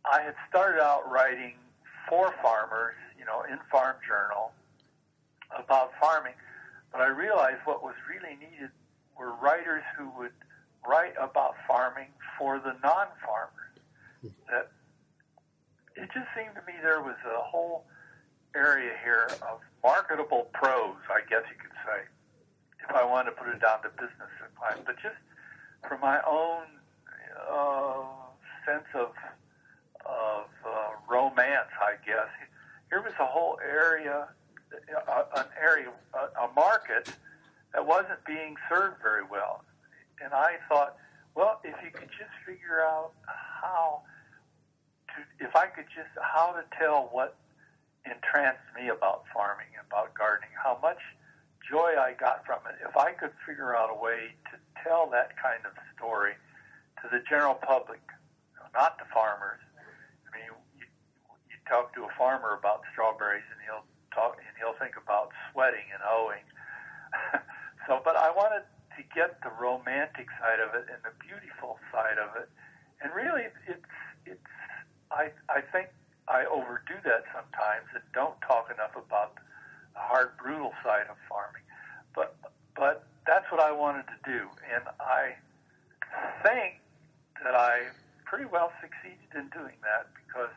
I 0.10 0.22
had 0.22 0.36
started 0.50 0.82
out 0.82 1.10
writing 1.10 1.56
for 2.10 2.34
farmers 2.42 2.96
you 3.18 3.26
know, 3.26 3.44
in 3.50 3.60
Farm 3.72 3.96
Journal 4.06 4.52
about 5.58 5.92
farming. 6.00 6.34
But 6.92 7.02
I 7.02 7.08
realized 7.08 7.60
what 7.66 7.84
was 7.84 7.96
really 8.08 8.36
needed 8.36 8.70
were 9.18 9.34
writers 9.42 9.84
who 9.98 10.10
would 10.18 10.32
write 10.88 11.14
about 11.20 11.56
farming 11.68 12.08
for 12.38 12.60
the 12.60 12.76
non-farmers. 12.84 13.74
That 14.50 14.72
it 15.98 16.10
just 16.14 16.28
seemed 16.38 16.54
to 16.56 16.62
me 16.70 16.78
there 16.82 17.02
was 17.02 17.18
a 17.26 17.42
whole 17.42 17.86
area 18.56 18.94
here 19.04 19.28
of 19.42 19.60
marketable 19.84 20.48
prose, 20.54 21.02
I 21.10 21.22
guess 21.28 21.44
you 21.50 21.58
could 21.60 21.76
say, 21.86 22.06
if 22.88 22.96
I 22.96 23.04
wanted 23.04 23.32
to 23.32 23.36
put 23.38 23.50
it 23.50 23.62
down 23.62 23.82
to 23.82 23.90
business 23.90 24.34
advice. 24.46 24.82
But 24.86 24.96
just 25.02 25.18
for 25.88 25.98
my 25.98 26.22
own 26.26 26.66
uh, 27.50 28.04
sense 28.66 28.88
of 28.94 29.12
of 30.06 30.46
uh, 30.66 30.92
romance, 31.10 31.74
I 31.82 31.96
guess 32.06 32.30
here 32.90 33.02
was 33.02 33.14
a 33.20 33.26
whole 33.26 33.60
area, 33.68 34.30
uh, 34.72 35.24
an 35.36 35.46
area, 35.62 35.92
a, 36.14 36.46
a 36.46 36.54
market 36.56 37.12
that 37.74 37.86
wasn't 37.86 38.24
being 38.26 38.56
served 38.70 39.02
very 39.02 39.24
well. 39.30 39.66
And 40.24 40.34
I 40.34 40.56
thought, 40.70 40.96
well, 41.36 41.60
if 41.64 41.76
you 41.84 41.92
could 41.92 42.10
just 42.10 42.32
figure 42.46 42.82
out 42.82 43.12
how 43.26 44.02
if 45.40 45.56
I 45.56 45.68
could 45.68 45.86
just, 45.94 46.10
how 46.22 46.54
to 46.54 46.64
tell 46.78 47.10
what 47.12 47.38
entranced 48.06 48.64
me 48.76 48.90
about 48.90 49.24
farming, 49.34 49.72
about 49.84 50.14
gardening, 50.14 50.54
how 50.56 50.80
much 50.82 51.00
joy 51.68 52.00
I 52.00 52.16
got 52.16 52.46
from 52.46 52.64
it. 52.72 52.80
If 52.88 52.96
I 52.96 53.12
could 53.12 53.36
figure 53.46 53.76
out 53.76 53.92
a 53.92 53.98
way 53.98 54.32
to 54.52 54.56
tell 54.84 55.10
that 55.12 55.36
kind 55.36 55.60
of 55.68 55.76
story 55.96 56.34
to 57.04 57.06
the 57.12 57.20
general 57.28 57.56
public, 57.56 58.00
not 58.74 58.98
the 58.98 59.06
farmers, 59.14 59.60
I 60.26 60.30
mean, 60.32 60.48
you, 60.80 60.88
you 61.52 61.58
talk 61.68 61.94
to 61.96 62.08
a 62.08 62.12
farmer 62.18 62.56
about 62.56 62.82
strawberries, 62.94 63.46
and 63.52 63.60
he'll 63.68 63.84
talk 64.16 64.40
and 64.40 64.56
he'll 64.56 64.78
think 64.80 64.96
about 64.96 65.30
sweating 65.52 65.86
and 65.92 66.02
owing. 66.08 66.46
so, 67.88 68.00
but 68.04 68.16
I 68.16 68.32
wanted 68.32 68.64
to 68.96 69.02
get 69.14 69.42
the 69.44 69.52
romantic 69.60 70.32
side 70.40 70.64
of 70.64 70.74
it 70.74 70.88
and 70.88 71.00
the 71.04 71.14
beautiful 71.20 71.78
side 71.92 72.18
of 72.18 72.36
it, 72.40 72.50
and 73.04 73.12
really, 73.14 73.52
it's 73.68 73.84
it's. 74.26 74.50
I 75.12 75.32
I 75.50 75.62
think 75.62 75.90
I 76.28 76.46
overdo 76.46 76.96
that 77.04 77.24
sometimes 77.32 77.88
and 77.94 78.04
don't 78.14 78.36
talk 78.42 78.70
enough 78.74 78.96
about 78.96 79.36
the 79.94 80.00
hard, 80.00 80.38
brutal 80.38 80.74
side 80.84 81.08
of 81.10 81.18
farming. 81.30 81.64
But 82.14 82.36
but 82.76 83.08
that's 83.26 83.50
what 83.52 83.62
I 83.62 83.72
wanted 83.72 84.06
to 84.08 84.20
do, 84.26 84.48
and 84.74 84.84
I 85.00 85.36
think 86.44 86.80
that 87.44 87.56
I 87.56 87.88
pretty 88.26 88.46
well 88.46 88.72
succeeded 88.82 89.32
in 89.36 89.48
doing 89.50 89.76
that 89.84 90.08
because 90.16 90.52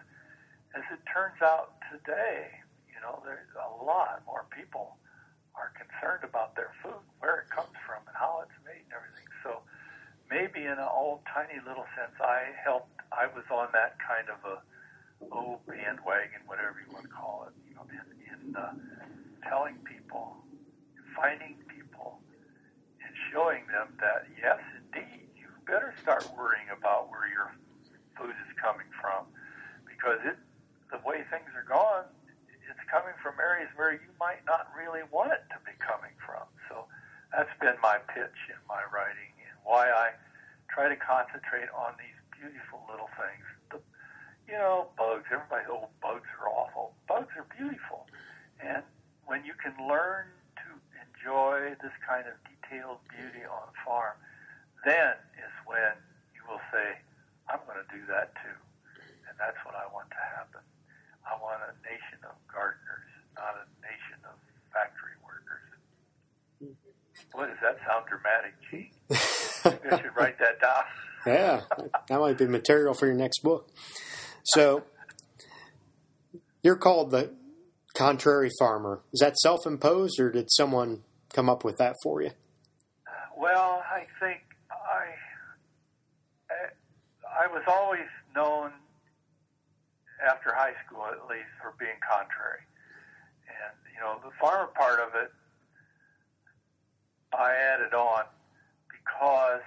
as 0.75 0.83
it 0.93 1.01
turns 1.07 1.41
out 1.43 1.75
today, 1.91 2.51
you 2.91 2.99
know, 3.03 3.23
there's 3.25 3.51
a 3.59 3.85
lot 3.85 4.23
more 4.27 4.47
people 4.55 4.97
are 5.55 5.73
concerned 5.75 6.23
about 6.23 6.55
their 6.55 6.71
food, 6.83 7.03
where 7.19 7.43
it 7.43 7.51
comes 7.51 7.75
from, 7.87 8.03
and 8.07 8.17
how 8.17 8.43
it's 8.43 8.55
made, 8.65 8.83
and 8.87 8.95
everything. 8.95 9.29
So 9.43 9.61
maybe 10.31 10.67
in 10.67 10.79
an 10.79 10.91
old 10.91 11.21
tiny 11.27 11.59
little 11.67 11.87
sense, 11.97 12.15
I 12.21 12.55
helped. 12.63 13.00
I 13.13 13.27
was 13.35 13.45
on 13.51 13.69
that 13.73 13.97
kind 13.99 14.29
of 14.31 14.39
a 14.45 14.57
old 15.31 15.61
bandwagon, 15.67 16.41
whatever 16.47 16.81
you 16.81 16.91
want 16.93 17.05
to 17.05 17.13
call 17.13 17.45
it, 17.47 17.55
you 17.69 17.75
know, 17.77 17.85
in, 17.93 18.07
in 18.25 18.57
uh, 18.57 18.73
telling 19.45 19.77
people, 19.85 20.37
finding 21.15 21.57
people, 21.69 22.19
and 23.05 23.13
showing 23.31 23.67
them 23.69 23.93
that 24.01 24.25
yes, 24.41 24.59
indeed, 24.81 25.29
you 25.37 25.47
better 25.67 25.93
start 26.01 26.25
worrying 26.37 26.73
about 26.73 27.11
where 27.11 27.29
your 27.29 27.53
food 28.17 28.33
is 28.33 28.53
coming 28.57 28.89
from, 28.97 29.29
because 29.85 30.19
it 30.25 30.37
the 30.91 30.99
way 31.07 31.23
things 31.31 31.51
are 31.55 31.67
going, 31.67 32.07
it's 32.71 32.87
coming 32.91 33.15
from 33.23 33.39
areas 33.39 33.71
where 33.75 33.95
you 33.95 34.11
might 34.19 34.43
not 34.47 34.71
really 34.75 35.03
want 35.11 35.31
it 35.31 35.43
to 35.51 35.59
be 35.67 35.75
coming 35.79 36.15
from. 36.19 36.47
So 36.67 36.87
that's 37.31 37.51
been 37.63 37.79
my 37.83 37.99
pitch 38.11 38.39
in 38.51 38.59
my 38.67 38.83
writing 38.91 39.35
and 39.43 39.55
why 39.63 39.91
I 39.91 40.15
try 40.71 40.91
to 40.91 40.99
concentrate 40.99 41.71
on 41.71 41.95
these 41.99 42.20
beautiful 42.41 42.81
little 42.89 43.13
things. 43.21 43.45
The, 43.69 43.79
you 44.49 44.57
know, 44.57 44.89
bugs. 44.97 45.29
Everybody, 45.29 45.69
oh, 45.69 45.93
bugs 46.01 46.27
are 46.41 46.49
awful. 46.49 46.97
Bugs 47.05 47.31
are 47.37 47.47
beautiful, 47.53 48.09
and 48.59 48.83
when 49.29 49.45
you 49.45 49.53
can 49.61 49.77
learn 49.85 50.33
to 50.65 50.69
enjoy 50.97 51.77
this 51.85 51.93
kind 52.01 52.25
of 52.25 52.35
detailed 52.49 53.05
beauty 53.13 53.45
on 53.45 53.69
a 53.69 53.77
farm, 53.85 54.17
then 54.89 55.21
is 55.37 55.55
when 55.69 55.95
you 56.33 56.41
will 56.49 56.65
say, 56.73 56.97
"I'm 57.47 57.61
going 57.69 57.79
to 57.79 57.91
do 57.93 58.03
that 58.09 58.33
too," 58.41 58.59
and 59.29 59.37
that's 59.37 59.61
what 59.69 59.77
I 59.77 59.85
want 59.93 60.09
to 60.17 60.23
happen. 60.35 60.65
I 61.29 61.37
want 61.39 61.61
a 61.61 61.77
nation 61.85 62.25
of 62.25 62.35
gardeners, 62.49 63.13
not 63.37 63.55
a 63.61 63.69
nation 63.85 64.19
of 64.25 64.35
factory 64.73 65.15
workers. 65.21 65.69
Mm-hmm. 66.65 67.37
Boy, 67.37 67.47
does 67.53 67.61
that 67.63 67.79
sound 67.87 68.09
dramatic, 68.09 68.57
Gene? 68.67 68.91
I 69.13 70.01
should 70.01 70.17
write 70.17 70.41
that 70.41 70.59
down. 70.59 70.89
yeah, 71.27 71.63
that 72.09 72.21
might 72.21 72.39
be 72.39 72.47
material 72.47 72.95
for 72.95 73.07
your 73.07 73.15
next 73.15 73.43
book. 73.43 73.69
So, 74.45 74.85
you're 76.63 76.77
called 76.77 77.11
the 77.11 77.33
contrary 77.95 78.51
farmer. 78.59 79.01
Is 79.13 79.21
that 79.21 79.37
self 79.39 79.67
imposed 79.67 80.19
or 80.21 80.31
did 80.31 80.51
someone 80.51 81.03
come 81.33 81.49
up 81.49 81.65
with 81.65 81.77
that 81.79 81.97
for 82.03 82.23
you? 82.23 82.31
Well, 83.37 83.83
I 83.91 84.07
think 84.21 84.41
I 84.71 85.15
I 87.41 87.47
was 87.47 87.63
always 87.67 88.09
known 88.35 88.73
after 90.27 90.53
high 90.55 90.75
school, 90.85 91.07
at 91.07 91.27
least, 91.29 91.49
for 91.63 91.73
being 91.79 91.97
contrary. 92.05 92.61
And 93.49 93.75
you 93.95 94.01
know, 94.01 94.21
the 94.23 94.35
farmer 94.41 94.71
part 94.77 95.01
of 95.01 95.15
it, 95.15 95.31
I 97.33 97.55
added 97.55 97.95
on 97.95 98.25
because 98.91 99.63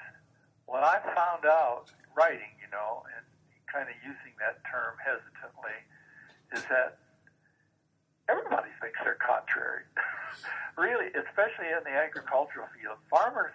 what 0.65 0.83
I 0.83 0.99
found 1.15 1.45
out 1.45 1.91
writing, 2.15 2.53
you 2.61 2.69
know, 2.71 3.03
and 3.15 3.23
kind 3.67 3.89
of 3.89 3.95
using 4.05 4.33
that 4.39 4.61
term 4.69 4.95
hesitantly, 5.01 5.77
is 6.53 6.63
that 6.69 6.97
everybody 8.29 8.69
thinks 8.81 8.99
they're 9.03 9.19
contrary. 9.19 9.83
really, 10.77 11.09
especially 11.13 11.69
in 11.69 11.83
the 11.83 11.93
agricultural 11.93 12.67
field, 12.77 12.97
farmers 13.09 13.53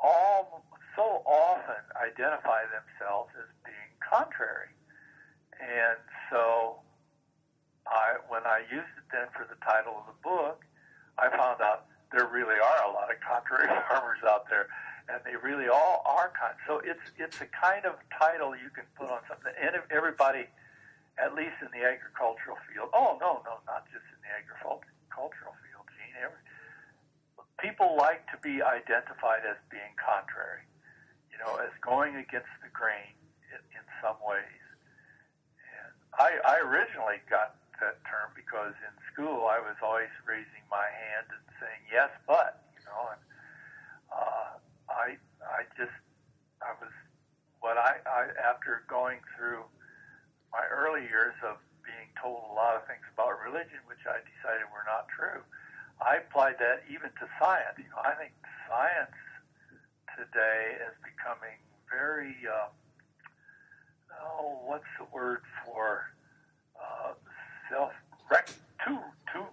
all 0.00 0.64
so 0.94 1.24
often 1.28 1.80
identify 1.96 2.64
themselves 2.72 3.32
as 3.36 3.48
being 3.64 3.92
contrary. 4.00 4.72
And 5.60 6.00
so 6.30 6.80
I 7.88 8.20
when 8.28 8.44
I 8.44 8.64
used 8.68 8.92
it 8.96 9.06
then 9.12 9.28
for 9.32 9.44
the 9.48 9.56
title 9.64 9.96
of 10.00 10.06
the 10.08 10.18
book, 10.20 10.64
I 11.18 11.28
found 11.32 11.60
out 11.60 11.88
there 12.12 12.28
really 12.28 12.56
are 12.56 12.82
a 12.88 12.92
lot 12.92 13.12
of 13.12 13.20
contrary 13.20 13.68
farmers 13.88 14.20
out 14.24 14.48
there 14.48 14.68
and 15.08 15.22
they 15.22 15.38
really 15.38 15.68
all 15.68 16.02
are 16.06 16.32
kind. 16.34 16.54
So 16.66 16.82
it's 16.82 17.02
it's 17.18 17.38
a 17.40 17.48
kind 17.50 17.86
of 17.86 17.94
title 18.10 18.54
you 18.56 18.70
can 18.74 18.84
put 18.98 19.10
on 19.10 19.22
something, 19.30 19.52
and 19.54 19.78
everybody, 19.90 20.50
at 21.18 21.34
least 21.34 21.58
in 21.62 21.70
the 21.70 21.86
agricultural 21.86 22.58
field. 22.66 22.90
Oh 22.92 23.18
no, 23.20 23.42
no, 23.46 23.62
not 23.66 23.86
just 23.90 24.06
in 24.10 24.18
the 24.26 24.32
agricultural 24.34 25.54
field, 25.62 25.86
Gene. 25.94 26.16
Every, 26.18 26.42
people 27.62 27.96
like 27.96 28.26
to 28.34 28.36
be 28.42 28.60
identified 28.60 29.46
as 29.46 29.56
being 29.70 29.94
contrary, 29.96 30.66
you 31.30 31.38
know, 31.38 31.56
as 31.62 31.72
going 31.80 32.16
against 32.18 32.50
the 32.60 32.70
grain 32.74 33.14
in, 33.48 33.62
in 33.72 33.84
some 34.02 34.18
ways. 34.26 34.64
And 35.62 35.94
I, 36.18 36.36
I 36.42 36.54
originally 36.66 37.22
got 37.30 37.56
that 37.80 38.00
term 38.08 38.32
because 38.34 38.72
in 38.82 38.94
school 39.12 39.48
I 39.48 39.60
was 39.60 39.76
always 39.84 40.12
raising 40.26 40.64
my 40.68 40.88
hand 40.88 41.28
and 41.30 41.44
saying 41.60 41.82
yes, 41.92 42.10
but 42.26 42.64
you 42.76 42.82
know, 42.88 43.14
and 43.14 43.22
uh, 44.12 44.55
I 44.96 45.20
I 45.44 45.68
just 45.76 45.92
I 46.64 46.72
was 46.80 46.92
what 47.60 47.76
I, 47.76 48.00
I 48.08 48.32
after 48.40 48.82
going 48.88 49.20
through 49.36 49.68
my 50.52 50.64
early 50.72 51.04
years 51.04 51.36
of 51.44 51.60
being 51.84 52.08
told 52.16 52.40
a 52.48 52.54
lot 52.56 52.74
of 52.80 52.88
things 52.88 53.04
about 53.12 53.36
religion, 53.44 53.78
which 53.86 54.02
I 54.08 54.24
decided 54.24 54.66
were 54.72 54.88
not 54.88 55.06
true. 55.12 55.44
I 56.00 56.24
applied 56.24 56.56
that 56.58 56.88
even 56.88 57.12
to 57.20 57.24
science. 57.38 57.76
You 57.76 57.88
know, 57.92 58.00
I 58.00 58.16
think 58.16 58.32
science 58.68 59.16
today 60.16 60.80
is 60.80 60.96
becoming 61.04 61.60
very, 61.88 62.36
uh, 62.48 62.72
oh, 64.24 64.64
what's 64.64 64.88
the 64.98 65.06
word 65.12 65.44
for 65.64 66.08
uh, 66.80 67.12
self 67.68 67.92
too 68.86 68.98
too 69.34 69.46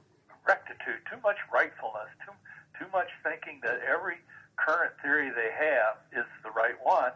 rectitude, 0.46 1.02
too 1.10 1.18
much 1.26 1.38
rightfulness, 1.50 2.10
too 2.22 2.34
too 2.78 2.90
much 2.94 3.10
thinking 3.26 3.60
that 3.66 3.82
every 3.82 4.22
current 4.56 4.94
theory 5.02 5.30
they 5.30 5.52
have 5.54 6.02
is 6.14 6.28
the 6.44 6.52
right 6.52 6.78
one, 6.82 7.12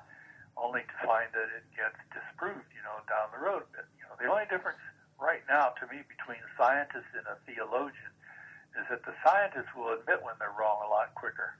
only 0.57 0.81
to 0.81 0.95
find 1.05 1.29
that 1.33 1.49
it 1.53 1.65
gets 1.75 1.97
disproved, 2.09 2.65
you 2.73 2.81
know, 2.81 2.97
down 3.05 3.29
the 3.33 3.41
road. 3.41 3.63
But, 3.73 3.85
you 3.97 4.05
know, 4.09 4.17
the 4.17 4.29
only 4.29 4.49
difference 4.49 4.81
right 5.21 5.41
now 5.49 5.73
to 5.81 5.85
me 5.89 6.01
between 6.05 6.41
a 6.41 6.51
scientist 6.57 7.09
and 7.13 7.25
a 7.29 7.37
theologian 7.45 8.13
is 8.77 8.85
that 8.89 9.01
the 9.05 9.13
scientists 9.25 9.73
will 9.73 9.93
admit 9.93 10.21
when 10.21 10.33
they're 10.37 10.53
wrong 10.53 10.81
a 10.85 10.89
lot 10.89 11.13
quicker. 11.15 11.57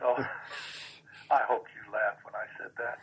so 0.00 0.16
I 1.30 1.42
hope 1.46 1.66
you 1.72 1.82
laughed 1.92 2.24
when 2.24 2.34
I 2.36 2.46
said 2.58 2.72
that. 2.76 2.96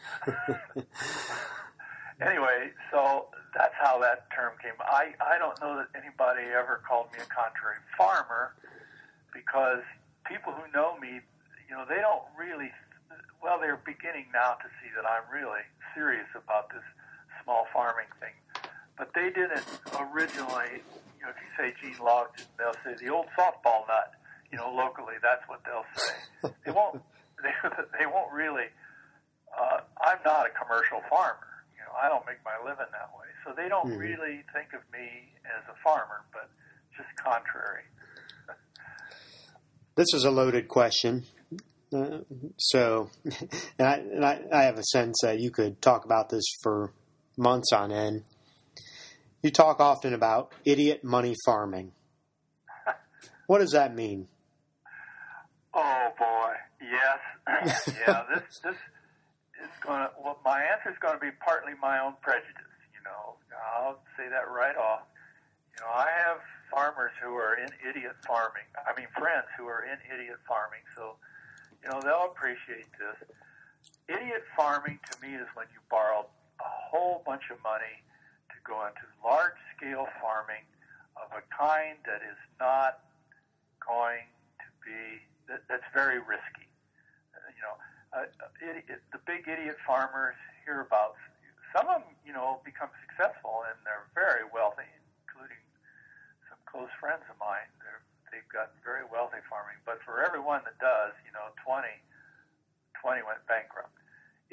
anyway, 2.22 2.72
so 2.92 3.28
that's 3.56 3.74
how 3.80 4.00
that 4.00 4.30
term 4.36 4.54
came. 4.62 4.74
I, 4.80 5.14
I 5.22 5.38
don't 5.38 5.60
know 5.62 5.78
that 5.78 5.88
anybody 5.96 6.44
ever 6.54 6.82
called 6.88 7.08
me 7.14 7.20
a 7.24 7.30
contrary 7.30 7.80
farmer 7.98 8.54
because 9.34 9.82
people 10.26 10.54
who 10.54 10.70
know 10.72 10.98
me, 11.00 11.22
you 11.70 11.76
know, 11.76 11.86
they 11.88 12.00
don't 12.00 12.24
really, 12.38 12.72
well, 13.44 13.60
they're 13.60 13.82
beginning 13.86 14.28
now 14.34 14.56
to 14.60 14.68
see 14.80 14.90
that 14.96 15.06
I'm 15.06 15.28
really 15.32 15.64
serious 15.94 16.28
about 16.36 16.70
this 16.70 16.84
small 17.44 17.68
farming 17.74 18.12
thing. 18.20 18.34
But 18.98 19.14
they 19.14 19.30
didn't 19.30 19.64
originally 19.94 20.82
you 21.20 21.26
know, 21.26 21.34
if 21.34 21.40
you 21.42 21.50
say 21.58 21.74
Gene 21.82 21.98
Logsdon, 21.98 22.46
they'll 22.58 22.78
say 22.86 22.94
the 23.04 23.12
old 23.12 23.26
softball 23.38 23.88
nut. 23.88 24.14
You 24.52 24.58
know, 24.58 24.72
locally, 24.72 25.16
that's 25.22 25.44
what 25.48 25.60
they'll 25.66 25.86
say. 25.96 26.54
They 26.66 26.72
won't. 26.72 27.02
They, 27.38 27.54
they 28.00 28.06
won't 28.08 28.34
really. 28.34 28.66
Uh, 29.56 29.82
I'm 30.02 30.18
not 30.26 30.48
a 30.48 30.50
commercial 30.50 31.02
farmer. 31.08 31.38
You 31.78 31.86
know, 31.86 31.94
I 31.94 32.10
don't 32.10 32.26
make 32.26 32.42
my 32.44 32.58
living 32.68 32.90
that 32.92 33.14
way. 33.14 33.30
So 33.46 33.54
they 33.56 33.70
don't 33.70 33.92
mm-hmm. 33.92 34.00
really 34.00 34.42
think 34.56 34.74
of 34.74 34.82
me 34.92 35.38
as 35.46 35.62
a 35.70 35.78
farmer, 35.84 36.26
but 36.34 36.50
just 36.98 37.10
contrary. 37.24 37.84
this 39.94 40.08
is 40.16 40.24
a 40.24 40.32
loaded 40.32 40.68
question. 40.68 41.26
Uh, 41.94 42.20
so, 42.58 43.10
and, 43.80 43.88
I, 43.88 43.94
and 43.96 44.26
I, 44.26 44.42
I 44.52 44.64
have 44.64 44.78
a 44.78 44.84
sense 44.84 45.18
that 45.22 45.40
you 45.40 45.52
could 45.52 45.82
talk 45.82 46.06
about 46.06 46.30
this 46.30 46.44
for 46.62 46.92
months 47.38 47.72
on 47.72 47.92
end. 47.92 48.24
You 49.42 49.52
talk 49.52 49.80
often 49.80 50.14
about 50.14 50.52
idiot 50.66 51.04
money 51.04 51.36
farming. 51.46 51.92
What 53.48 53.60
does 53.60 53.72
that 53.72 53.96
mean? 53.96 54.28
Oh 55.74 56.10
boy, 56.20 56.52
yes, 56.82 57.88
yeah. 58.02 58.24
This 58.34 58.44
this 58.60 58.76
is 59.62 59.72
going 59.86 60.02
to. 60.04 60.10
Well, 60.20 60.42
my 60.44 60.60
answer 60.60 60.90
is 60.90 60.98
going 61.00 61.14
to 61.14 61.24
be 61.24 61.32
partly 61.40 61.72
my 61.80 62.00
own 62.00 62.20
prejudice. 62.20 62.76
You 62.92 63.00
know, 63.06 63.38
I'll 63.56 64.02
say 64.18 64.28
that 64.28 64.52
right 64.52 64.76
off. 64.76 65.08
You 65.72 65.86
know, 65.86 65.92
I 65.94 66.10
have 66.26 66.42
farmers 66.74 67.14
who 67.24 67.36
are 67.36 67.56
in 67.56 67.70
idiot 67.88 68.18
farming. 68.26 68.68
I 68.74 68.98
mean, 69.00 69.08
friends 69.16 69.46
who 69.56 69.70
are 69.70 69.86
in 69.86 69.96
idiot 70.12 70.42
farming. 70.50 70.82
So, 70.98 71.16
you 71.88 71.94
know, 71.94 72.02
they'll 72.04 72.28
appreciate 72.28 72.92
this. 73.00 73.16
Idiot 74.12 74.44
farming 74.58 75.00
to 75.08 75.14
me 75.24 75.36
is 75.36 75.48
when 75.56 75.68
you 75.72 75.80
borrow 75.90 76.28
a 76.60 76.68
whole 76.68 77.24
bunch 77.26 77.48
of 77.48 77.64
money 77.64 78.04
to 78.52 78.56
go 78.68 78.84
into 78.84 79.08
large 79.24 79.56
scale 79.76 80.08
farming 80.20 80.68
of 81.16 81.32
a 81.32 81.44
kind 81.48 81.96
that 82.04 82.20
is 82.28 82.36
not 82.60 83.08
going 83.80 84.28
to 84.60 84.68
be 84.84 85.24
that, 85.48 85.64
that's 85.72 85.88
very 85.96 86.20
risky. 86.20 86.68
Uh, 87.32 87.48
you 87.56 87.64
know, 87.64 87.76
uh, 88.12 88.28
it, 88.60 88.84
it, 88.92 89.00
the 89.16 89.24
big 89.24 89.48
idiot 89.48 89.80
farmers 89.88 90.36
hear 90.68 90.84
about 90.84 91.16
some 91.72 91.88
of 91.88 92.04
them. 92.04 92.12
You 92.28 92.36
know, 92.36 92.60
become 92.68 92.92
successful 93.08 93.64
and 93.64 93.80
they're 93.88 94.12
very 94.12 94.44
wealthy, 94.52 94.92
including 95.24 95.64
some 96.52 96.60
close 96.68 96.92
friends 97.00 97.24
of 97.32 97.40
mine. 97.40 97.72
They've 98.38 98.54
got 98.54 98.78
very 98.86 99.02
wealthy 99.10 99.42
farming, 99.50 99.82
but 99.82 99.98
for 100.06 100.22
everyone 100.22 100.62
that 100.70 100.78
does, 100.78 101.18
you 101.26 101.34
know, 101.34 101.50
20, 101.66 101.90
20 103.02 103.26
went 103.26 103.42
bankrupt. 103.50 103.98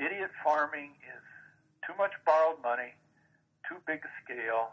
Idiot 0.01 0.33
farming 0.41 0.97
is 1.05 1.21
too 1.85 1.93
much 2.01 2.17
borrowed 2.25 2.65
money 2.65 2.97
too 3.69 3.77
big 3.85 4.01
a 4.01 4.13
scale 4.25 4.73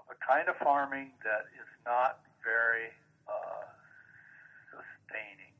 of 0.00 0.08
a 0.08 0.16
kind 0.24 0.48
of 0.48 0.56
farming 0.60 1.12
that 1.20 1.52
is 1.56 1.68
not 1.84 2.24
very 2.44 2.92
uh, 3.28 3.64
sustaining. 4.72 5.52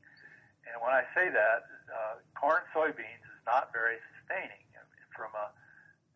And 0.65 0.81
when 0.81 0.93
I 0.93 1.05
say 1.13 1.29
that, 1.29 1.69
uh, 1.89 2.21
corn, 2.33 2.65
soybeans 2.73 3.25
is 3.29 3.41
not 3.45 3.73
very 3.73 4.01
sustaining 4.17 4.65
from 5.13 5.33
a 5.37 5.49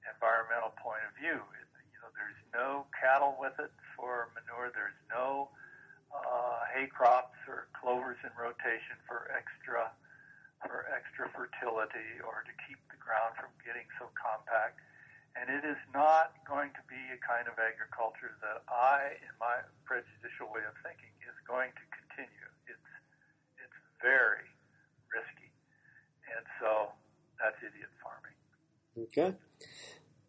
environmental 0.05 0.73
point 0.77 1.01
of 1.05 1.13
view. 1.17 1.37
It, 1.37 1.67
you 1.93 1.97
know, 2.01 2.09
there's 2.13 2.41
no 2.53 2.85
cattle 2.93 3.37
with 3.41 3.57
it 3.57 3.73
for 3.97 4.29
manure. 4.37 4.69
There's 4.73 4.97
no 5.09 5.49
uh, 6.13 6.40
hay 6.73 6.87
crops 6.87 7.37
or 7.47 7.67
clovers 7.75 8.17
in 8.23 8.31
rotation 8.39 8.97
for 9.07 9.29
extra 9.35 9.91
for 10.61 10.85
extra 10.93 11.25
fertility 11.33 12.21
or 12.21 12.45
to 12.45 12.53
keep 12.69 12.77
the 12.93 12.99
ground 13.01 13.33
from 13.33 13.49
getting 13.65 13.85
so 13.97 14.09
compact. 14.13 14.77
And 15.33 15.47
it 15.49 15.63
is 15.63 15.79
not 15.95 16.37
going 16.43 16.69
to 16.75 16.83
be 16.91 16.99
a 17.09 17.19
kind 17.23 17.47
of 17.47 17.55
agriculture 17.55 18.35
that 18.43 18.61
I, 18.67 19.15
in 19.23 19.33
my 19.39 19.63
prejudicial 19.87 20.51
way 20.51 20.61
of 20.67 20.75
thinking, 20.83 21.09
is 21.23 21.35
going 21.47 21.71
to 21.71 21.85
continue. 21.87 22.47
It's 22.67 22.89
it's 23.57 23.79
very 24.03 24.43
risky, 25.07 25.49
and 26.35 26.43
so 26.59 26.91
that's 27.39 27.55
idiot 27.63 27.87
farming. 28.03 28.35
Okay. 29.07 29.39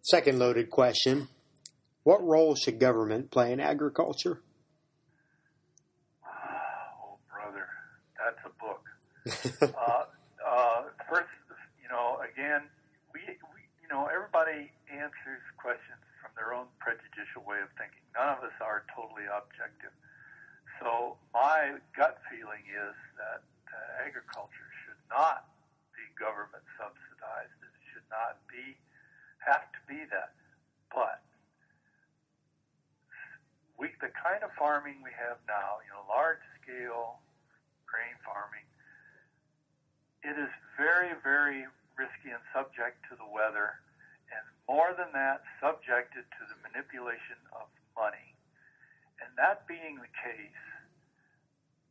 Second 0.06 0.38
loaded 0.38 0.70
question: 0.70 1.26
What 2.06 2.22
role 2.22 2.54
should 2.54 2.78
government 2.78 3.34
play 3.34 3.50
in 3.50 3.58
agriculture? 3.58 4.38
Oh, 6.22 7.18
brother, 7.26 7.66
that's 8.14 8.38
a 8.46 8.54
book. 8.62 8.86
uh, 9.62 10.10
uh, 10.42 10.82
first, 11.06 11.30
you 11.78 11.86
know, 11.86 12.18
again, 12.26 12.66
we, 13.14 13.22
we, 13.54 13.60
you 13.78 13.86
know, 13.86 14.10
everybody 14.10 14.74
answers 14.90 15.42
questions 15.58 16.02
from 16.18 16.34
their 16.34 16.50
own 16.50 16.66
prejudicial 16.82 17.46
way 17.46 17.62
of 17.62 17.70
thinking. 17.78 18.02
None 18.18 18.34
of 18.34 18.42
us 18.42 18.56
are 18.58 18.82
totally 18.90 19.30
objective. 19.30 19.94
So 20.82 21.14
my 21.30 21.78
gut 21.94 22.18
feeling 22.26 22.66
is 22.66 22.96
that 23.14 23.46
uh, 23.70 24.06
agriculture 24.06 24.70
should 24.82 24.98
not 25.06 25.46
be 25.94 26.02
government 26.18 26.66
subsidized. 26.74 27.54
It 27.62 27.74
should 27.94 28.08
not 28.10 28.42
be 28.50 28.74
have 29.46 29.70
to 29.70 29.80
be 29.86 30.02
that. 30.10 30.34
But 30.90 31.22
we, 33.78 33.94
the 34.02 34.10
kind 34.18 34.42
of 34.42 34.50
farming 34.58 34.98
we 35.06 35.14
have 35.14 35.38
now, 35.46 35.78
you 35.86 35.90
know, 35.94 36.02
large 36.10 36.42
scale 36.58 37.22
grain 37.86 38.16
farming, 38.24 38.64
it 40.22 40.38
is 40.38 40.50
very, 40.78 41.14
very 41.22 41.66
risky 41.98 42.30
and 42.30 42.42
subject 42.54 43.02
to 43.10 43.18
the 43.18 43.26
weather, 43.26 43.78
and 44.30 44.44
more 44.70 44.94
than 44.94 45.10
that, 45.12 45.42
subjected 45.58 46.24
to 46.38 46.42
the 46.46 46.56
manipulation 46.62 47.38
of 47.52 47.66
money. 47.98 48.34
And 49.20 49.30
that 49.36 49.66
being 49.66 49.98
the 49.98 50.10
case, 50.14 50.62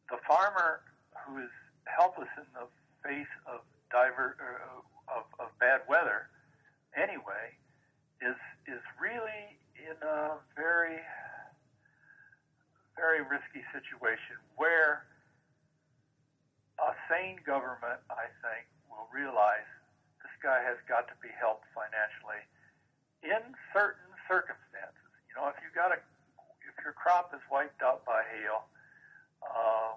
the 0.09 0.19
farmer 0.27 0.83
who 1.23 1.43
is 1.43 1.53
helpless 1.87 2.31
in 2.39 2.47
the 2.55 2.67
face 3.03 3.31
of 3.47 3.61
diver 3.91 4.35
uh, 4.39 4.79
of, 5.11 5.27
of 5.39 5.47
bad 5.59 5.83
weather, 5.87 6.27
anyway, 6.95 7.55
is 8.23 8.39
is 8.67 8.83
really 8.99 9.59
in 9.75 9.95
a 10.07 10.39
very 10.55 10.99
very 12.95 13.21
risky 13.21 13.63
situation 13.71 14.37
where 14.55 15.03
a 16.81 16.97
sane 17.05 17.37
government, 17.45 18.01
I 18.09 18.25
think, 18.41 18.65
will 18.89 19.05
realize 19.13 19.69
this 20.25 20.33
guy 20.41 20.65
has 20.65 20.81
got 20.89 21.05
to 21.13 21.17
be 21.21 21.29
helped 21.37 21.69
financially 21.77 22.41
in 23.21 23.53
certain 23.69 24.09
circumstances. 24.25 25.09
You 25.29 25.37
know, 25.37 25.53
if 25.53 25.57
you 25.61 25.69
got 25.77 25.93
a, 25.93 26.01
if 26.65 26.75
your 26.81 26.97
crop 26.97 27.29
is 27.37 27.43
wiped 27.53 27.85
out 27.85 28.01
by 28.01 28.25
hail, 28.33 28.65
uh, 29.45 29.93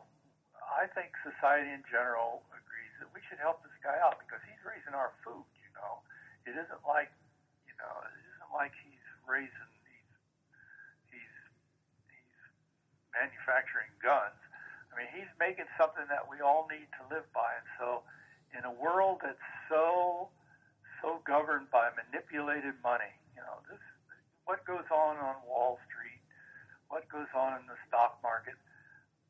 I 0.61 0.85
think 0.93 1.17
society 1.25 1.73
in 1.73 1.81
general 1.89 2.45
agrees 2.53 2.93
that 3.01 3.09
we 3.17 3.25
should 3.29 3.41
help 3.41 3.65
this 3.65 3.75
guy 3.81 3.97
out 4.05 4.21
because 4.21 4.45
he's 4.45 4.61
raising 4.61 4.93
our 4.93 5.17
food. 5.25 5.49
You 5.65 5.73
know, 5.81 6.05
it 6.45 6.53
isn't 6.53 6.85
like, 6.85 7.09
you 7.65 7.73
know, 7.81 7.95
it 8.05 8.13
isn't 8.13 8.53
like 8.53 8.77
he's 8.85 9.05
raising 9.25 9.73
he's, 9.89 10.13
he's, 11.17 11.37
he's 12.13 12.37
manufacturing 13.17 13.93
guns. 14.05 14.37
Mean, 15.05 15.21
he's 15.21 15.33
making 15.37 15.69
something 15.77 16.09
that 16.09 16.25
we 16.25 16.41
all 16.41 16.65
need 16.73 16.89
to 16.97 17.03
live 17.13 17.29
by. 17.37 17.53
And 17.61 17.69
so, 17.77 17.89
in 18.57 18.65
a 18.65 18.73
world 18.73 19.21
that's 19.21 19.45
so 19.69 20.29
so 21.03 21.21
governed 21.29 21.69
by 21.69 21.93
manipulated 21.93 22.73
money, 22.81 23.13
you 23.37 23.45
know, 23.45 23.61
this 23.69 23.81
what 24.49 24.65
goes 24.65 24.89
on 24.89 25.21
on 25.21 25.37
Wall 25.45 25.77
Street, 25.85 26.21
what 26.89 27.05
goes 27.13 27.29
on 27.37 27.61
in 27.61 27.65
the 27.69 27.77
stock 27.89 28.17
market. 28.23 28.57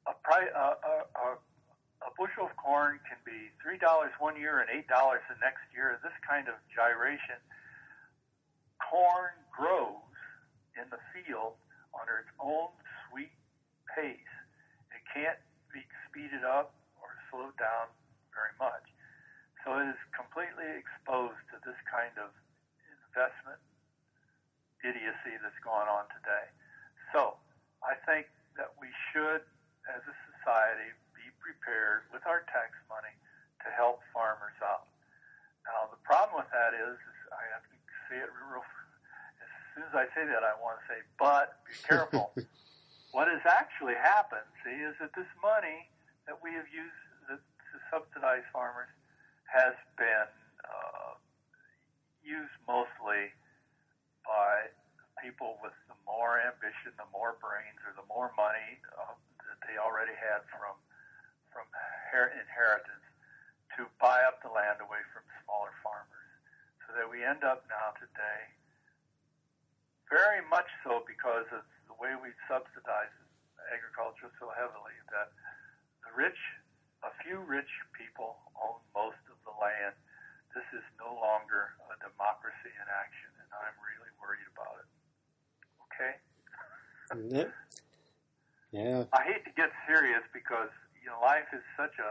A, 0.06 0.14
pri- 0.22 0.52
a, 0.54 0.68
a, 0.78 0.94
a, 1.16 1.28
a 2.06 2.10
bushel 2.14 2.46
of 2.46 2.54
corn 2.54 3.00
can 3.08 3.18
be 3.26 3.50
three 3.58 3.78
dollars 3.78 4.14
one 4.22 4.38
year 4.38 4.62
and 4.62 4.70
eight 4.70 4.86
dollars 4.86 5.26
the 5.26 5.38
next 5.42 5.66
year. 5.74 5.98
This 6.06 6.14
kind 6.22 6.46
of 6.46 6.54
gyration. 6.70 7.40
Corn 8.78 9.34
grows 9.50 10.14
in 10.78 10.86
the 10.94 11.02
field 11.10 11.58
under 11.98 12.22
its 12.22 12.30
own 12.38 12.70
sweet 13.08 13.34
pace. 13.90 14.34
It 14.94 15.02
can't 15.10 15.38
be 16.14 16.30
speeded 16.30 16.46
up 16.46 16.70
or 17.02 17.10
slowed 17.28 17.58
down 17.58 17.90
very 18.30 18.54
much. 18.62 18.86
So 19.66 19.74
it 19.82 19.90
is 19.90 19.98
completely 20.14 20.70
exposed 20.78 21.42
to 21.50 21.58
this 21.66 21.76
kind 21.90 22.14
of 22.22 22.30
investment 23.10 23.58
idiocy 24.86 25.34
that's 25.42 25.58
going 25.66 25.90
on 25.90 26.06
today. 26.14 26.46
So 27.10 27.34
I 27.82 27.98
think 28.06 28.30
that 28.54 28.70
we 28.78 28.86
should, 29.10 29.42
as 29.90 30.02
a 30.06 30.16
society, 30.38 30.94
be 31.18 31.26
prepared 31.42 32.06
with 32.14 32.22
our 32.30 32.46
tax 32.46 32.78
money 32.86 33.10
to 33.66 33.68
help 33.74 34.04
farmers 34.14 34.54
out. 34.62 34.86
Now 35.66 35.90
the 35.90 35.98
problem 36.06 36.38
with 36.38 36.52
that 36.54 36.76
is, 36.76 36.94
is 36.94 37.18
I 37.34 37.42
have 37.58 37.64
to 37.66 37.76
say 38.06 38.22
it 38.22 38.30
real. 38.30 38.62
As 39.40 39.50
soon 39.74 39.84
as 39.88 39.94
I 39.96 40.06
say 40.14 40.28
that, 40.28 40.44
I 40.46 40.54
want 40.62 40.78
to 40.78 40.84
say, 40.86 41.00
but 41.18 41.58
be 41.66 41.74
careful. 41.82 42.30
What 43.14 43.30
has 43.30 43.46
actually 43.46 43.94
happened, 43.94 44.42
see, 44.66 44.74
is 44.74 44.98
that 44.98 45.14
this 45.14 45.30
money 45.38 45.86
that 46.26 46.38
we 46.42 46.52
have 46.56 46.68
used 46.72 47.04
to 47.28 47.36
subsidize 47.90 48.46
farmers 48.54 48.90
has 49.50 49.74
been 49.98 50.30
uh, 50.62 51.18
used 52.22 52.54
mostly 52.70 53.34
by 54.22 54.70
people 55.18 55.58
with 55.58 55.74
the 55.90 55.98
more 56.06 56.38
ambition, 56.38 56.94
the 56.96 57.10
more 57.10 57.34
brains, 57.42 57.78
or 57.82 57.92
the 57.98 58.06
more 58.06 58.30
money 58.38 58.78
uh, 58.94 59.14
that 59.46 59.58
they 59.66 59.76
already 59.78 60.14
had 60.14 60.46
from 60.50 60.78
from 61.50 61.66
inheritance 62.14 63.06
to 63.74 63.86
buy 63.98 64.22
up 64.26 64.38
the 64.42 64.50
land 64.50 64.78
away 64.78 65.02
from 65.10 65.22
smaller 65.42 65.74
farmers. 65.82 66.30
So 66.86 66.94
that 66.94 67.06
we 67.10 67.26
end 67.26 67.42
up 67.42 67.66
now 67.66 67.94
today, 67.98 68.42
very 70.06 70.42
much 70.46 70.70
so 70.86 71.02
because 71.06 71.46
of 71.50 71.66
the 71.90 71.96
way 71.98 72.14
we 72.14 72.30
subsidize 72.46 73.10
agriculture 73.72 74.30
so 74.38 74.50
heavily 74.54 74.94
that 75.10 75.34
the 75.34 75.53
rich, 76.14 76.38
a 77.02 77.12
few 77.22 77.42
rich 77.44 77.70
people 77.92 78.38
own 78.58 78.78
most 78.94 79.20
of 79.28 79.36
the 79.42 79.54
land. 79.58 79.94
This 80.54 80.66
is 80.70 80.86
no 81.02 81.10
longer 81.18 81.74
a 81.90 81.98
democracy 81.98 82.70
in 82.70 82.86
action, 82.86 83.30
and 83.42 83.50
I'm 83.50 83.76
really 83.82 84.10
worried 84.22 84.46
about 84.54 84.78
it. 84.82 84.88
Okay? 85.90 86.12
Yeah. 87.30 87.50
Yeah. 88.74 89.06
I 89.14 89.22
hate 89.22 89.46
to 89.46 89.54
get 89.54 89.70
serious 89.86 90.22
because 90.34 90.70
you 90.98 91.06
know 91.06 91.18
life 91.22 91.46
is 91.54 91.62
such 91.78 91.94
a 92.02 92.10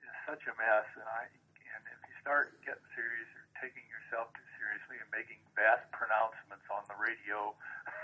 is 0.00 0.16
such 0.24 0.44
a 0.48 0.52
mess, 0.56 0.88
and 0.96 1.04
I 1.04 1.28
and 1.28 1.82
if 1.92 2.00
you 2.08 2.14
start 2.24 2.56
getting 2.64 2.88
serious 2.96 3.28
or 3.36 3.44
taking 3.60 3.84
yourself 3.88 4.32
too 4.32 4.48
seriously 4.56 4.96
and 5.00 5.08
making 5.12 5.40
vast 5.52 5.84
pronouncements 5.92 6.64
on 6.72 6.84
the 6.88 6.96
radio 6.96 7.52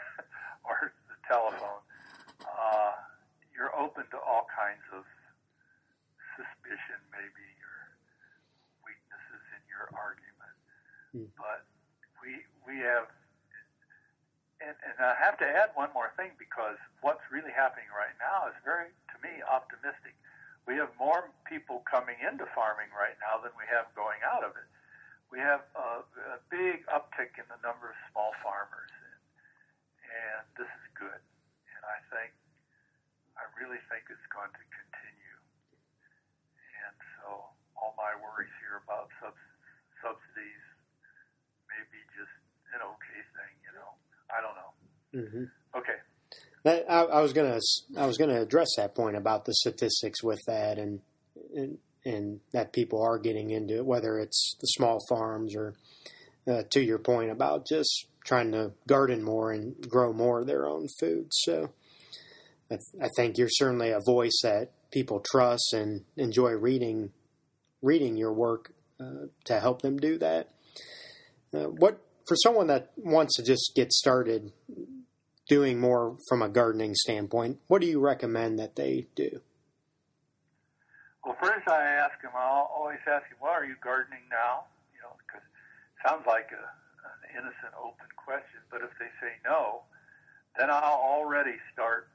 or 0.68 0.92
the 1.08 1.16
telephone, 1.24 1.80
uh, 2.44 3.00
you're 3.54 3.72
open 3.74 4.04
to 4.10 4.18
all 4.18 4.50
kinds 4.50 4.82
of 4.90 5.06
suspicion, 6.34 6.98
maybe 7.14 7.46
your 7.62 7.78
weaknesses 8.82 9.42
in 9.54 9.62
your 9.70 9.86
argument. 9.94 10.56
Mm. 11.14 11.30
But 11.38 11.62
we 12.18 12.42
we 12.66 12.82
have, 12.82 13.06
and, 14.58 14.74
and 14.74 14.96
I 14.98 15.14
have 15.22 15.38
to 15.38 15.46
add 15.46 15.70
one 15.78 15.94
more 15.94 16.10
thing 16.18 16.34
because 16.38 16.76
what's 17.00 17.22
really 17.30 17.54
happening 17.54 17.86
right 17.94 18.14
now 18.18 18.50
is 18.50 18.56
very, 18.66 18.90
to 19.14 19.16
me, 19.22 19.38
optimistic. 19.46 20.18
We 20.66 20.80
have 20.80 20.90
more 20.96 21.28
people 21.44 21.84
coming 21.84 22.16
into 22.24 22.48
farming 22.56 22.88
right 22.96 23.14
now 23.20 23.38
than 23.38 23.52
we 23.54 23.68
have 23.68 23.86
going 23.94 24.18
out 24.24 24.42
of 24.42 24.56
it. 24.56 24.68
We 25.30 25.38
have 25.38 25.60
a, 25.76 26.02
a 26.02 26.38
big 26.48 26.88
uptick 26.88 27.36
in 27.36 27.46
the 27.52 27.60
number 27.60 27.92
of 27.92 27.96
small 28.10 28.32
farmers, 28.40 28.90
and, 28.90 29.20
and 30.08 30.42
this 30.56 30.70
is 30.70 30.86
good. 30.96 31.20
And 31.74 31.82
I 31.84 31.98
think, 32.08 32.32
I 33.34 33.44
really 33.58 33.80
think 33.90 34.06
it's 34.10 34.28
going 34.30 34.50
to 34.50 34.64
continue. 34.70 35.38
And 36.84 36.96
so 37.18 37.50
all 37.74 37.94
my 37.98 38.14
worries 38.18 38.52
here 38.62 38.82
about 38.86 39.10
subs- 39.18 39.50
subsidies 40.02 40.64
may 41.70 41.82
be 41.90 42.00
just 42.14 42.34
an 42.74 42.82
okay 42.82 43.20
thing, 43.34 43.54
you 43.62 43.72
know. 43.74 43.90
I 44.30 44.38
don't 44.42 44.56
know. 44.58 44.72
Mm-hmm. 45.14 45.46
Okay. 45.78 45.98
I, 46.66 47.18
I, 47.18 47.20
was 47.20 47.32
gonna 47.32 47.60
I 47.96 48.06
was 48.06 48.16
gonna 48.16 48.40
address 48.40 48.68
that 48.76 48.94
point 48.94 49.16
about 49.16 49.44
the 49.44 49.54
statistics 49.54 50.22
with 50.22 50.40
that 50.46 50.78
and, 50.78 51.00
and 51.54 51.78
and 52.04 52.40
that 52.52 52.72
people 52.72 53.02
are 53.02 53.18
getting 53.18 53.50
into 53.50 53.76
it, 53.76 53.86
whether 53.86 54.18
it's 54.18 54.56
the 54.60 54.66
small 54.66 54.98
farms 55.08 55.54
or 55.56 55.74
uh, 56.46 56.62
to 56.70 56.82
your 56.82 56.98
point 56.98 57.30
about 57.30 57.66
just 57.66 58.06
trying 58.24 58.52
to 58.52 58.72
garden 58.86 59.22
more 59.22 59.52
and 59.52 59.88
grow 59.88 60.12
more 60.12 60.40
of 60.40 60.46
their 60.46 60.66
own 60.66 60.88
food. 61.00 61.28
So, 61.32 61.70
I, 62.70 62.76
th- 62.76 63.02
I 63.02 63.08
think 63.16 63.36
you're 63.38 63.48
certainly 63.50 63.90
a 63.90 64.00
voice 64.00 64.40
that 64.42 64.72
people 64.90 65.22
trust 65.30 65.72
and 65.72 66.04
enjoy 66.16 66.52
reading 66.52 67.12
reading 67.82 68.16
your 68.16 68.32
work 68.32 68.72
uh, 68.98 69.26
to 69.44 69.60
help 69.60 69.82
them 69.82 69.98
do 69.98 70.16
that. 70.16 70.48
Uh, 71.52 71.64
what 71.64 72.00
for 72.26 72.36
someone 72.36 72.66
that 72.68 72.92
wants 72.96 73.36
to 73.36 73.42
just 73.42 73.72
get 73.76 73.92
started 73.92 74.52
doing 75.46 75.78
more 75.78 76.16
from 76.28 76.40
a 76.40 76.48
gardening 76.48 76.94
standpoint, 76.94 77.58
what 77.66 77.82
do 77.82 77.86
you 77.86 78.00
recommend 78.00 78.58
that 78.58 78.76
they 78.76 79.06
do? 79.14 79.42
Well, 81.24 81.36
first 81.40 81.68
I 81.68 81.82
ask 81.82 82.20
them. 82.22 82.32
I 82.34 82.64
always 82.74 83.00
ask 83.06 83.28
them, 83.28 83.38
"Well, 83.40 83.52
are 83.52 83.64
you 83.64 83.76
gardening 83.82 84.24
now?" 84.30 84.64
You 84.94 85.00
know, 85.02 85.16
because 85.26 85.44
it 85.44 86.08
sounds 86.08 86.26
like 86.26 86.48
a, 86.52 86.64
an 86.64 87.20
innocent, 87.36 87.72
open 87.76 88.08
question. 88.16 88.60
But 88.70 88.80
if 88.82 88.90
they 88.98 89.08
say 89.20 89.34
no, 89.44 89.82
then 90.58 90.70
I'll 90.70 91.00
already 91.00 91.56
start 91.72 92.08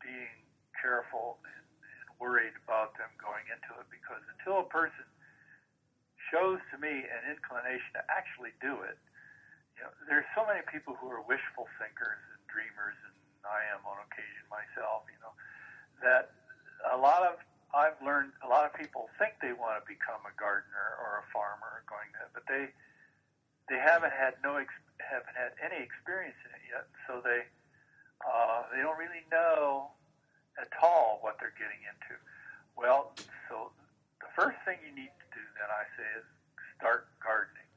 being 0.00 0.44
careful 0.76 1.38
and, 1.44 1.64
and 1.84 2.06
worried 2.18 2.56
about 2.64 2.96
them 2.96 3.12
going 3.20 3.44
into 3.48 3.72
it. 3.78 3.86
Because 3.92 4.20
until 4.36 4.64
a 4.64 4.68
person 4.68 5.06
shows 6.32 6.60
to 6.72 6.76
me 6.80 7.04
an 7.04 7.22
inclination 7.28 7.90
to 8.00 8.02
actually 8.10 8.52
do 8.60 8.80
it, 8.84 8.96
you 9.76 9.84
know, 9.84 9.92
there's 10.08 10.28
so 10.36 10.44
many 10.44 10.60
people 10.68 10.92
who 11.00 11.08
are 11.08 11.24
wishful 11.24 11.64
thinkers 11.80 12.20
and 12.36 12.40
dreamers, 12.52 12.96
and 13.08 13.16
I 13.48 13.64
am 13.72 13.80
on 13.88 13.96
occasion 14.04 14.44
myself. 14.52 15.08
You 15.08 15.20
know, 15.24 15.34
that 16.04 16.36
a 16.92 16.98
lot 17.00 17.24
of 17.24 17.40
I've 17.70 17.96
learned 18.02 18.34
a 18.42 18.48
lot 18.50 18.66
of 18.66 18.74
people 18.74 19.08
think 19.16 19.38
they 19.38 19.54
want 19.54 19.78
to 19.78 19.84
become 19.86 20.20
a 20.26 20.34
gardener 20.34 20.98
or 21.00 21.22
a 21.22 21.26
farmer 21.30 21.80
or 21.80 21.82
going 21.86 22.10
there, 22.18 22.28
but 22.34 22.44
they 22.50 22.68
they 23.70 23.78
haven't 23.78 24.12
had 24.12 24.36
no 24.42 24.58
haven't 24.98 25.36
had 25.38 25.54
any 25.62 25.78
experience 25.78 26.36
in 26.44 26.50
it 26.50 26.64
yet, 26.68 26.86
so 27.06 27.22
they 27.22 27.46
uh, 28.24 28.68
they 28.72 28.82
don't 28.82 28.98
really 28.98 29.24
know 29.32 29.90
at 30.60 30.68
all 30.82 31.18
what 31.24 31.40
they're 31.40 31.56
getting 31.56 31.80
into. 31.88 32.14
Well, 32.76 33.16
so 33.48 33.72
the 34.20 34.30
first 34.36 34.60
thing 34.64 34.80
you 34.84 34.92
need 34.92 35.12
to 35.12 35.28
do 35.32 35.42
then 35.56 35.68
I 35.68 35.84
say 35.96 36.08
is 36.20 36.26
start 36.76 37.08
gardening, 37.20 37.68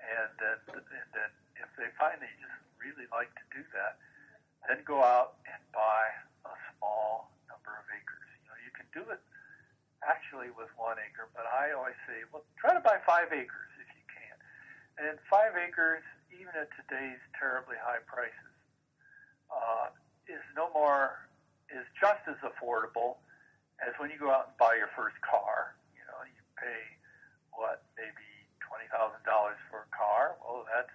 and 0.00 0.30
then 0.40 0.58
and 0.76 1.08
then 1.12 1.30
if 1.60 1.70
they 1.76 1.88
find 1.96 2.20
they 2.20 2.32
just 2.40 2.56
really 2.80 3.08
like 3.12 3.32
to 3.36 3.46
do 3.52 3.62
that, 3.76 4.00
then 4.68 4.80
go 4.84 5.00
out 5.00 5.40
and 5.48 5.60
buy 5.72 6.04
a 6.48 6.54
small 6.76 7.32
number 7.48 7.72
of 7.76 7.84
acres 7.92 8.28
You 8.44 8.48
know, 8.48 8.58
you 8.64 8.72
can 8.72 8.88
do 8.92 9.04
it 9.12 9.20
actually 10.04 10.52
with 10.52 10.68
one 10.76 11.00
acre, 11.00 11.32
but 11.32 11.48
I 11.48 11.72
always 11.72 11.96
say, 12.04 12.24
well, 12.28 12.44
try 12.60 12.76
to 12.76 12.84
buy 12.84 13.00
five 13.08 13.32
acres 13.32 13.70
if 13.80 13.88
you 13.96 14.04
can. 14.08 14.36
And 15.00 15.16
five 15.28 15.56
acres, 15.56 16.04
even 16.32 16.52
at 16.52 16.68
today's 16.76 17.20
terribly 17.36 17.80
high 17.80 18.04
prices, 18.04 18.53
uh, 19.54 19.94
is 20.26 20.42
no 20.58 20.68
more, 20.74 21.30
is 21.70 21.86
just 22.00 22.20
as 22.26 22.38
affordable 22.42 23.22
as 23.82 23.94
when 24.02 24.10
you 24.10 24.18
go 24.18 24.30
out 24.30 24.50
and 24.50 24.56
buy 24.58 24.74
your 24.74 24.90
first 24.98 25.16
car. 25.22 25.78
You 25.94 26.02
know, 26.10 26.18
you 26.26 26.42
pay, 26.58 26.82
what, 27.54 27.86
maybe 27.94 28.26
$20,000 28.66 28.90
for 29.70 29.86
a 29.86 29.90
car? 29.94 30.34
Well, 30.42 30.66
that's, 30.66 30.92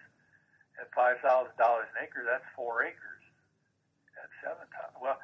at 0.80 0.92
$5,000 0.96 1.24
an 1.24 1.96
acre, 2.00 2.24
that's 2.24 2.46
four 2.56 2.84
acres. 2.84 3.24
At 4.20 4.32
7000 4.44 5.00
Well, 5.00 5.20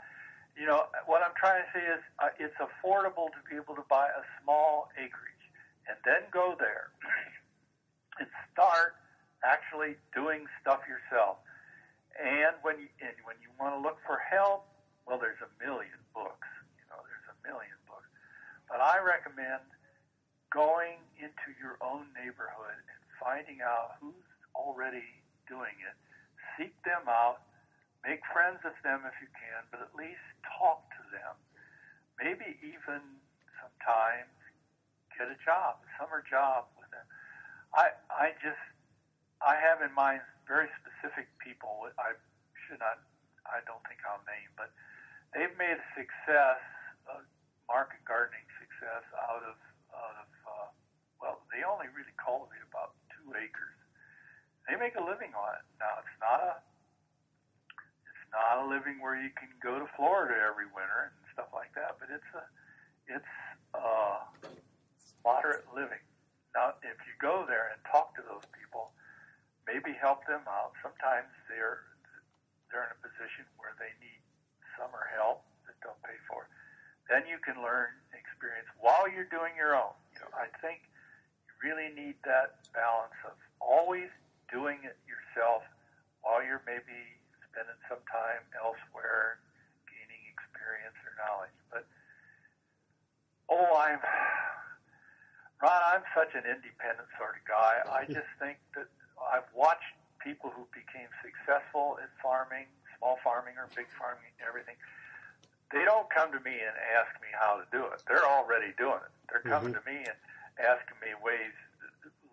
you 0.55 0.65
know, 0.65 0.87
what 1.05 1.19
I'm 1.23 1.35
trying 1.35 1.63
to 1.63 1.69
say 1.75 1.83
is 1.83 2.01
uh, 2.19 2.31
it's 2.39 2.55
affordable 2.63 3.27
to 3.35 3.39
be 3.43 3.59
able 3.59 3.75
to 3.75 3.83
buy 3.91 4.07
a 4.07 4.23
small 4.39 4.87
acreage 4.95 5.43
and 5.87 5.99
then 6.07 6.23
go 6.31 6.55
there 6.55 6.95
and 8.19 8.27
start 8.51 8.95
actually 9.43 9.99
doing 10.15 10.47
stuff 10.61 10.79
yourself. 10.87 11.37
And 12.15 12.55
when 12.63 12.79
you, 12.79 12.89
and 13.03 13.15
when 13.27 13.35
you 13.43 13.51
want 13.59 13.75
to 13.75 13.81
look 13.83 13.99
for 14.07 14.19
help, 14.19 14.67
well, 15.03 15.19
there's 15.19 15.41
a 15.43 15.51
million 15.59 15.99
books. 16.15 16.47
You 16.79 16.85
know, 16.89 16.99
there's 17.03 17.29
a 17.29 17.37
million 17.43 17.75
books. 17.85 18.07
But 18.71 18.79
I 18.79 19.03
recommend 19.03 19.63
going 20.49 21.03
into 21.19 21.47
your 21.59 21.75
own 21.83 22.07
neighborhood 22.15 22.79
and 22.79 23.01
finding 23.19 23.59
out 23.59 23.99
who's 23.99 24.29
already 24.55 25.05
doing 25.47 25.75
it. 25.83 25.95
Seek 26.55 26.73
them 26.87 27.03
out 27.11 27.43
Make 28.05 28.21
friends 28.29 28.61
with 28.61 28.77
them 28.85 29.01
if 29.09 29.17
you 29.17 29.25
can, 29.33 29.65
but 29.73 29.81
at 29.81 29.89
least 29.97 30.21
talk 30.45 30.85
to 30.93 31.03
them. 31.09 31.33
Maybe 32.21 32.53
even 32.61 33.01
sometimes 33.57 34.29
get 35.17 35.25
a 35.25 35.37
job, 35.41 35.81
a 35.81 35.89
summer 35.97 36.21
job 36.21 36.69
with 36.77 36.85
them. 36.93 37.01
I 37.73 37.97
I 38.13 38.37
just 38.45 38.61
I 39.41 39.57
have 39.57 39.81
in 39.81 39.89
mind 39.97 40.21
very 40.47 40.69
specific 40.81 41.29
people. 41.41 41.89
I 41.97 42.13
should 42.65 42.79
not. 42.81 43.01
I 43.45 43.61
don't 43.69 43.81
think 43.85 44.01
I'll 44.05 44.21
name, 44.25 44.49
but 44.57 44.73
they've 45.33 45.53
made 45.57 45.77
a 45.77 45.87
success, 45.93 46.61
a 47.09 47.21
market 47.69 48.01
gardening 48.05 48.45
success 48.57 49.05
out 49.29 49.45
of 49.45 49.57
out 49.93 50.15
of. 50.21 50.29
Uh, 50.45 50.69
well, 51.21 51.35
they 51.53 51.61
only 51.65 51.89
really 51.93 52.13
cultivate 52.17 52.61
about 52.65 52.97
two 53.13 53.33
acres. 53.37 53.77
They 54.65 54.77
make 54.77 54.97
a 54.97 55.03
living 55.03 55.33
on 55.37 55.51
it. 55.61 55.65
Now 55.77 56.01
it's 56.01 56.17
not 56.17 56.39
a 56.41 56.53
it's 58.01 58.25
not 58.33 58.65
a 58.65 58.65
living 58.65 58.97
where 59.01 59.17
you 59.17 59.29
can 59.37 59.53
go 59.61 59.77
to 59.77 59.85
Florida 59.93 60.33
every 60.41 60.69
winter 60.73 61.13
and 61.13 61.25
stuff 61.33 61.53
like 61.53 61.73
that, 61.77 62.01
but 62.01 62.09
it's 62.09 62.31
a 62.33 62.43
it's 63.05 63.33
uh, 63.77 64.25
moderate 65.23 65.65
living. 65.73 66.01
Now, 66.55 66.79
if 66.81 66.97
you 67.03 67.13
go 67.19 67.43
there 67.45 67.75
and 67.75 67.79
talk 67.91 68.15
to 68.15 68.23
those 68.23 68.47
people, 68.55 68.95
maybe 69.65 69.93
help 69.97 70.25
them 70.29 70.45
out. 70.47 70.73
Sometimes 70.81 71.29
they're 71.49 71.85
they're 72.69 72.85
in 72.89 72.93
a 72.93 73.01
position 73.01 73.45
where 73.61 73.73
they 73.77 73.93
need 74.01 74.21
summer 74.77 75.09
help 75.13 75.45
that 75.69 75.77
they'll 75.81 76.01
pay 76.05 76.17
for. 76.29 76.49
Then 77.09 77.29
you 77.29 77.37
can 77.37 77.61
learn 77.61 77.93
experience 78.13 78.65
while 78.81 79.05
you're 79.05 79.29
doing 79.29 79.53
your 79.53 79.77
own. 79.77 79.93
You 80.17 80.25
know, 80.25 80.33
I 80.33 80.49
think 80.59 80.81
you 81.45 81.53
really 81.61 81.93
need 81.93 82.17
that 82.25 82.65
balance 82.73 83.15
of 83.23 83.37
always 83.61 84.09
doing 84.49 84.81
it 84.83 84.97
yourself 85.05 85.61
while 86.25 86.41
you're 86.41 86.65
maybe 86.65 86.97
spending 87.45 87.77
some 87.85 88.01
time 88.09 88.41
elsewhere, 88.57 89.39
gaining 89.85 90.23
experience 90.33 90.97
or 91.05 91.13
knowledge. 91.21 91.57
But 91.69 91.85
oh, 93.47 93.71
I'm 93.77 94.01
Ron. 95.61 95.81
I'm 95.95 96.05
such 96.11 96.33
an 96.35 96.43
independent 96.43 97.07
sort 97.15 97.37
of 97.39 97.43
guy. 97.47 97.85
I 97.85 98.03
just 98.17 98.27
think 98.41 98.57
that 98.75 98.89
I've 99.19 99.47
watched 99.55 99.95
people 100.23 100.49
who 100.51 100.65
became 100.73 101.07
successful 101.21 101.97
at 102.01 102.09
farming, 102.21 102.65
small 102.97 103.19
farming 103.23 103.55
or 103.61 103.69
big 103.75 103.87
farming, 103.95 104.33
everything. 104.41 104.75
They 105.73 105.83
don't 105.85 106.09
come 106.09 106.31
to 106.31 106.41
me 106.41 106.55
and 106.55 106.75
ask 106.97 107.11
me 107.21 107.29
how 107.33 107.61
to 107.61 107.65
do 107.69 107.85
it. 107.89 108.01
They're 108.07 108.25
already 108.25 108.73
doing 108.77 109.01
it. 109.01 109.13
They're 109.29 109.45
coming 109.45 109.73
mm-hmm. 109.73 109.85
to 109.85 109.91
me 109.91 109.97
and 110.05 110.17
asking 110.61 110.97
me 111.01 111.13
ways, 111.19 111.53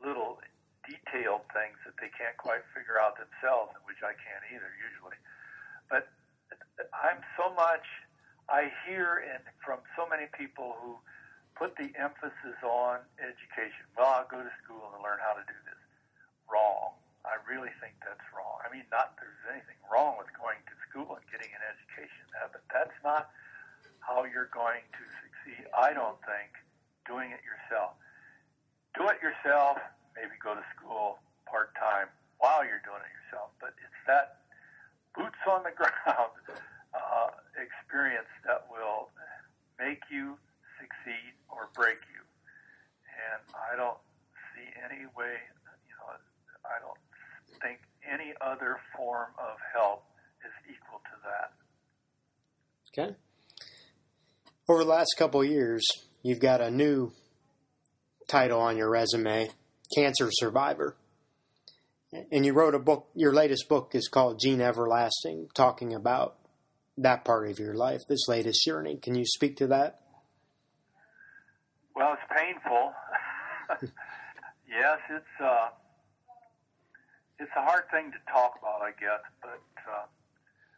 little 0.05 0.39
detailed 0.87 1.47
things 1.55 1.78
that 1.87 1.97
they 2.01 2.11
can't 2.12 2.37
quite 2.37 2.66
figure 2.74 2.99
out 2.99 3.16
themselves, 3.16 3.72
which 3.87 4.03
I 4.03 4.14
can't 4.18 4.45
either 4.51 4.70
usually. 4.78 5.18
But 5.89 6.11
I'm 6.91 7.22
so 7.39 7.55
much 7.55 7.87
I 8.51 8.70
hear 8.87 9.22
and 9.22 9.43
from 9.64 9.80
so 9.97 10.05
many 10.09 10.26
people 10.35 10.76
who 10.83 10.99
put 11.55 11.76
the 11.76 11.93
emphasis 11.95 12.59
on 12.64 13.05
education. 13.20 13.87
Well, 13.97 14.09
I'll 14.09 14.28
go 14.28 14.43
to 14.43 14.53
school 14.64 14.93
and 14.95 15.01
learn 15.03 15.20
how 15.22 15.39
to 15.39 15.45
do 15.47 15.59
this. 15.64 15.82
Wrong. 16.53 16.93
I 17.25 17.41
really 17.49 17.73
think 17.81 17.97
that's 18.05 18.23
wrong. 18.37 18.61
I 18.61 18.69
mean, 18.69 18.85
not 18.93 19.17
there's 19.17 19.41
anything 19.49 19.79
wrong 19.89 20.21
with 20.21 20.29
going 20.37 20.61
to 20.69 20.75
school 20.85 21.17
and 21.17 21.25
getting 21.33 21.49
an 21.49 21.65
education, 21.65 22.29
but 22.53 22.61
that's 22.69 22.99
not 23.01 23.33
how 24.05 24.27
you're 24.29 24.51
going 24.53 24.85
to 24.93 25.03
succeed. 25.23 25.65
I 25.73 25.95
don't 25.97 26.19
think 26.29 26.53
doing 27.09 27.31
it 27.31 27.41
yourself. 27.47 27.97
Do 28.99 29.09
it 29.09 29.23
yourself 29.23 29.79
maybe 30.17 30.37
go 30.43 30.53
to 30.55 30.65
school 30.77 31.19
part 31.49 31.73
time 31.77 32.09
while 32.39 32.65
you're 32.65 32.83
doing 32.85 33.01
it 33.01 33.13
yourself. 33.25 33.53
But 33.61 33.73
it's 33.81 34.03
that 34.07 34.45
boots 35.17 35.41
on 35.49 35.65
the 35.65 35.73
ground 35.79 36.33
uh, 36.93 37.33
experience 37.57 38.31
that 38.45 38.69
will 38.69 39.09
make 39.81 40.05
you 40.13 40.37
succeed 40.77 41.33
or 41.49 41.69
break 41.73 42.01
you. 42.13 42.23
And 43.33 43.41
I 43.55 43.77
don't 43.77 44.01
see 44.53 44.69
any 44.83 45.09
way, 45.17 45.41
I 46.65 46.81
don't 46.81 46.99
think 47.61 47.81
any 48.11 48.33
other 48.41 48.79
form 48.97 49.29
of 49.39 49.57
help 49.75 50.05
is 50.45 50.53
equal 50.75 51.01
to 51.01 51.17
that. 51.25 51.53
Okay. 52.93 53.17
Over 54.69 54.85
the 54.85 54.91
last 54.91 55.15
couple 55.19 55.41
of 55.41 55.49
years, 55.49 55.85
you've 56.23 56.41
got 56.41 56.61
a 56.61 56.71
new 56.71 57.13
title 58.29 58.61
on 58.61 58.77
your 58.77 58.91
resume 58.91 59.51
cancer 59.95 60.29
survivor. 60.31 60.97
And 62.31 62.45
you 62.45 62.53
wrote 62.53 62.75
a 62.75 62.79
book, 62.79 63.09
your 63.15 63.33
latest 63.33 63.69
book 63.69 63.95
is 63.95 64.09
called 64.09 64.39
Gene 64.39 64.61
Everlasting, 64.61 65.49
talking 65.55 65.95
about 65.95 66.37
that 66.99 67.25
part 67.25 67.49
of 67.49 67.59
your 67.59 67.75
life, 67.75 68.01
this 68.09 68.29
latest 68.29 68.65
journey. 68.65 68.97
Can 68.97 69.15
you 69.15 69.25
speak 69.25 69.57
to 69.57 69.67
that? 69.69 70.01
Well, 71.97 72.15
it's 72.15 72.41
painful. 72.41 72.93
yes, 74.69 74.99
it's 75.11 75.41
uh, 75.43 75.69
it's 77.43 77.59
a 77.59 77.66
hard 77.66 77.90
thing 77.90 78.14
to 78.14 78.20
talk 78.30 78.55
about, 78.62 78.86
I 78.86 78.95
guess. 78.95 79.26
But 79.43 79.66
uh, 79.82 80.07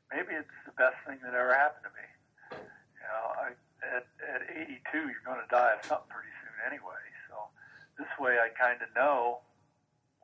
maybe 0.08 0.32
it's 0.32 0.58
the 0.64 0.72
best 0.80 0.96
thing 1.04 1.20
that 1.20 1.36
ever 1.36 1.52
happened 1.52 1.84
to 1.84 1.92
me. 1.92 2.08
You 2.56 3.04
know, 3.04 3.24
I, 3.36 3.48
at 3.84 4.08
at 4.24 4.48
82, 4.48 4.80
you're 5.12 5.28
going 5.28 5.44
to 5.44 5.50
die 5.52 5.76
of 5.76 5.84
something 5.84 6.08
pretty 6.08 6.32
soon 6.40 6.56
anyway. 6.64 7.04
So 7.28 7.52
this 8.00 8.08
way, 8.16 8.40
I 8.40 8.48
kind 8.56 8.80
of 8.80 8.88
know 8.96 9.44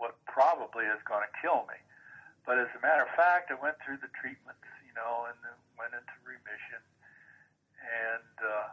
what 0.00 0.16
probably 0.24 0.88
is 0.88 1.04
going 1.04 1.28
to 1.28 1.32
kill 1.44 1.68
me. 1.68 1.76
But 2.48 2.56
as 2.56 2.72
a 2.72 2.80
matter 2.80 3.04
of 3.04 3.12
fact, 3.12 3.52
I 3.52 3.56
went 3.60 3.76
through 3.84 4.00
the 4.00 4.08
treatments, 4.16 4.64
you 4.80 4.96
know, 4.96 5.28
and 5.28 5.36
then 5.44 5.56
went 5.76 5.92
into 5.92 6.16
remission. 6.24 6.80
And 7.84 8.34
uh, 8.40 8.72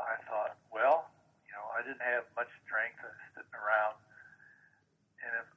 I 0.00 0.16
thought, 0.24 0.56
well, 0.72 1.12
you 1.44 1.52
know, 1.52 1.68
I 1.76 1.84
didn't 1.84 2.00
have 2.00 2.24
much 2.32 2.48
strength. 2.64 2.96
I 3.04 3.12
was 3.12 3.24
sitting 3.36 3.56
around. 3.60 4.00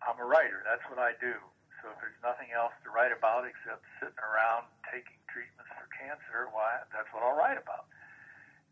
I'm 0.06 0.18
a 0.18 0.28
writer. 0.28 0.64
That's 0.66 0.84
what 0.90 0.98
I 0.98 1.14
do. 1.20 1.36
So 1.82 1.94
if 1.94 1.98
there's 2.02 2.22
nothing 2.26 2.50
else 2.52 2.74
to 2.84 2.90
write 2.90 3.14
about 3.14 3.46
except 3.46 3.86
sitting 4.02 4.24
around 4.24 4.66
taking 4.90 5.20
treatments 5.30 5.70
for 5.78 5.86
cancer, 5.94 6.50
why, 6.50 6.82
that's 6.90 7.08
what 7.14 7.22
I'll 7.22 7.38
write 7.38 7.60
about. 7.60 7.86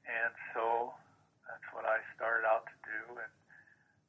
And 0.10 0.34
so 0.54 0.94
that's 1.46 1.66
what 1.74 1.86
I 1.86 2.02
started 2.18 2.46
out 2.50 2.66
to 2.66 2.78
do. 2.86 3.02
And 3.22 3.32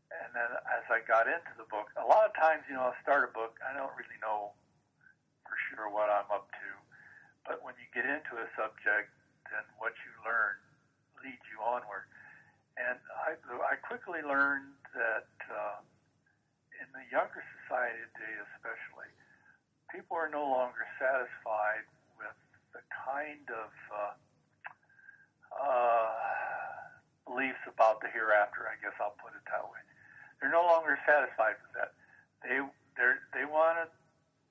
and 0.07 0.31
then 0.39 0.51
as 0.71 0.87
I 0.87 1.03
got 1.03 1.27
into 1.27 1.51
the 1.59 1.67
book, 1.67 1.91
a 1.99 2.07
lot 2.07 2.31
of 2.31 2.33
times, 2.39 2.63
you 2.71 2.79
know, 2.79 2.95
I'll 2.95 3.03
start 3.03 3.27
a 3.27 3.33
book, 3.35 3.59
I 3.59 3.75
don't 3.75 3.91
really 3.99 4.19
know 4.23 4.55
for 5.43 5.57
sure 5.71 5.91
what 5.91 6.07
I'm 6.07 6.31
up 6.31 6.47
to. 6.47 6.69
But 7.43 7.63
when 7.67 7.75
you 7.79 7.91
get 7.91 8.07
into 8.07 8.39
a 8.39 8.47
subject, 8.55 9.11
then 9.51 9.67
what 9.83 9.99
you 10.07 10.11
learn 10.23 10.63
leads 11.23 11.43
you 11.51 11.59
onward. 11.59 12.07
And 12.79 12.99
I, 13.19 13.35
I 13.67 13.75
quickly 13.83 14.23
learned 14.23 14.79
that 14.95 15.31
uh, 15.51 15.83
the 16.97 17.05
younger 17.13 17.45
society 17.61 18.01
today, 18.17 18.41
especially, 18.57 19.13
people 19.93 20.17
are 20.17 20.33
no 20.33 20.49
longer 20.49 20.89
satisfied 20.97 21.85
with 22.17 22.33
the 22.73 22.81
kind 22.89 23.45
of 23.53 23.71
uh, 23.93 24.15
uh, 25.53 26.17
beliefs 27.29 27.61
about 27.69 28.01
the 28.01 28.09
hereafter. 28.09 28.65
I 28.65 28.81
guess 28.81 28.97
I'll 28.97 29.17
put 29.21 29.37
it 29.37 29.45
that 29.53 29.69
way. 29.69 29.83
They're 30.41 30.53
no 30.53 30.65
longer 30.65 30.97
satisfied 31.05 31.61
with 31.61 31.73
that. 31.77 31.93
They 32.41 32.65
they 32.97 33.09
they 33.33 33.47
want 33.49 33.77
to 33.85 33.87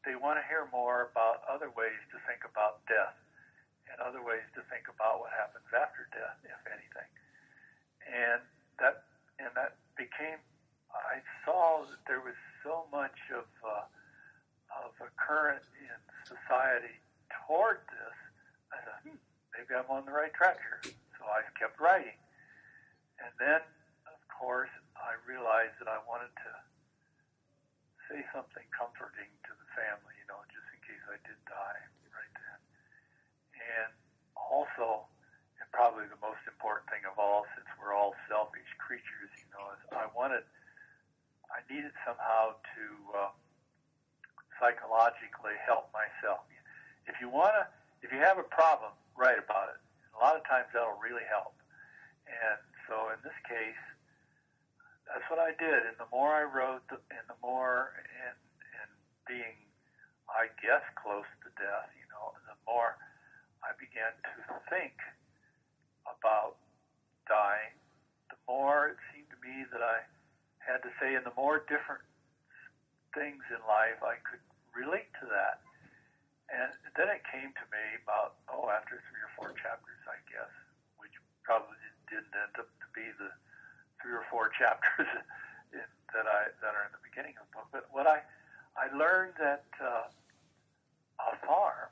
they 0.06 0.14
want 0.14 0.38
to 0.38 0.46
hear 0.46 0.70
more 0.70 1.10
about 1.10 1.42
other 1.50 1.74
ways 1.74 1.98
to 2.14 2.18
think 2.30 2.46
about 2.46 2.86
death 2.86 3.18
and 3.90 3.98
other 4.02 4.22
ways 4.22 4.46
to 4.54 4.62
think 4.70 4.86
about 4.86 5.22
what 5.22 5.34
happens 5.34 5.66
after 5.74 6.06
death, 6.14 6.38
if 6.46 6.62
anything. 6.70 7.10
And 8.06 8.42
that 8.78 9.06
and 9.42 9.50
that 9.58 9.78
became 9.98 10.42
I 10.96 11.20
saw 11.44 11.84
that 11.84 12.02
there 12.08 12.24
was 12.24 12.38
so 12.64 12.88
much 12.92 13.20
of 13.36 13.46
uh, 13.62 13.86
of 14.84 14.92
a 15.04 15.12
current 15.20 15.64
in 15.80 16.00
society 16.24 17.00
toward 17.32 17.84
this. 17.92 18.18
I 18.72 18.78
thought, 18.84 19.02
hmm, 19.04 19.20
maybe 19.56 19.72
I'm 19.76 19.88
on 19.92 20.04
the 20.08 20.16
right 20.16 20.34
track 20.34 20.60
here. 20.60 20.96
So 21.20 21.24
I 21.28 21.44
kept 21.60 21.80
writing, 21.80 22.18
and 23.24 23.32
then, 23.40 23.64
of 24.08 24.20
course, 24.28 24.72
I 24.96 25.16
realized 25.24 25.80
that 25.80 25.88
I 25.88 26.00
wanted 26.04 26.34
to 26.34 26.52
say 28.10 28.22
something 28.36 28.66
comforting 28.70 29.30
to 29.50 29.52
the 29.58 29.68
family, 29.74 30.14
you 30.20 30.28
know, 30.30 30.38
just 30.52 30.68
in 30.76 30.80
case 30.86 31.02
I 31.10 31.18
did 31.26 31.40
die 31.50 31.82
right 32.14 32.34
then. 32.36 32.60
And 33.58 33.92
also, 34.38 35.10
and 35.58 35.68
probably 35.74 36.06
the 36.12 36.20
most 36.22 36.44
important 36.46 36.86
thing 36.94 37.02
of 37.10 37.18
all, 37.18 37.50
since 37.58 37.66
we're 37.82 37.96
all 37.96 38.14
selfish 38.30 38.70
creatures, 38.78 39.32
you 39.42 39.50
know, 39.56 39.74
is 39.74 39.82
I 39.90 40.06
wanted, 40.14 40.46
I 41.52 41.62
needed 41.72 41.92
somehow 42.06 42.58
to 42.76 42.86
uh, 43.14 43.32
psychologically 44.60 45.58
help 45.66 45.92
myself. 45.92 46.46
If 47.08 47.22
you 47.22 47.30
want 47.30 47.54
to, 47.54 47.64
if 48.02 48.12
you 48.12 48.20
have 48.20 48.38
a 48.38 48.48
problem, 48.48 48.92
write 49.18 49.38
about 49.38 49.70
it. 49.74 49.80
A 50.16 50.20
lot 50.20 50.36
of 50.36 50.44
times 50.48 50.72
that'll 50.74 50.98
really 50.98 51.26
help. 51.30 51.54
And 52.26 52.60
so 52.88 53.14
in 53.14 53.20
this 53.22 53.36
case, 53.46 53.82
that's 55.06 55.26
what 55.30 55.38
I 55.38 55.54
did. 55.62 55.86
And 55.86 55.96
the 56.02 56.10
more 56.10 56.34
I 56.34 56.44
wrote, 56.44 56.86
and 56.90 57.26
the 57.30 57.38
more 57.42 57.94
in, 58.10 58.36
in 58.82 58.90
being, 59.30 59.56
I 60.26 60.50
guess, 60.60 60.82
close 60.98 61.30
to 61.46 61.50
death, 61.62 61.90
you 61.94 62.08
know, 62.10 62.34
the 62.50 62.58
more 62.66 62.98
I 63.62 63.78
began 63.78 64.14
to 64.18 64.58
think 64.70 64.98
about 66.10 66.58
dying, 67.30 67.78
the 68.30 68.40
more 68.50 68.94
it 68.94 69.00
seemed 69.14 69.30
to 69.30 69.40
me 69.46 69.66
that 69.70 69.82
I 69.82 70.06
had 70.66 70.82
to 70.82 70.92
say, 70.98 71.14
and 71.14 71.24
the 71.26 71.34
more 71.38 71.62
different 71.70 72.02
things 73.14 73.46
in 73.54 73.62
life 73.70 74.02
I 74.02 74.18
could 74.26 74.42
relate 74.74 75.08
to 75.22 75.26
that. 75.30 75.62
And 76.52 76.70
then 76.98 77.10
it 77.10 77.26
came 77.26 77.54
to 77.54 77.66
me 77.74 77.84
about, 78.06 78.38
oh, 78.50 78.70
after 78.70 79.02
three 79.10 79.24
or 79.24 79.32
four 79.38 79.50
chapters, 79.58 80.02
I 80.06 80.20
guess, 80.30 80.52
which 81.02 81.14
probably 81.42 81.78
didn't 82.10 82.34
end 82.34 82.54
up 82.58 82.70
to 82.70 82.88
be 82.94 83.06
the 83.18 83.34
three 84.02 84.14
or 84.14 84.26
four 84.30 84.50
chapters 84.60 85.10
in, 85.74 85.86
that 86.14 86.28
I 86.30 86.54
that 86.62 86.74
are 86.78 86.86
in 86.86 86.94
the 86.94 87.02
beginning 87.02 87.34
of 87.42 87.50
the 87.50 87.54
book. 87.58 87.70
But 87.74 87.90
what 87.90 88.06
I 88.06 88.22
I 88.78 88.94
learned 88.94 89.34
that 89.42 89.66
uh, 89.82 90.06
a 91.18 91.34
farm, 91.48 91.90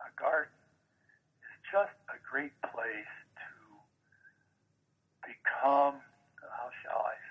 a 0.00 0.10
garden, 0.16 0.56
is 1.44 1.56
just 1.68 1.96
a 2.08 2.16
great 2.24 2.56
place 2.72 3.14
to 3.36 3.52
become. 5.28 6.00
How 6.40 6.72
shall 6.80 7.04
I? 7.04 7.29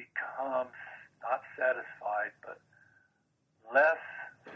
Become 0.00 0.72
not 1.20 1.44
satisfied, 1.60 2.32
but 2.40 2.56
less 3.68 4.00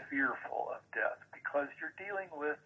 fearful 0.09 0.73
of 0.73 0.81
death 0.89 1.21
because 1.29 1.69
you're 1.77 1.93
dealing 2.01 2.33
with 2.33 2.57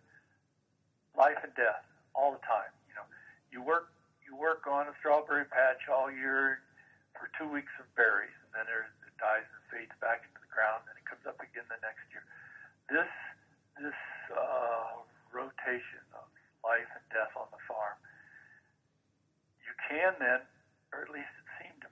life 1.12 1.44
and 1.44 1.52
death 1.60 1.84
all 2.16 2.32
the 2.32 2.44
time. 2.48 2.72
You 2.88 2.96
know, 2.96 3.08
you 3.52 3.60
work 3.60 3.92
you 4.24 4.32
work 4.40 4.64
on 4.64 4.88
a 4.88 4.96
strawberry 5.04 5.44
patch 5.52 5.92
all 5.92 6.08
year 6.08 6.64
for 7.20 7.28
two 7.36 7.52
weeks 7.52 7.74
of 7.84 7.86
berries, 8.00 8.32
and 8.48 8.64
then 8.64 8.68
it 8.72 9.16
dies 9.20 9.44
and 9.44 9.64
fades 9.68 9.96
back 10.00 10.24
into 10.24 10.40
the 10.40 10.52
ground, 10.54 10.88
and 10.88 10.96
it 10.96 11.04
comes 11.04 11.28
up 11.28 11.36
again 11.44 11.68
the 11.68 11.82
next 11.84 12.08
year. 12.16 12.24
This 12.88 13.12
this 13.76 14.00
uh, 14.32 15.04
rotation 15.36 16.04
of 16.16 16.24
life 16.64 16.88
and 16.96 17.04
death 17.12 17.36
on 17.36 17.52
the 17.52 17.60
farm, 17.68 18.00
you 19.68 19.76
can 19.92 20.16
then, 20.24 20.40
or 20.96 21.04
at 21.04 21.12
least 21.12 21.39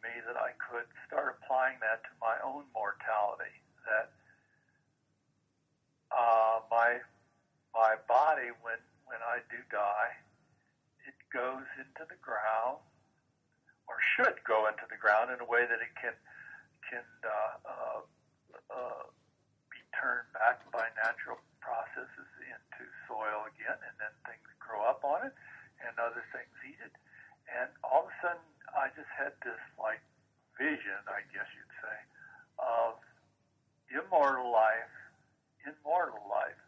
me 0.03 0.13
that 0.25 0.37
I 0.37 0.53
could 0.57 0.87
start 1.05 1.37
applying 1.37 1.79
that 1.81 2.03
to 2.05 2.11
my 2.21 2.37
own 2.43 2.65
mortality. 2.73 3.53
That 3.85 4.11
uh, 6.11 6.63
my 6.69 6.99
my 7.73 7.95
body, 8.07 8.51
when 8.61 8.79
when 9.05 9.21
I 9.23 9.43
do 9.47 9.59
die, 9.71 10.13
it 11.07 11.15
goes 11.31 11.67
into 11.79 12.03
the 12.07 12.19
ground, 12.19 12.83
or 13.87 13.95
should 14.15 14.39
go 14.43 14.67
into 14.67 14.83
the 14.89 14.99
ground 14.99 15.31
in 15.31 15.39
a 15.39 15.47
way 15.47 15.63
that 15.67 15.79
it 15.79 15.93
can 15.95 16.15
can 16.87 17.07
uh, 17.23 17.55
uh, 17.63 17.99
uh, 18.71 19.03
be 19.71 19.79
turned 19.95 20.27
back 20.35 20.63
by 20.71 20.87
natural 21.03 21.39
processes 21.59 22.29
into 22.43 22.83
soil 23.07 23.47
again, 23.51 23.75
and 23.83 23.95
then 23.99 24.13
things 24.23 24.47
grow 24.59 24.83
up 24.87 25.03
on 25.03 25.27
it, 25.27 25.35
and 25.83 25.91
other 25.99 26.23
things 26.31 26.51
eat 26.63 26.79
it. 26.79 26.95
And 27.47 27.71
all 27.83 28.07
of 28.07 28.11
a 28.11 28.15
sudden, 28.19 28.43
I 28.77 28.93
just 28.93 29.09
had 29.09 29.33
this 29.41 29.57
like 29.81 30.01
vision, 30.61 31.01
I 31.09 31.25
guess 31.33 31.49
you'd 31.57 31.77
say, 31.81 31.97
of 32.61 33.01
immortal 33.89 34.53
life, 34.53 34.93
immortal 35.65 36.21
life, 36.29 36.61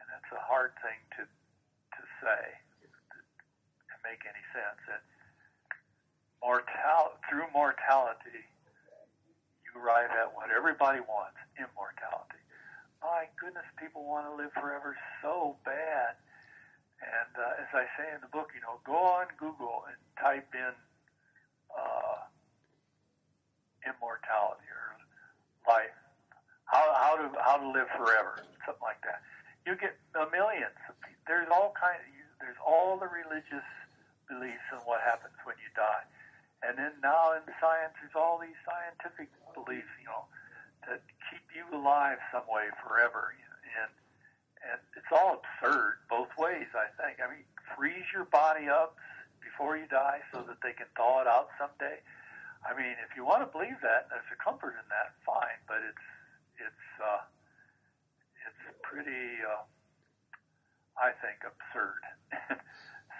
and 0.00 0.04
that's 0.08 0.30
a 0.32 0.40
hard 0.40 0.72
thing 0.80 0.96
to 1.20 1.22
to 1.28 2.02
say 2.24 2.42
to 2.80 3.96
make 4.00 4.24
any 4.24 4.44
sense. 4.56 4.80
And 4.88 5.04
mortal 6.40 7.20
through 7.28 7.48
mortality, 7.52 8.40
you 9.68 9.70
arrive 9.76 10.16
at 10.16 10.32
what 10.32 10.48
everybody 10.48 11.04
wants: 11.04 11.36
immortality. 11.60 12.40
My 13.04 13.28
goodness, 13.36 13.68
people 13.76 14.08
want 14.08 14.32
to 14.32 14.32
live 14.32 14.52
forever 14.56 14.96
so 15.20 15.60
bad. 15.68 16.16
And 17.04 17.32
uh, 17.36 17.60
as 17.60 17.68
I 17.76 17.84
say 18.00 18.08
in 18.16 18.24
the 18.24 18.32
book, 18.32 18.56
you 18.56 18.64
know, 18.64 18.80
go 18.80 18.96
on 18.96 19.28
Google 19.36 19.84
and 19.84 20.00
type 20.16 20.48
in 20.56 20.72
uh, 21.76 22.16
immortality 24.04 24.68
or 24.68 25.00
life, 25.64 25.96
how 26.68 26.84
how 26.92 27.16
to 27.16 27.32
how 27.40 27.56
to 27.56 27.68
live 27.72 27.88
forever, 27.96 28.44
something 28.68 28.84
like 28.84 29.00
that. 29.08 29.24
You 29.64 29.80
get 29.80 29.96
millions. 30.28 30.76
Of. 30.92 30.94
There's 31.24 31.48
all 31.48 31.72
kind. 31.72 31.96
Of, 31.96 32.12
there's 32.36 32.60
all 32.60 33.00
the 33.00 33.08
religious 33.08 33.64
beliefs 34.28 34.68
on 34.76 34.84
what 34.84 35.00
happens 35.00 35.32
when 35.48 35.56
you 35.56 35.72
die. 35.72 36.04
And 36.60 36.76
then 36.76 36.92
now 37.00 37.32
in 37.32 37.44
science, 37.56 37.96
there's 37.96 38.16
all 38.16 38.36
these 38.36 38.56
scientific 38.64 39.32
beliefs, 39.56 39.88
you 40.00 40.08
know, 40.08 40.28
that 40.88 41.00
keep 41.32 41.44
you 41.56 41.64
alive 41.72 42.20
some 42.28 42.44
way 42.44 42.68
forever. 42.84 43.32
You 43.32 43.48
and 43.80 43.92
and 44.68 44.80
it's 45.00 45.08
all 45.08 45.40
absurd 45.40 46.04
both 46.12 46.32
ways. 46.36 46.68
I 46.76 46.92
think. 47.00 47.24
I 47.24 47.32
mean, 47.32 47.48
freeze 47.72 48.04
your 48.12 48.28
body 48.28 48.68
up 48.68 49.00
before 49.40 49.76
you 49.76 49.88
die 49.88 50.20
so 50.32 50.44
that 50.44 50.60
they 50.60 50.72
can 50.72 50.88
thaw 50.96 51.20
it 51.20 51.28
out 51.28 51.48
someday. 51.56 52.00
I 52.64 52.72
mean, 52.72 52.96
if 53.04 53.12
you 53.12 53.28
want 53.28 53.44
to 53.44 53.50
believe 53.52 53.76
that, 53.84 54.08
there's 54.08 54.28
a 54.32 54.40
comfort 54.40 54.72
in 54.80 54.86
that. 54.88 55.12
Fine, 55.20 55.60
but 55.68 55.84
it's 55.84 56.06
it's 56.56 56.86
uh, 56.96 57.22
it's 58.48 58.62
pretty, 58.80 59.44
uh, 59.44 59.64
I 60.96 61.12
think, 61.20 61.44
absurd. 61.44 62.00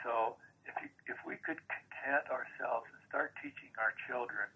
so 0.02 0.40
if 0.64 0.74
you, 0.80 0.88
if 1.12 1.20
we 1.28 1.36
could 1.44 1.60
content 1.68 2.24
ourselves 2.32 2.88
and 2.88 3.00
start 3.04 3.36
teaching 3.44 3.72
our 3.76 3.92
children 4.08 4.48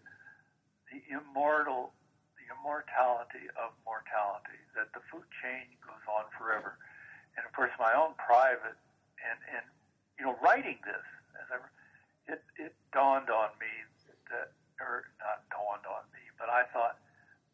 the 0.89 1.05
immortal, 1.13 1.93
the 2.41 2.49
immortality 2.49 3.45
of 3.61 3.77
mortality, 3.85 4.57
that 4.73 4.89
the 4.97 5.05
food 5.13 5.29
chain 5.45 5.69
goes 5.85 6.01
on 6.09 6.25
forever, 6.33 6.81
and 7.37 7.45
of 7.45 7.53
course 7.53 7.73
my 7.77 7.93
own 7.93 8.17
private 8.17 8.81
and 9.21 9.39
and 9.53 9.65
you 10.17 10.25
know 10.25 10.33
writing 10.41 10.81
this 10.81 11.07
as 11.45 11.47
I 11.53 11.61
it 12.33 12.41
it 12.57 12.73
dawned 12.97 13.29
on 13.29 13.53
me 13.61 13.69
that 14.33 14.53
or 14.81 15.11
not 15.19 15.45
dawned 15.51 15.87
on 15.87 16.07
me, 16.15 16.23
but 16.39 16.49
I 16.49 16.65
thought 16.71 16.99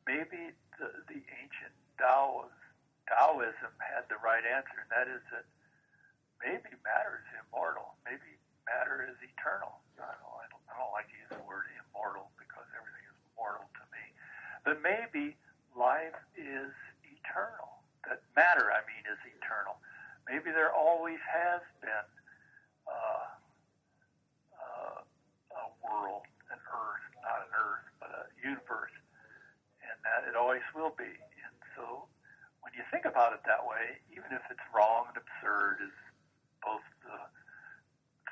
maybe 0.06 0.52
the 0.78 0.88
the 1.08 1.20
ancient 1.40 1.74
Taoism 1.98 3.72
had 3.78 4.08
the 4.08 4.18
right 4.20 4.42
answer, 4.44 4.80
and 4.80 4.90
that 4.90 5.06
is 5.08 5.22
that 5.30 5.44
maybe 6.42 6.74
matter 6.82 7.22
is 7.22 7.28
immortal. 7.46 7.94
Maybe 8.04 8.36
matter 8.66 9.06
is 9.06 9.16
eternal. 9.22 9.80
I 10.00 10.10
don't, 10.18 10.34
I 10.34 10.46
don't, 10.50 10.64
I 10.68 10.72
don't 10.76 10.92
like 10.92 11.08
to 11.12 11.16
use 11.16 11.32
the 11.32 11.44
word 11.46 11.68
immortal 11.78 12.32
because 12.40 12.66
everything 12.74 13.04
is 13.06 13.18
mortal 13.38 13.68
to 13.78 13.84
me. 13.94 14.04
But 14.64 14.82
maybe 14.82 15.36
life 15.76 16.16
is 16.34 16.72
eternal. 17.04 17.80
That 18.08 18.20
matter, 18.36 18.72
I 18.72 18.82
mean, 18.84 19.04
is 19.08 19.20
eternal. 19.38 19.78
Maybe 20.28 20.50
there 20.50 20.72
always 20.72 21.20
has 21.24 21.60
been 21.80 22.08
uh, 22.88 23.24
uh, 24.58 24.98
a 25.00 25.64
world, 25.84 26.24
an 26.50 26.60
earth, 26.60 27.06
not 27.24 27.48
an 27.48 27.52
earth, 27.56 27.86
but 27.98 28.10
a 28.12 28.22
universe, 28.44 28.92
and 29.80 29.96
that 30.04 30.28
it 30.28 30.36
always 30.36 30.64
will 30.76 30.92
be. 30.94 31.08
And 31.08 31.56
so 31.74 32.06
when 32.60 32.72
you 32.76 32.84
think 32.92 33.04
about 33.08 33.32
it 33.32 33.40
that 33.48 33.64
way, 33.64 34.00
even 34.12 34.28
if 34.32 34.44
it's 34.52 34.64
wrong 34.76 35.08
and 35.08 35.16
absurd, 35.16 35.80
as 35.84 35.94
both 36.60 36.84
the 37.04 37.18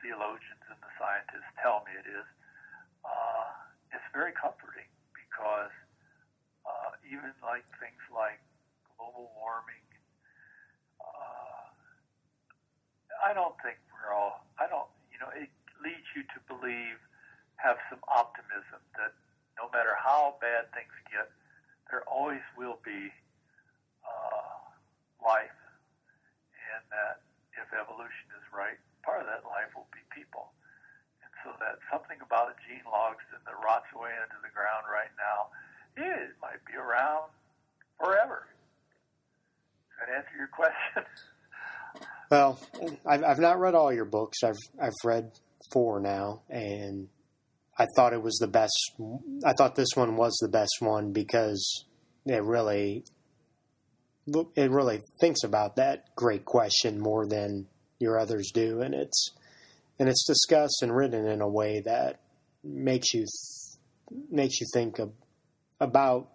theologians 0.05 0.65
and 0.69 0.81
the 0.81 0.93
scientists 1.01 1.49
tell 1.61 1.85
me 1.89 1.93
it 1.97 2.09
is, 2.09 2.27
uh, 3.05 3.49
it's 3.93 4.09
very 4.13 4.33
comforting 4.33 4.89
because 5.13 5.73
uh, 6.65 6.91
even 7.07 7.33
like 7.43 7.65
things 7.81 8.01
like 8.13 8.41
global 8.97 9.33
warming, 9.37 9.85
uh, 11.03 11.65
I 13.25 13.35
don't 13.35 13.55
think 13.63 13.79
we're 13.93 14.15
all. 14.15 14.47
I 14.59 14.67
don't. 14.67 14.89
You 15.13 15.19
know, 15.21 15.31
it 15.35 15.51
leads 15.83 16.07
you 16.15 16.23
to 16.35 16.39
believe, 16.49 16.99
have 17.63 17.79
some 17.87 18.03
optimism 18.11 18.83
that 18.99 19.15
no 19.55 19.71
matter 19.71 19.95
how 19.95 20.35
bad 20.43 20.67
things 20.75 20.93
get, 21.07 21.31
there 21.91 22.03
always 22.11 22.43
will 22.59 22.83
be 22.83 23.15
uh, 24.03 24.59
life, 25.23 25.55
and 26.75 26.83
that 26.91 27.23
if 27.55 27.71
evolution 27.71 28.27
is 28.35 28.45
right, 28.51 28.79
part 29.07 29.23
of 29.23 29.27
that 29.31 29.47
life 29.47 29.71
will 29.79 29.87
be 29.95 30.03
people. 30.11 30.51
And 31.23 31.31
so 31.47 31.55
that 31.63 31.79
something 31.87 32.19
about 32.19 32.51
a 32.51 32.57
Gene 32.67 32.83
Logsdon 32.83 33.47
rots 33.63 33.87
away 33.95 34.11
into 34.19 34.39
the 34.43 34.51
ground 34.51 34.91
right 34.91 35.13
now, 35.15 35.55
it 35.95 36.35
might 36.43 36.65
be 36.67 36.75
around 36.75 37.31
forever. 38.01 38.51
Does 39.95 39.97
that 40.03 40.11
answer 40.11 40.35
your 40.37 40.51
question? 40.51 41.07
Well, 42.31 42.59
I've, 43.05 43.23
I've 43.23 43.39
not 43.39 43.61
read 43.61 43.75
all 43.75 43.93
your 43.93 44.07
books. 44.07 44.39
I've 44.43 44.57
I've 44.81 44.95
read 45.05 45.33
four 45.71 46.01
now, 46.01 46.41
and 46.49 47.09
I 47.83 47.87
thought 47.97 48.13
it 48.13 48.23
was 48.23 48.39
the 48.39 48.47
best. 48.47 48.93
I 49.45 49.53
thought 49.59 49.75
this 49.75 49.97
one 49.97 50.17
was 50.17 50.39
the 50.41 50.49
best 50.49 50.77
one 50.79 51.13
because 51.13 51.85
it 52.25 52.43
really 52.45 53.05
it 54.55 54.71
really 54.71 55.01
thinks 55.21 55.43
about 55.43 55.75
that 55.77 56.15
great 56.15 56.45
question 56.45 57.01
more 57.01 57.27
than 57.27 57.67
your 57.99 58.21
others 58.21 58.53
do, 58.55 58.83
and 58.83 58.95
it's 58.95 59.33
and 59.99 60.09
it's 60.09 60.25
discussed 60.25 60.79
and 60.83 60.95
written 60.95 61.27
in 61.27 61.41
a 61.41 61.49
way 61.49 61.81
that 61.85 62.21
makes 62.63 63.13
you 63.13 63.27
makes 64.31 64.61
you 64.61 64.67
think 64.73 65.01
of, 65.01 65.11
about 65.81 66.29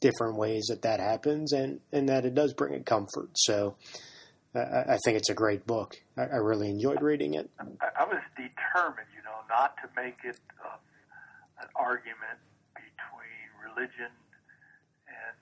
different 0.00 0.38
ways 0.38 0.66
that 0.68 0.82
that 0.82 1.00
happens, 1.00 1.52
and 1.52 1.80
and 1.92 2.08
that 2.08 2.24
it 2.24 2.34
does 2.34 2.54
bring 2.54 2.74
a 2.74 2.80
comfort. 2.80 3.30
So. 3.34 3.76
Uh, 4.54 4.60
I, 4.60 4.94
I 4.94 4.98
think 5.04 5.18
it's 5.18 5.28
a 5.28 5.34
great 5.34 5.66
book. 5.66 5.96
I, 6.16 6.36
really 6.36 6.70
enjoyed 6.70 7.02
reading 7.02 7.34
it. 7.34 7.50
I, 7.60 8.04
was 8.04 8.22
determined, 8.34 9.06
not 9.48 9.76
to 9.82 9.86
make 9.94 10.22
it 10.24 10.38
uh, 10.60 10.78
an 11.62 11.68
argument 11.74 12.38
between 12.74 13.40
religion 13.58 14.12
and 15.08 15.34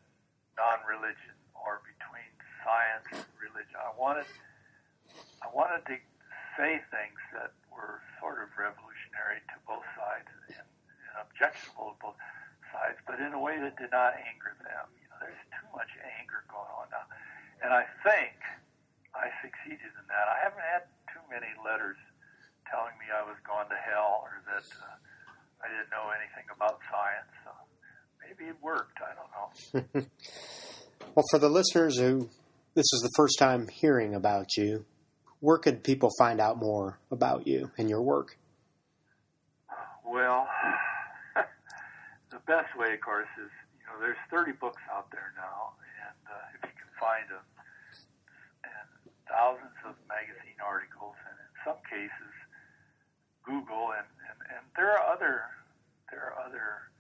non-religion 0.56 1.34
or 1.52 1.82
between 1.82 2.28
science 2.62 3.06
and 3.12 3.26
religion. 3.40 3.76
I 3.76 3.92
wanted 3.98 4.28
I 5.42 5.48
wanted 5.52 5.84
to 5.90 5.96
say 6.56 6.80
things 6.88 7.20
that 7.36 7.52
were 7.68 8.00
sort 8.22 8.40
of 8.40 8.48
revolutionary 8.56 9.42
to 9.52 9.56
both 9.68 9.84
sides 9.98 10.30
and, 10.48 10.56
and 10.56 10.68
objectionable 11.20 11.94
to 11.94 11.98
both 12.00 12.20
sides, 12.72 12.98
but 13.04 13.20
in 13.20 13.34
a 13.34 13.40
way 13.40 13.60
that 13.60 13.76
did 13.76 13.92
not 13.92 14.16
anger 14.16 14.56
them. 14.64 14.86
You 14.98 15.06
know, 15.12 15.18
there's 15.20 15.44
too 15.52 15.68
much 15.74 15.90
anger 16.02 16.42
going 16.48 16.70
on 16.72 16.86
now, 16.90 17.06
and 17.60 17.70
I 17.74 17.84
think 18.02 18.38
I 19.14 19.30
succeeded 19.44 19.92
in 19.92 20.06
that. 20.08 20.26
I 20.26 20.38
haven't 20.42 20.64
had 20.64 20.88
too 21.12 21.22
many 21.30 21.52
letters 21.62 22.00
telling 22.74 22.98
me 22.98 23.06
I 23.06 23.22
was 23.22 23.38
going 23.46 23.70
to 23.70 23.78
hell 23.78 24.26
or 24.26 24.42
that 24.50 24.66
uh, 24.82 24.98
I 25.62 25.70
didn't 25.70 25.94
know 25.94 26.10
anything 26.10 26.46
about 26.50 26.82
science. 26.90 27.30
So 27.46 27.50
maybe 28.18 28.50
it 28.50 28.58
worked. 28.58 28.98
I 28.98 29.14
don't 29.14 29.30
know. 29.30 30.06
well, 31.14 31.24
for 31.30 31.38
the 31.38 31.48
listeners 31.48 31.98
who 31.98 32.28
this 32.74 32.90
is 32.90 33.00
the 33.02 33.14
first 33.14 33.38
time 33.38 33.68
hearing 33.68 34.14
about 34.14 34.56
you, 34.56 34.84
where 35.38 35.58
could 35.58 35.84
people 35.84 36.10
find 36.18 36.40
out 36.40 36.58
more 36.58 36.98
about 37.10 37.46
you 37.46 37.70
and 37.78 37.88
your 37.88 38.02
work? 38.02 38.36
Well, 40.04 40.48
the 42.30 42.42
best 42.46 42.74
way, 42.76 42.94
of 42.94 43.00
course, 43.00 43.30
is 43.38 43.50
you 43.78 43.86
know 43.86 44.00
there's 44.00 44.18
30 44.30 44.52
books 44.58 44.82
out 44.90 45.10
there 45.12 45.30
now, 45.38 45.78
and 45.78 46.18
uh, 46.26 46.58
if 46.58 46.60
you 46.66 46.74
can 46.74 46.90
find 46.98 47.26
them, 47.30 47.46
and 48.66 48.88
thousands 49.30 49.78
of 49.86 49.94
magazine 50.10 50.58
articles, 50.58 51.14
and 51.30 51.36
in 51.38 51.52
some 51.62 51.78
cases, 51.86 52.34
Google, 53.44 53.92
and, 53.92 54.08
and, 54.24 54.38
and 54.56 54.64
there 54.72 54.96
are 54.96 55.03
other 55.14 55.46
there 56.10 56.34
are 56.34 56.36
other 56.42 56.90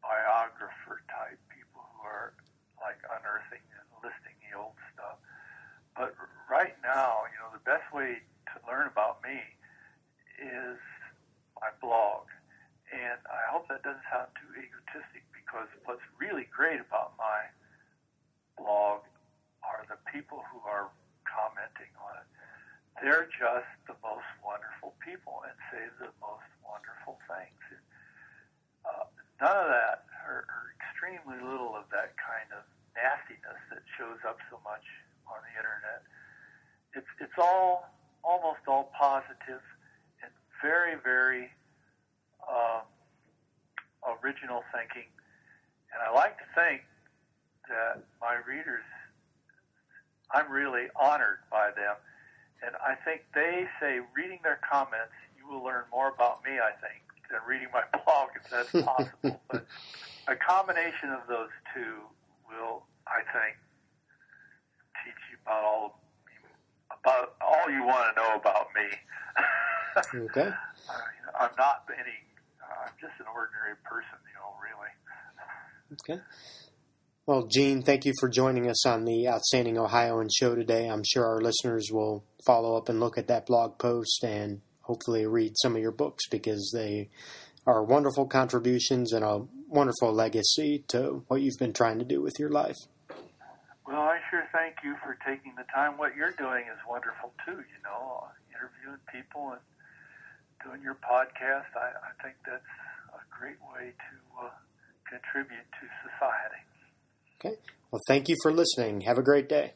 biographer 0.00 1.04
type 1.12 1.36
people 1.52 1.84
who 1.84 2.08
are 2.08 2.32
like 2.80 2.96
unearthing 3.12 3.60
and 3.76 3.84
listing 4.00 4.36
the 4.48 4.56
old 4.56 4.72
stuff. 4.96 5.20
But 5.92 6.16
right 6.48 6.74
now, 6.80 7.28
you 7.28 7.36
know, 7.44 7.52
the 7.52 7.64
best 7.68 7.84
way 7.92 8.24
to 8.24 8.54
learn 8.64 8.88
about 8.88 9.20
me 9.20 9.36
is 10.40 10.80
my 11.60 11.68
blog. 11.84 12.24
And 12.90 13.20
I 13.28 13.52
hope 13.52 13.68
that 13.68 13.84
doesn't 13.84 14.02
sound 14.08 14.32
too 14.40 14.50
egotistic 14.56 15.22
because 15.36 15.68
what's 15.84 16.02
really 16.18 16.48
great 16.48 16.80
about 16.80 17.14
my 17.20 17.52
blog 18.56 19.04
are 19.62 19.84
the 19.86 20.00
people 20.10 20.42
who 20.50 20.58
are 20.64 20.88
commenting 21.28 21.92
on 22.00 22.24
it. 22.24 22.28
They're 22.98 23.28
just 23.30 23.70
the 23.86 23.94
most 24.02 24.26
wonderful 24.42 24.96
people 25.04 25.44
and 25.46 25.54
say 25.70 25.84
the 26.02 26.10
most 26.18 26.48
wonderful 26.66 27.16
things. 27.30 27.62
Uh, 28.84 29.06
none 29.40 29.56
of 29.56 29.68
that, 29.72 30.04
or, 30.28 30.44
or 30.44 30.62
extremely 30.76 31.40
little 31.40 31.72
of 31.74 31.88
that 31.90 32.12
kind 32.20 32.48
of 32.52 32.62
nastiness 32.92 33.60
that 33.72 33.82
shows 33.96 34.20
up 34.28 34.36
so 34.52 34.60
much 34.62 34.84
on 35.24 35.40
the 35.48 35.52
internet. 35.56 36.04
It's 36.94 37.10
it's 37.18 37.38
all 37.40 37.88
almost 38.22 38.60
all 38.68 38.92
positive 38.92 39.64
and 40.22 40.30
very 40.60 40.94
very 41.02 41.48
um, 42.44 42.84
original 44.04 44.62
thinking, 44.74 45.08
and 45.92 45.98
I 46.04 46.12
like 46.12 46.36
to 46.38 46.48
think 46.54 46.82
that 47.68 48.02
my 48.20 48.36
readers, 48.46 48.84
I'm 50.32 50.50
really 50.50 50.90
honored 50.98 51.38
by 51.50 51.70
them, 51.70 51.96
and 52.66 52.74
I 52.76 52.94
think 53.06 53.22
they 53.34 53.68
say 53.80 54.00
reading 54.14 54.40
their 54.42 54.58
comments, 54.60 55.14
you 55.38 55.48
will 55.48 55.62
learn 55.62 55.84
more 55.92 56.08
about 56.10 56.44
me. 56.44 56.58
I 56.58 56.74
think 56.82 57.09
than 57.30 57.40
reading 57.46 57.68
my 57.72 57.82
blog 58.04 58.28
if 58.36 58.50
that's 58.50 58.70
possible, 58.84 59.40
but 59.50 59.66
a 60.28 60.36
combination 60.36 61.10
of 61.10 61.26
those 61.28 61.50
two 61.74 62.02
will, 62.48 62.82
I 63.06 63.22
think, 63.32 63.56
teach 65.04 65.20
you 65.30 65.38
about 65.46 65.64
all 65.64 66.00
about 67.02 67.34
all 67.40 67.70
you 67.70 67.84
want 67.84 68.14
to 68.14 68.20
know 68.20 68.34
about 68.36 68.68
me. 68.74 70.26
okay. 70.26 70.50
Uh, 70.90 71.38
I'm 71.38 71.50
not 71.56 71.84
any. 71.92 72.18
I'm 72.60 72.92
just 73.00 73.12
an 73.20 73.26
ordinary 73.32 73.76
person, 73.84 74.18
you 74.26 74.34
know, 74.34 74.50
really. 74.58 74.90
Okay. 75.92 76.20
Well, 77.26 77.46
Gene, 77.46 77.82
thank 77.82 78.04
you 78.04 78.12
for 78.18 78.28
joining 78.28 78.68
us 78.68 78.84
on 78.84 79.04
the 79.04 79.28
Outstanding 79.28 79.78
Ohioan 79.78 80.28
show 80.36 80.56
today. 80.56 80.88
I'm 80.88 81.04
sure 81.04 81.24
our 81.24 81.40
listeners 81.40 81.90
will 81.92 82.24
follow 82.44 82.76
up 82.76 82.88
and 82.88 82.98
look 82.98 83.16
at 83.18 83.28
that 83.28 83.46
blog 83.46 83.78
post 83.78 84.24
and 84.24 84.62
hopefully 84.90 85.24
read 85.24 85.52
some 85.62 85.76
of 85.76 85.80
your 85.80 85.92
books 85.92 86.26
because 86.28 86.72
they 86.74 87.08
are 87.64 87.84
wonderful 87.84 88.26
contributions 88.26 89.12
and 89.12 89.24
a 89.24 89.40
wonderful 89.68 90.12
legacy 90.12 90.82
to 90.88 91.22
what 91.28 91.40
you've 91.40 91.60
been 91.60 91.72
trying 91.72 92.00
to 92.00 92.04
do 92.04 92.20
with 92.20 92.34
your 92.40 92.50
life. 92.50 92.74
Well, 93.86 94.02
I 94.02 94.18
sure 94.28 94.42
thank 94.52 94.82
you 94.82 94.96
for 95.00 95.16
taking 95.24 95.54
the 95.54 95.62
time. 95.72 95.96
What 95.96 96.16
you're 96.16 96.32
doing 96.32 96.64
is 96.66 96.78
wonderful 96.88 97.32
too. 97.46 97.52
You 97.52 97.80
know, 97.84 98.26
interviewing 98.50 98.98
people 99.14 99.54
and 99.54 99.62
doing 100.64 100.82
your 100.82 100.96
podcast. 100.96 101.70
I, 101.76 101.94
I 102.10 102.22
think 102.22 102.34
that's 102.44 102.74
a 103.14 103.22
great 103.30 103.62
way 103.70 103.94
to 103.94 104.42
uh, 104.42 104.50
contribute 105.06 105.70
to 105.78 105.86
society. 106.02 106.62
Okay. 107.38 107.54
Well, 107.92 108.02
thank 108.08 108.28
you 108.28 108.34
for 108.42 108.52
listening. 108.52 109.02
Have 109.02 109.18
a 109.18 109.22
great 109.22 109.48
day. 109.48 109.74